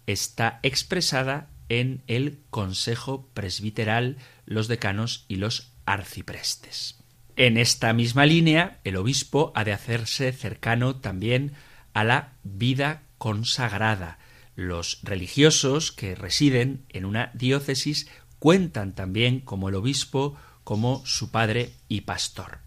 está 0.09 0.59
expresada 0.64 1.51
en 1.68 2.02
el 2.06 2.40
Consejo 2.50 3.28
Presbiteral, 3.34 4.18
los 4.46 4.68
decanos 4.68 5.24
y 5.28 5.36
los 5.36 5.72
arciprestes. 5.86 6.98
En 7.36 7.56
esta 7.56 7.92
misma 7.92 8.26
línea, 8.26 8.80
el 8.84 8.96
obispo 8.96 9.52
ha 9.54 9.64
de 9.64 9.72
hacerse 9.72 10.32
cercano 10.32 10.96
también 10.96 11.52
a 11.94 12.04
la 12.04 12.32
vida 12.44 13.02
consagrada. 13.18 14.18
Los 14.54 15.00
religiosos 15.02 15.92
que 15.92 16.14
residen 16.14 16.84
en 16.90 17.04
una 17.04 17.30
diócesis 17.34 18.08
cuentan 18.38 18.94
también 18.94 19.40
como 19.40 19.68
el 19.68 19.76
obispo, 19.76 20.36
como 20.64 21.04
su 21.06 21.30
padre 21.30 21.72
y 21.88 22.02
pastor. 22.02 22.58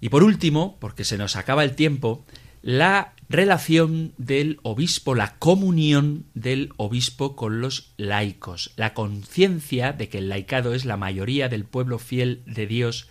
Y 0.00 0.08
por 0.08 0.24
último, 0.24 0.78
porque 0.80 1.04
se 1.04 1.18
nos 1.18 1.36
acaba 1.36 1.62
el 1.62 1.76
tiempo, 1.76 2.24
la 2.62 3.14
relación 3.28 4.12
del 4.18 4.60
obispo, 4.62 5.14
la 5.14 5.36
comunión 5.38 6.26
del 6.34 6.72
obispo 6.76 7.34
con 7.34 7.60
los 7.60 7.92
laicos, 7.96 8.72
la 8.76 8.94
conciencia 8.94 9.92
de 9.92 10.08
que 10.08 10.18
el 10.18 10.28
laicado 10.28 10.74
es 10.74 10.84
la 10.84 10.96
mayoría 10.96 11.48
del 11.48 11.64
pueblo 11.64 11.98
fiel 11.98 12.42
de 12.46 12.66
Dios 12.66 13.08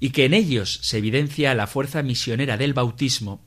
y 0.00 0.10
que 0.10 0.24
en 0.24 0.34
ellos 0.34 0.80
se 0.82 0.98
evidencia 0.98 1.54
la 1.54 1.66
fuerza 1.66 2.02
misionera 2.02 2.56
del 2.56 2.72
bautismo, 2.72 3.40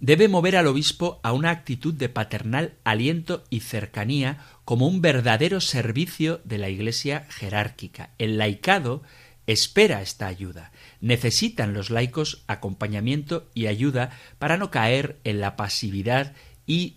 debe 0.00 0.28
mover 0.28 0.56
al 0.56 0.66
obispo 0.66 1.20
a 1.22 1.32
una 1.32 1.50
actitud 1.50 1.94
de 1.94 2.08
paternal 2.08 2.74
aliento 2.84 3.44
y 3.50 3.60
cercanía 3.60 4.38
como 4.64 4.86
un 4.86 5.02
verdadero 5.02 5.60
servicio 5.60 6.40
de 6.44 6.58
la 6.58 6.68
Iglesia 6.68 7.26
jerárquica. 7.30 8.10
El 8.18 8.38
laicado 8.38 9.02
espera 9.46 10.02
esta 10.02 10.26
ayuda. 10.26 10.72
Necesitan 11.02 11.74
los 11.74 11.90
laicos 11.90 12.44
acompañamiento 12.46 13.50
y 13.54 13.66
ayuda 13.66 14.10
para 14.38 14.56
no 14.56 14.70
caer 14.70 15.18
en 15.24 15.40
la 15.40 15.56
pasividad 15.56 16.32
y 16.64 16.96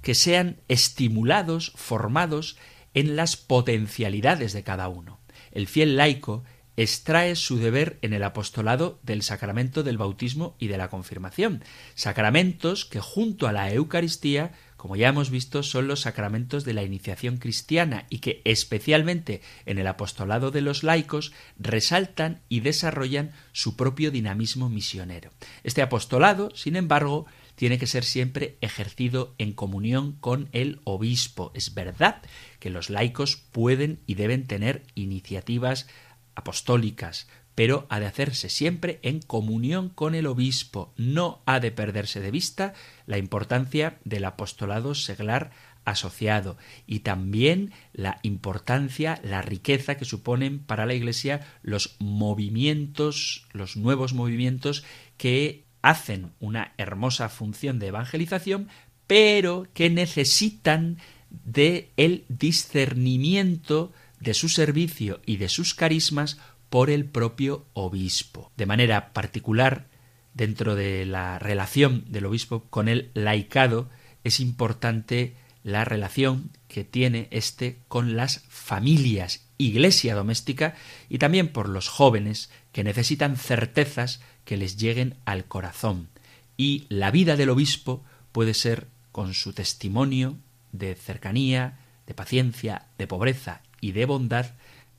que 0.00 0.14
sean 0.14 0.58
estimulados, 0.68 1.72
formados 1.74 2.56
en 2.94 3.16
las 3.16 3.36
potencialidades 3.36 4.52
de 4.52 4.62
cada 4.62 4.88
uno. 4.88 5.18
El 5.50 5.66
fiel 5.66 5.96
laico 5.96 6.44
extrae 6.76 7.34
su 7.34 7.58
deber 7.58 7.98
en 8.02 8.12
el 8.12 8.22
apostolado 8.22 9.00
del 9.02 9.22
sacramento 9.22 9.82
del 9.82 9.98
bautismo 9.98 10.54
y 10.60 10.68
de 10.68 10.78
la 10.78 10.88
confirmación, 10.88 11.64
sacramentos 11.96 12.84
que 12.84 13.00
junto 13.00 13.48
a 13.48 13.52
la 13.52 13.72
Eucaristía 13.72 14.52
como 14.76 14.96
ya 14.96 15.08
hemos 15.08 15.30
visto, 15.30 15.62
son 15.62 15.88
los 15.88 16.02
sacramentos 16.02 16.64
de 16.64 16.74
la 16.74 16.82
iniciación 16.82 17.38
cristiana 17.38 18.06
y 18.10 18.18
que 18.18 18.42
especialmente 18.44 19.40
en 19.64 19.78
el 19.78 19.86
apostolado 19.86 20.50
de 20.50 20.60
los 20.60 20.82
laicos 20.82 21.32
resaltan 21.58 22.42
y 22.48 22.60
desarrollan 22.60 23.32
su 23.52 23.76
propio 23.76 24.10
dinamismo 24.10 24.68
misionero. 24.68 25.32
Este 25.64 25.82
apostolado, 25.82 26.54
sin 26.54 26.76
embargo, 26.76 27.26
tiene 27.54 27.78
que 27.78 27.86
ser 27.86 28.04
siempre 28.04 28.58
ejercido 28.60 29.34
en 29.38 29.52
comunión 29.52 30.12
con 30.12 30.48
el 30.52 30.80
obispo. 30.84 31.50
Es 31.54 31.74
verdad 31.74 32.22
que 32.60 32.70
los 32.70 32.90
laicos 32.90 33.36
pueden 33.36 34.00
y 34.06 34.14
deben 34.14 34.46
tener 34.46 34.84
iniciativas 34.94 35.88
apostólicas, 36.34 37.28
pero 37.56 37.86
ha 37.88 37.98
de 37.98 38.06
hacerse 38.06 38.48
siempre 38.48 39.00
en 39.02 39.20
comunión 39.20 39.88
con 39.88 40.14
el 40.14 40.26
obispo. 40.26 40.92
No 40.96 41.40
ha 41.46 41.58
de 41.58 41.72
perderse 41.72 42.20
de 42.20 42.30
vista 42.30 42.74
la 43.06 43.18
importancia 43.18 43.98
del 44.04 44.26
apostolado 44.26 44.94
seglar 44.94 45.50
asociado 45.86 46.58
y 46.86 46.98
también 47.00 47.72
la 47.94 48.18
importancia, 48.22 49.20
la 49.22 49.40
riqueza 49.40 49.96
que 49.96 50.04
suponen 50.04 50.58
para 50.58 50.84
la 50.84 50.92
Iglesia 50.92 51.46
los 51.62 51.96
movimientos, 51.98 53.46
los 53.52 53.76
nuevos 53.76 54.12
movimientos 54.12 54.84
que 55.16 55.64
hacen 55.80 56.32
una 56.40 56.74
hermosa 56.76 57.30
función 57.30 57.78
de 57.78 57.86
evangelización, 57.86 58.68
pero 59.06 59.66
que 59.72 59.88
necesitan 59.88 60.98
de 61.30 61.90
el 61.96 62.24
discernimiento 62.28 63.92
de 64.20 64.34
su 64.34 64.48
servicio 64.48 65.20
y 65.24 65.36
de 65.36 65.48
sus 65.48 65.74
carismas 65.74 66.38
por 66.76 66.90
el 66.90 67.06
propio 67.06 67.64
obispo. 67.72 68.52
De 68.58 68.66
manera 68.66 69.14
particular, 69.14 69.86
dentro 70.34 70.74
de 70.74 71.06
la 71.06 71.38
relación 71.38 72.04
del 72.06 72.26
obispo 72.26 72.64
con 72.68 72.88
el 72.88 73.10
laicado, 73.14 73.88
es 74.24 74.40
importante 74.40 75.36
la 75.62 75.86
relación 75.86 76.50
que 76.68 76.84
tiene 76.84 77.28
éste 77.30 77.78
con 77.88 78.14
las 78.14 78.44
familias, 78.50 79.46
iglesia 79.56 80.14
doméstica 80.14 80.74
y 81.08 81.16
también 81.16 81.48
por 81.48 81.70
los 81.70 81.88
jóvenes 81.88 82.50
que 82.72 82.84
necesitan 82.84 83.38
certezas 83.38 84.20
que 84.44 84.58
les 84.58 84.76
lleguen 84.76 85.14
al 85.24 85.46
corazón. 85.46 86.10
Y 86.58 86.84
la 86.90 87.10
vida 87.10 87.36
del 87.36 87.48
obispo 87.48 88.04
puede 88.32 88.52
ser 88.52 88.86
con 89.12 89.32
su 89.32 89.54
testimonio 89.54 90.36
de 90.72 90.94
cercanía, 90.94 91.78
de 92.06 92.12
paciencia, 92.12 92.84
de 92.98 93.06
pobreza 93.06 93.62
y 93.80 93.92
de 93.92 94.04
bondad, 94.04 94.48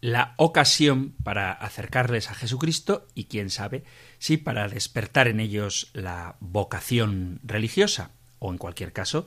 la 0.02 0.34
ocasión 0.38 1.16
para 1.24 1.52
acercarles 1.52 2.30
a 2.30 2.36
Jesucristo 2.36 3.08
y 3.16 3.26
quién 3.26 3.50
sabe 3.50 3.84
si 4.20 4.38
para 4.38 4.68
despertar 4.68 5.28
en 5.28 5.40
ellos 5.40 5.90
la 5.94 6.36
vocación 6.40 7.40
religiosa 7.44 8.12
o 8.40 8.52
en 8.52 8.58
cualquier 8.58 8.94
caso 8.94 9.26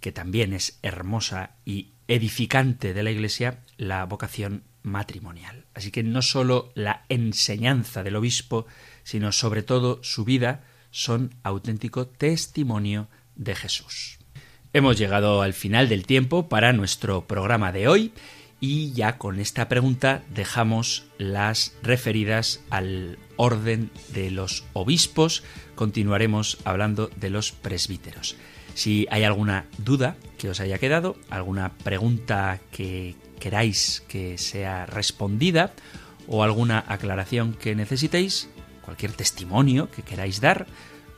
que 0.00 0.12
también 0.12 0.54
es 0.54 0.78
hermosa 0.82 1.56
y 1.64 1.92
edificante 2.08 2.94
de 2.94 3.02
la 3.02 3.10
Iglesia 3.10 3.60
la 3.76 4.04
vocación 4.06 4.64
matrimonial. 4.82 5.66
Así 5.74 5.90
que 5.90 6.02
no 6.02 6.22
sólo 6.22 6.72
la 6.74 7.04
enseñanza 7.08 8.02
del 8.02 8.16
obispo, 8.16 8.66
sino 9.04 9.30
sobre 9.32 9.62
todo 9.62 10.02
su 10.02 10.24
vida 10.24 10.64
son 10.90 11.34
auténtico 11.42 12.06
testimonio 12.06 13.08
de 13.36 13.54
Jesús. 13.54 14.18
Hemos 14.72 14.98
llegado 14.98 15.42
al 15.42 15.52
final 15.52 15.88
del 15.88 16.06
tiempo 16.06 16.48
para 16.48 16.72
nuestro 16.72 17.26
programa 17.26 17.72
de 17.72 17.88
hoy 17.88 18.12
y 18.60 18.92
ya 18.92 19.16
con 19.16 19.40
esta 19.40 19.68
pregunta 19.68 20.22
dejamos 20.32 21.06
las 21.18 21.74
referidas 21.82 22.60
al 22.68 23.18
orden 23.36 23.90
de 24.12 24.30
los 24.30 24.64
obispos. 24.74 25.42
Continuaremos 25.74 26.58
hablando 26.64 27.10
de 27.16 27.30
los 27.30 27.52
presbíteros. 27.52 28.36
Si 28.74 29.06
hay 29.10 29.24
alguna 29.24 29.66
duda 29.78 30.16
que 30.38 30.50
os 30.50 30.60
haya 30.60 30.78
quedado, 30.78 31.16
alguna 31.30 31.72
pregunta 31.78 32.60
que 32.70 33.16
queráis 33.40 34.04
que 34.06 34.36
sea 34.36 34.86
respondida 34.86 35.72
o 36.28 36.42
alguna 36.42 36.84
aclaración 36.86 37.54
que 37.54 37.74
necesitéis, 37.74 38.48
cualquier 38.82 39.12
testimonio 39.12 39.90
que 39.90 40.02
queráis 40.02 40.40
dar, 40.40 40.66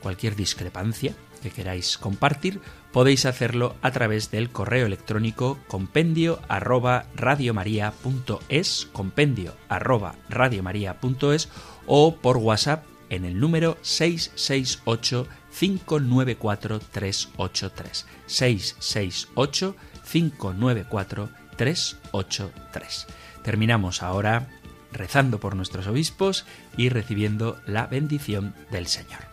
cualquier 0.01 0.35
discrepancia 0.35 1.13
que 1.43 1.51
queráis 1.51 1.97
compartir, 1.97 2.61
podéis 2.91 3.25
hacerlo 3.25 3.75
a 3.81 3.91
través 3.91 4.31
del 4.31 4.49
correo 4.49 4.85
electrónico 4.85 5.59
compendio 5.67 6.39
arroba 6.47 7.05
radiomaria.es, 7.15 8.87
compendio 8.93 9.53
arroba 9.67 10.15
radiomaria.es 10.29 11.49
o 11.85 12.15
por 12.15 12.37
WhatsApp 12.37 12.85
en 13.09 13.25
el 13.25 13.39
número 13.39 13.77
668 13.81 15.27
594 15.59 16.79
383 16.79 18.07
668 18.25 19.75
594 20.09 21.29
383. 21.57 23.07
Terminamos 23.43 24.01
ahora 24.01 24.47
rezando 24.93 25.39
por 25.39 25.55
nuestros 25.55 25.87
obispos 25.87 26.45
y 26.77 26.89
recibiendo 26.89 27.59
la 27.65 27.87
bendición 27.87 28.55
del 28.71 28.87
Señor. 28.87 29.32